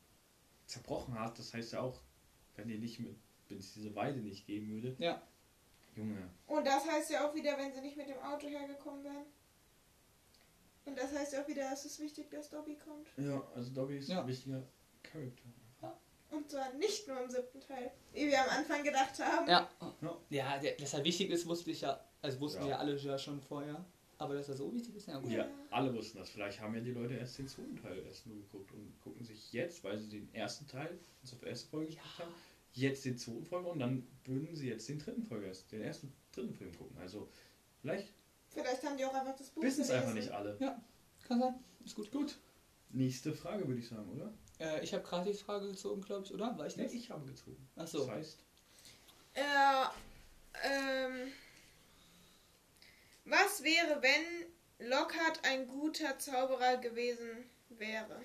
zerbrochen 0.65 1.17
hat, 1.17 1.39
das 1.39 1.53
heißt 1.53 1.73
ja 1.73 1.81
auch, 1.81 2.01
wenn 2.55 2.67
ihr 2.69 2.77
nicht 2.77 2.99
mit, 2.99 3.15
wenn 3.47 3.57
es 3.59 3.73
diese 3.73 3.95
Weide 3.95 4.19
nicht 4.19 4.45
geben 4.45 4.69
würde. 4.69 4.95
Ja. 4.99 5.21
Junge. 5.95 6.29
Und 6.47 6.67
das 6.67 6.85
heißt 6.85 7.11
ja 7.11 7.29
auch 7.29 7.33
wieder, 7.33 7.57
wenn 7.57 7.71
sie 7.73 7.79
nicht 7.81 7.95
mit 7.95 8.09
dem 8.09 8.17
Auto 8.19 8.47
hergekommen 8.47 9.01
wären. 9.03 9.25
Und 10.83 10.97
das 10.97 11.13
heißt 11.15 11.33
ja 11.33 11.41
auch 11.43 11.47
wieder, 11.47 11.71
es 11.71 11.85
ist 11.85 11.99
wichtig, 12.01 12.29
dass 12.29 12.49
Dobby 12.49 12.75
kommt. 12.75 13.07
Ja, 13.17 13.41
also 13.55 13.71
Dobby 13.73 13.97
ist 13.97 14.09
Ja. 14.09 14.21
ein 14.21 14.27
wichtiger 14.27 14.61
Charakter. 15.03 15.43
Und 16.35 16.49
zwar 16.49 16.73
nicht 16.73 17.07
nur 17.07 17.21
im 17.21 17.29
siebten 17.29 17.59
Teil, 17.61 17.91
wie 18.13 18.27
wir 18.27 18.41
am 18.41 18.49
Anfang 18.59 18.83
gedacht 18.83 19.19
haben. 19.19 19.47
Ja. 19.47 19.69
Ja. 20.01 20.17
Ja, 20.29 20.57
der, 20.59 20.73
dass 20.73 20.93
er 20.93 21.03
wichtig 21.03 21.29
ist, 21.29 21.47
wusste 21.47 21.71
ich 21.71 21.81
ja, 21.81 21.99
also 22.21 22.39
wussten 22.39 22.63
Ja. 22.63 22.69
ja 22.69 22.77
alle 22.77 22.97
ja 22.97 23.17
schon 23.17 23.41
vorher. 23.41 23.85
Aber 24.17 24.33
dass 24.33 24.47
er 24.47 24.55
so 24.55 24.73
wichtig 24.73 24.95
ist, 24.95 25.07
ja 25.07 25.19
gut. 25.19 25.29
Ja, 25.29 25.45
alle 25.71 25.93
wussten 25.93 26.17
das. 26.19 26.29
Vielleicht 26.29 26.61
haben 26.61 26.73
ja 26.73 26.79
die 26.79 26.91
Leute 26.91 27.15
erst 27.15 27.37
den 27.37 27.47
zweiten 27.49 27.75
Teil 27.75 28.01
erst 28.05 28.25
nur 28.27 28.37
geguckt 28.37 28.71
und 28.71 28.97
gucken 29.01 29.25
sich 29.25 29.51
jetzt, 29.51 29.83
weil 29.83 29.97
sie 29.97 30.07
den 30.07 30.33
ersten 30.33 30.67
Teil, 30.67 30.97
also 31.21 31.35
auf 31.35 31.41
die 31.41 31.47
erste 31.47 31.67
Folge 31.67 31.87
geguckt 31.87 32.19
haben, 32.19 32.33
jetzt 32.73 33.03
den 33.03 33.17
zweiten 33.17 33.45
Folge 33.45 33.67
und 33.69 33.79
dann 33.79 34.07
würden 34.23 34.55
sie 34.55 34.69
jetzt 34.69 34.87
den 34.87 34.99
dritten 34.99 35.23
Folge 35.23 35.47
erst, 35.47 35.69
den 35.71 35.81
ersten 35.81 36.13
dritten 36.31 36.53
Film 36.53 36.73
gucken. 36.77 36.97
Also 36.97 37.29
vielleicht 37.81 38.13
Vielleicht 38.55 38.83
haben 38.85 38.95
die 38.97 39.03
auch 39.03 39.13
einfach 39.13 39.35
das 39.35 39.49
Buch 39.49 39.61
wissen 39.61 39.81
es 39.81 39.91
einfach 39.91 40.13
nicht 40.13 40.31
alle. 40.31 40.55
Kann 41.27 41.39
sein. 41.39 41.55
Ist 41.83 41.95
gut. 41.95 42.09
Gut. 42.11 42.37
Nächste 42.89 43.33
Frage 43.33 43.67
würde 43.67 43.81
ich 43.81 43.87
sagen, 43.87 44.09
oder? 44.09 44.33
Äh, 44.59 44.83
ich 44.83 44.93
habe 44.93 45.03
gerade 45.03 45.31
die 45.31 45.37
Frage 45.37 45.67
gezogen, 45.67 46.01
glaube 46.01 46.25
ich, 46.25 46.33
oder? 46.33 46.57
War 46.57 46.65
ich 46.67 46.75
Nee, 46.77 46.83
das? 46.83 46.93
ich 46.93 47.09
habe 47.09 47.25
gezogen. 47.25 47.67
Achso. 47.75 47.99
Das 48.05 48.09
heißt, 48.09 48.39
Äh, 49.33 49.41
ähm, 50.63 51.31
was 53.25 53.63
wäre, 53.63 54.01
wenn 54.01 54.87
Lockhart 54.89 55.39
ein 55.43 55.67
guter 55.67 56.17
Zauberer 56.19 56.77
gewesen 56.77 57.45
wäre? 57.69 58.21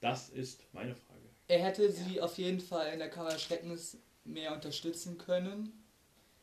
das 0.00 0.28
ist 0.28 0.62
meine 0.72 0.94
Frage. 0.94 1.18
Er 1.48 1.60
hätte 1.64 1.90
sie 1.90 2.20
auf 2.20 2.36
jeden 2.38 2.60
Fall 2.60 2.92
in 2.92 2.98
der 3.00 3.10
Kammer 3.10 3.30
des 3.30 3.42
Schreckens 3.42 3.96
mehr 4.24 4.52
unterstützen 4.54 5.18
können. 5.18 5.72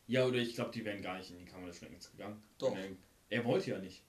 Ja, 0.07 0.25
oder 0.25 0.39
ich 0.39 0.55
glaube, 0.55 0.71
die 0.71 0.83
wären 0.83 1.01
gar 1.01 1.17
nicht 1.17 1.31
in 1.31 1.37
die 1.39 1.45
Kammer 1.45 1.67
des 1.67 1.77
Schreckens 1.77 2.11
gegangen. 2.11 2.43
Doch. 2.57 2.75
Er, 2.75 2.89
er 3.29 3.45
wollte 3.45 3.71
ja 3.71 3.77
nicht. 3.79 4.03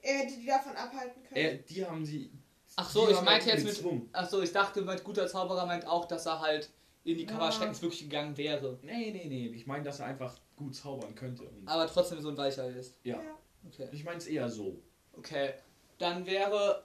Er 0.00 0.18
hätte 0.20 0.36
die 0.38 0.46
davon 0.46 0.74
abhalten 0.76 1.22
können. 1.24 1.36
Er, 1.36 1.54
die 1.56 1.84
haben 1.84 2.04
sie. 2.06 2.30
Ach 2.76 2.90
so, 2.90 3.08
ich 3.08 3.20
meinte 3.22 3.48
jetzt 3.48 3.64
mit. 3.64 3.74
gezwungen. 3.74 4.08
Ach 4.12 4.28
so, 4.28 4.42
ich 4.42 4.52
dachte, 4.52 4.82
mit 4.82 5.04
guter 5.04 5.26
Zauberer 5.26 5.66
meint 5.66 5.86
auch, 5.86 6.06
dass 6.06 6.26
er 6.26 6.40
halt 6.40 6.70
in 7.04 7.18
die 7.18 7.26
Kammer 7.26 7.46
Ja. 7.46 7.52
Schreckens 7.52 7.82
wirklich 7.82 8.00
gegangen 8.02 8.36
wäre. 8.36 8.78
Nee, 8.82 9.10
nee, 9.12 9.26
nee. 9.28 9.46
Ich 9.54 9.66
meine, 9.66 9.84
dass 9.84 10.00
er 10.00 10.06
einfach 10.06 10.34
gut 10.56 10.74
zaubern 10.74 11.14
könnte. 11.14 11.44
Und, 11.44 11.68
Aber 11.68 11.86
trotzdem 11.86 12.20
so 12.20 12.30
ein 12.30 12.36
Weicher 12.36 12.68
ist. 12.68 12.98
ja. 13.04 13.20
Okay. 13.66 13.88
Ich 13.92 14.04
meine 14.04 14.18
es 14.18 14.26
eher 14.26 14.48
so. 14.50 14.78
Okay. 15.16 15.54
Dann 15.98 16.26
wäre 16.26 16.84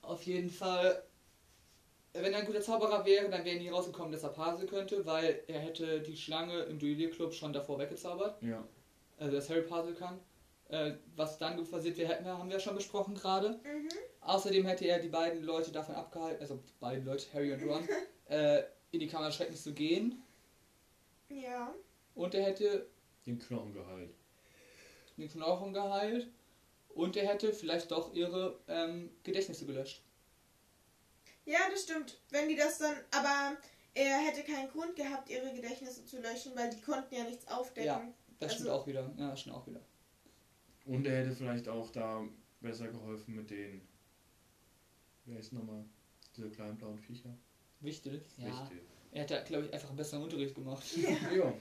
auf 0.00 0.22
jeden 0.22 0.48
Fall. 0.48 1.02
Wenn 2.14 2.32
er 2.32 2.38
ein 2.38 2.46
guter 2.46 2.62
Zauberer 2.62 3.04
wäre, 3.04 3.28
dann 3.28 3.44
wäre 3.44 3.58
nie 3.58 3.68
rausgekommen, 3.68 4.10
dass 4.12 4.22
er 4.22 4.28
Pasel 4.30 4.66
könnte, 4.66 5.04
weil 5.04 5.42
er 5.48 5.58
hätte 5.60 6.00
die 6.00 6.16
Schlange 6.16 6.60
im 6.60 6.78
Duellierclub 6.78 7.34
schon 7.34 7.52
davor 7.52 7.78
weggezaubert. 7.78 8.40
Ja. 8.42 8.64
Also, 9.18 9.32
dass 9.36 9.50
Harry 9.50 9.62
Pasel 9.62 9.94
kann. 9.94 10.18
Äh, 10.74 10.98
was 11.14 11.38
dann 11.38 11.62
passiert 11.70 11.96
wäre, 11.98 12.12
hätten 12.12 12.24
wir, 12.24 12.36
haben 12.36 12.48
wir 12.48 12.56
ja 12.56 12.60
schon 12.60 12.74
besprochen 12.74 13.14
gerade. 13.14 13.50
Mhm. 13.62 13.88
Außerdem 14.22 14.64
hätte 14.66 14.86
er 14.86 14.98
die 14.98 15.08
beiden 15.08 15.44
Leute 15.44 15.70
davon 15.70 15.94
abgehalten, 15.94 16.40
also 16.42 16.56
die 16.56 16.72
beiden 16.80 17.04
Leute, 17.04 17.26
Harry 17.32 17.52
und 17.52 17.62
Ron, 17.62 17.88
äh, 18.28 18.64
in 18.90 18.98
die 18.98 19.06
Kammer 19.06 19.26
des 19.26 19.36
Schreckens 19.36 19.62
zu 19.62 19.72
gehen. 19.72 20.20
Ja. 21.28 21.72
Und 22.16 22.34
er 22.34 22.42
hätte 22.44 22.88
Den 23.24 23.38
Knochen 23.38 23.72
geheilt. 23.72 24.14
den 25.16 25.28
Knochen 25.28 25.72
geheilt. 25.72 26.26
Und 26.88 27.16
er 27.16 27.28
hätte 27.28 27.52
vielleicht 27.52 27.90
doch 27.92 28.12
ihre 28.12 28.58
ähm, 28.66 29.10
Gedächtnisse 29.22 29.66
gelöscht. 29.66 30.02
Ja, 31.44 31.58
das 31.70 31.82
stimmt. 31.82 32.20
Wenn 32.30 32.48
die 32.48 32.56
das 32.56 32.78
dann. 32.78 32.96
Aber 33.12 33.56
er 33.94 34.18
hätte 34.18 34.42
keinen 34.42 34.68
Grund 34.70 34.96
gehabt, 34.96 35.28
ihre 35.30 35.52
Gedächtnisse 35.52 36.04
zu 36.04 36.20
löschen, 36.20 36.52
weil 36.56 36.70
die 36.70 36.80
konnten 36.80 37.14
ja 37.14 37.24
nichts 37.24 37.46
aufdecken. 37.46 37.86
Ja. 37.86 38.08
Das 38.40 38.50
Also- 38.52 38.64
stimmt 38.64 38.70
auch 38.70 38.86
wieder. 38.88 39.12
Ja, 39.18 39.30
das 39.30 39.40
stimmt 39.40 39.54
auch 39.56 39.66
wieder. 39.68 39.80
Und 40.84 41.06
er 41.06 41.20
hätte 41.24 41.34
vielleicht 41.34 41.68
auch 41.68 41.90
da 41.90 42.22
besser 42.60 42.88
geholfen 42.88 43.34
mit 43.36 43.50
den. 43.50 43.80
Wer 45.24 45.38
ist 45.38 45.52
nochmal? 45.52 45.84
Diese 46.36 46.50
kleinen 46.50 46.76
blauen 46.76 46.98
Viecher. 46.98 47.34
Wichtig. 47.80 48.22
Ja. 48.36 48.46
Richtig. 48.62 48.82
Er 49.12 49.22
hätte, 49.22 49.42
glaube 49.46 49.66
ich, 49.66 49.72
einfach 49.72 49.88
einen 49.88 49.96
besseren 49.96 50.22
Unterricht 50.24 50.54
gemacht. 50.54 50.84
Ja. 50.96 51.54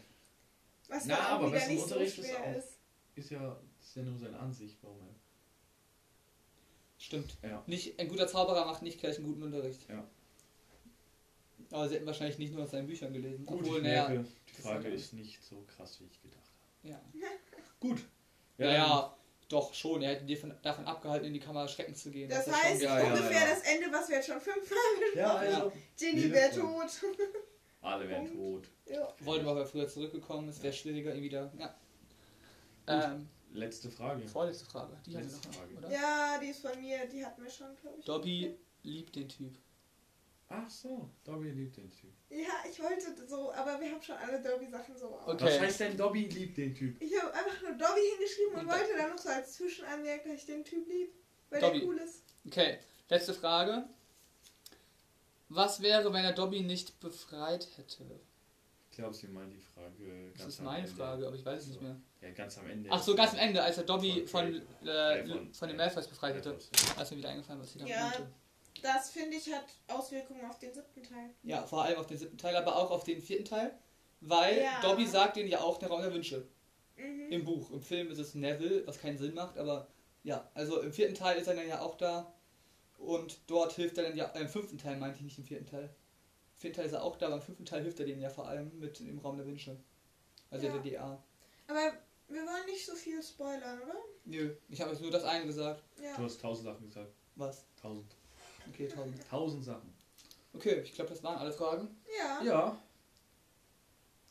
Was 0.89 1.05
Na, 1.05 1.17
aber 1.29 1.51
besseren 1.51 1.73
nicht 1.75 1.79
so 1.87 1.93
Unterricht 1.93 2.17
ist 2.17 2.35
auch- 2.35 2.55
ist. 2.57 2.67
Ist 3.15 3.29
ja, 3.29 3.59
ist 3.79 3.95
ja 3.95 4.01
nur 4.03 4.17
seine 4.17 4.39
Ansicht, 4.39 4.77
warum 4.81 4.97
er. 4.99 5.15
Stimmt. 6.97 7.37
Ja. 7.43 7.63
Nicht, 7.67 7.99
ein 7.99 8.07
guter 8.07 8.27
Zauberer 8.27 8.65
macht 8.65 8.81
nicht 8.81 8.99
gleich 8.99 9.17
einen 9.17 9.27
guten 9.27 9.43
Unterricht. 9.43 9.87
Ja. 9.89 10.07
Aber 11.71 11.87
sie 11.87 11.95
hätten 11.95 12.05
wahrscheinlich 12.05 12.37
nicht 12.39 12.53
nur 12.53 12.63
aus 12.63 12.71
seinen 12.71 12.87
Büchern 12.87 13.13
gelesen. 13.13 13.45
Gut, 13.45 13.59
Obwohl, 13.61 13.77
ich 13.77 13.83
naja, 13.83 14.09
merke, 14.09 14.23
die 14.23 14.51
das 14.55 14.61
Frage 14.61 14.87
ist- 14.89 15.01
ist 15.05 15.13
nicht 15.13 15.43
so 15.43 15.63
krass, 15.67 15.99
wie 15.99 16.05
ich 16.05 16.21
gedacht 16.21 16.49
habe. 16.83 16.89
Ja. 16.93 17.01
Gut. 17.79 18.03
Ja, 18.57 18.71
ja, 18.71 19.17
doch 19.49 19.73
schon. 19.73 20.01
Er 20.01 20.11
hätte 20.15 20.25
dir 20.25 20.37
von, 20.37 20.53
davon 20.61 20.85
abgehalten, 20.85 21.27
in 21.27 21.33
die 21.33 21.39
Kamera 21.39 21.67
schrecken 21.67 21.95
zu 21.95 22.11
gehen. 22.11 22.29
Das 22.29 22.45
ja 22.45 22.53
heißt 22.53 22.81
schon, 22.81 22.89
ja, 22.89 22.99
ja, 22.99 23.05
ungefähr 23.13 23.47
ja. 23.47 23.47
das 23.53 23.61
Ende, 23.63 23.91
was 23.91 24.09
wir 24.09 24.15
jetzt 24.17 24.27
schon 24.27 24.41
fünfmal 24.41 24.77
Ja, 25.15 25.37
besprochen 25.37 25.55
also. 25.55 25.73
Ginny 25.97 26.31
wäre 26.31 26.51
tot. 26.51 26.89
Alle 27.81 28.07
wären 28.07 28.27
tot. 28.27 28.69
ja. 28.85 29.13
Voldemort 29.19 29.57
wäre 29.57 29.65
früher 29.65 29.87
zurückgekommen, 29.87 30.47
es 30.49 30.63
wäre 30.63 30.73
schwieriger, 30.73 31.13
ihn 31.13 31.23
wieder. 31.23 31.51
Ja. 31.57 31.75
Ähm, 32.87 33.27
Letzte 33.51 33.89
Frage. 33.91 34.27
vorletzte 34.27 34.65
Frage. 34.65 34.97
Die 35.05 35.15
haben 35.15 35.23
wir 35.23 35.29
Letzte 35.31 35.47
noch, 35.49 35.55
Frage. 35.55 35.75
oder? 35.77 35.91
ja, 35.91 36.39
die 36.41 36.47
ist 36.47 36.61
von 36.61 36.79
mir, 36.81 37.05
die 37.07 37.25
hatten 37.25 37.43
wir 37.43 37.51
schon, 37.51 37.75
glaube 37.81 37.99
ich. 37.99 38.05
Dobby 38.05 38.55
liebt 38.83 39.15
den 39.15 39.29
Typ. 39.29 39.57
Ach 40.55 40.69
so, 40.69 41.09
Dobby 41.23 41.49
liebt 41.49 41.77
den 41.77 41.89
Typ. 41.89 42.11
Ja, 42.29 42.63
ich 42.69 42.79
wollte 42.81 43.27
so, 43.27 43.51
aber 43.53 43.79
wir 43.81 43.91
haben 43.91 44.01
schon 44.01 44.15
alle 44.15 44.39
Dobby-Sachen 44.41 44.95
so. 44.95 45.07
auf. 45.07 45.27
Okay. 45.27 45.45
Was 45.45 45.59
heißt 45.59 45.79
denn 45.79 45.97
Dobby 45.97 46.25
liebt 46.25 46.57
den 46.57 46.75
Typ? 46.75 47.01
Ich 47.01 47.19
habe 47.19 47.33
einfach 47.33 47.61
nur 47.61 47.71
Dobby 47.71 48.01
hingeschrieben 48.17 48.53
und 48.53 48.59
Und 48.61 48.67
da- 48.67 48.73
wollte 48.73 48.95
dann 48.97 49.09
noch 49.11 49.17
so 49.17 49.29
als 49.29 49.53
Zwischenanmerkung, 49.53 50.31
dass 50.31 50.41
ich 50.41 50.45
den 50.47 50.63
Typ 50.63 50.87
lieb, 50.87 51.11
weil 51.49 51.59
Dobby. 51.59 51.79
der 51.79 51.87
cool 51.87 51.97
ist. 51.97 52.23
Okay, 52.45 52.77
letzte 53.09 53.33
Frage. 53.33 53.83
Was 55.49 55.81
wäre, 55.81 56.11
wenn 56.13 56.23
er 56.25 56.33
Dobby 56.33 56.61
nicht 56.61 56.99
befreit 56.99 57.67
hätte? 57.77 58.19
Ich 58.91 58.97
glaube, 58.97 59.13
sie 59.15 59.27
meint 59.27 59.51
die 59.53 59.59
Frage 59.59 60.25
ganz 60.29 60.37
Das 60.37 60.47
ist 60.49 60.61
meine 60.61 60.85
Ende. 60.87 60.91
Frage, 60.91 61.25
aber 61.27 61.35
ich 61.35 61.43
weiß 61.45 61.61
es 61.63 61.67
nicht 61.69 61.81
mehr. 61.81 61.95
Ja, 62.21 62.29
ganz 62.31 62.57
am 62.59 62.69
Ende. 62.69 62.89
Ach 62.91 63.01
so, 63.01 63.15
ganz 63.15 63.31
am 63.33 63.39
Ende, 63.39 63.61
als 63.63 63.77
er 63.77 63.83
Dobby 63.85 64.25
Von 64.27 64.53
von, 64.53 64.87
äh, 64.87 65.19
Äh, 65.19 65.27
von- 65.27 65.53
von 65.53 65.67
den 65.67 65.77
Malfoys 65.77 66.07
befreit 66.07 66.35
hätte. 66.35 66.57
Da 66.95 67.01
ist 67.01 67.11
mir 67.11 67.17
wieder 67.17 67.29
eingefallen, 67.29 67.59
was 67.59 67.69
ich 67.71 67.77
damit 67.77 67.89
Ja. 67.91 68.01
meinte. 68.09 68.31
Das 68.83 69.09
finde 69.09 69.37
ich 69.37 69.51
hat 69.51 69.65
Auswirkungen 69.87 70.45
auf 70.45 70.59
den 70.59 70.73
siebten 70.73 71.01
Teil. 71.03 71.29
Ja, 71.43 71.65
vor 71.65 71.83
allem 71.83 71.97
auf 71.97 72.05
den 72.05 72.17
siebten 72.17 72.37
Teil, 72.37 72.55
aber 72.55 72.75
auch 72.75 72.91
auf 72.91 73.03
den 73.05 73.21
vierten 73.21 73.45
Teil. 73.45 73.77
Weil 74.19 74.61
Ja. 74.61 74.81
Dobby 74.81 75.07
sagt 75.07 75.37
denen 75.37 75.49
ja 75.49 75.61
auch 75.61 75.77
der 75.79 75.89
Raum 75.89 76.01
der 76.01 76.13
Wünsche. 76.13 76.47
Mhm. 76.97 77.31
Im 77.31 77.43
Buch. 77.45 77.71
Im 77.71 77.81
Film 77.81 78.11
ist 78.11 78.19
es 78.19 78.35
Neville, 78.35 78.85
was 78.85 78.99
keinen 78.99 79.17
Sinn 79.17 79.33
macht, 79.33 79.57
aber 79.57 79.87
ja, 80.23 80.49
also 80.53 80.81
im 80.81 80.91
vierten 80.93 81.15
Teil 81.15 81.39
ist 81.39 81.47
er 81.47 81.55
dann 81.55 81.67
ja 81.67 81.81
auch 81.81 81.95
da. 81.95 82.33
Und 82.97 83.39
dort 83.47 83.73
hilft 83.73 83.97
er 83.97 84.03
dann 84.03 84.15
ja, 84.15 84.25
äh, 84.27 84.41
im 84.41 84.49
fünften 84.49 84.77
Teil 84.77 84.97
meinte 84.97 85.17
ich 85.17 85.23
nicht 85.23 85.37
im 85.37 85.43
vierten 85.45 85.65
Teil. 85.65 85.83
Im 85.85 86.59
vierten 86.59 86.75
Teil 86.75 86.85
ist 86.85 86.93
er 86.93 87.03
auch 87.03 87.15
da, 87.15 87.27
aber 87.27 87.35
im 87.35 87.41
fünften 87.41 87.65
Teil 87.65 87.81
hilft 87.83 87.99
er 87.99 88.05
denen 88.05 88.21
ja 88.21 88.29
vor 88.29 88.47
allem 88.47 88.77
mit 88.79 88.99
im 89.01 89.19
Raum 89.19 89.37
der 89.37 89.45
Wünsche. 89.47 89.77
Also 90.49 90.67
Ja. 90.67 90.77
der 90.77 90.81
DA. 90.91 91.23
Aber 91.67 91.93
wir 92.27 92.41
wollen 92.41 92.65
nicht 92.67 92.85
so 92.85 92.95
viel 92.95 93.21
spoilern, 93.23 93.81
oder? 93.81 93.95
Nö, 94.25 94.55
ich 94.69 94.79
habe 94.81 94.91
jetzt 94.91 95.01
nur 95.01 95.11
das 95.11 95.23
eine 95.23 95.45
gesagt. 95.45 95.83
Ja. 96.01 96.15
Du 96.15 96.23
hast 96.23 96.39
tausend 96.41 96.65
Sachen 96.65 96.85
gesagt. 96.85 97.13
Was? 97.35 97.65
Tausend. 97.81 98.15
Okay, 98.69 98.87
tausend. 98.87 99.29
Tausend 99.29 99.63
Sachen. 99.63 99.93
Okay, 100.53 100.81
ich 100.81 100.93
glaube, 100.93 101.09
das 101.09 101.23
waren 101.23 101.37
alle 101.37 101.51
Fragen. 101.51 101.87
Ja. 102.17 102.43
Ja. 102.43 102.77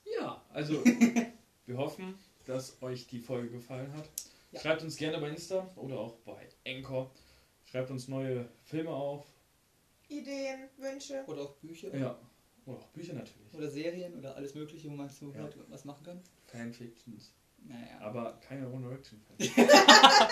Ja, 0.05 0.45
also 0.51 0.85
wir 1.66 1.77
hoffen, 1.77 2.18
dass 2.47 2.81
euch 2.83 3.07
die 3.07 3.18
Folge 3.18 3.51
gefallen 3.51 3.92
hat. 3.95 4.09
Ja. 4.53 4.61
Schreibt 4.61 4.83
uns 4.83 4.97
gerne 4.97 5.18
bei 5.18 5.29
Insta 5.31 5.71
oder 5.77 5.99
auch 5.99 6.16
bei 6.18 6.49
Anchor. 6.66 7.11
Schreibt 7.64 7.90
uns 7.90 8.09
neue 8.09 8.49
Filme 8.64 8.90
auf. 8.90 9.25
Ideen, 10.09 10.68
Wünsche. 10.77 11.25
Oder 11.27 11.42
auch 11.42 11.55
Bücher. 11.57 11.97
Ja. 11.97 12.18
Oder 12.66 12.79
auch 12.79 12.88
Bücher 12.88 13.14
natürlich. 13.14 13.53
Oder 13.55 13.68
Serien 13.71 14.14
oder 14.14 14.37
alles 14.37 14.55
Mögliche, 14.55 14.90
wo 14.90 14.95
man 14.95 15.09
so 15.09 15.33
Ja. 15.33 15.49
was 15.68 15.85
machen 15.85 16.05
kann. 16.05 16.23
Fanfictions. 16.47 17.33
Naja. 17.64 17.99
Aber 18.01 18.38
keine 18.47 18.68
One 18.68 18.83
Direction 18.87 19.21
Fans. 19.21 19.51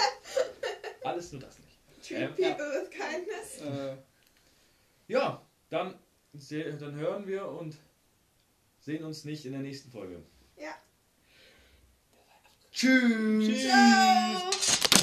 Alles 1.05 1.33
nur 1.33 1.41
das 1.41 1.59
nicht. 1.61 1.70
Treat 2.03 2.37
people 2.37 2.67
with 2.67 2.91
kindness. 2.91 3.61
Äh, 3.61 3.97
Ja, 5.09 5.43
dann, 5.71 5.99
dann 6.33 6.95
hören 6.95 7.27
wir 7.27 7.47
und 7.49 7.77
sehen 8.81 9.05
uns 9.05 9.25
nicht 9.25 9.45
in 9.45 9.53
der 9.53 9.63
nächsten 9.63 9.91
Folge. 9.91 10.23
Ja. 10.57 10.75
Tschüss. 12.73 13.69
Ciao. 13.69 14.51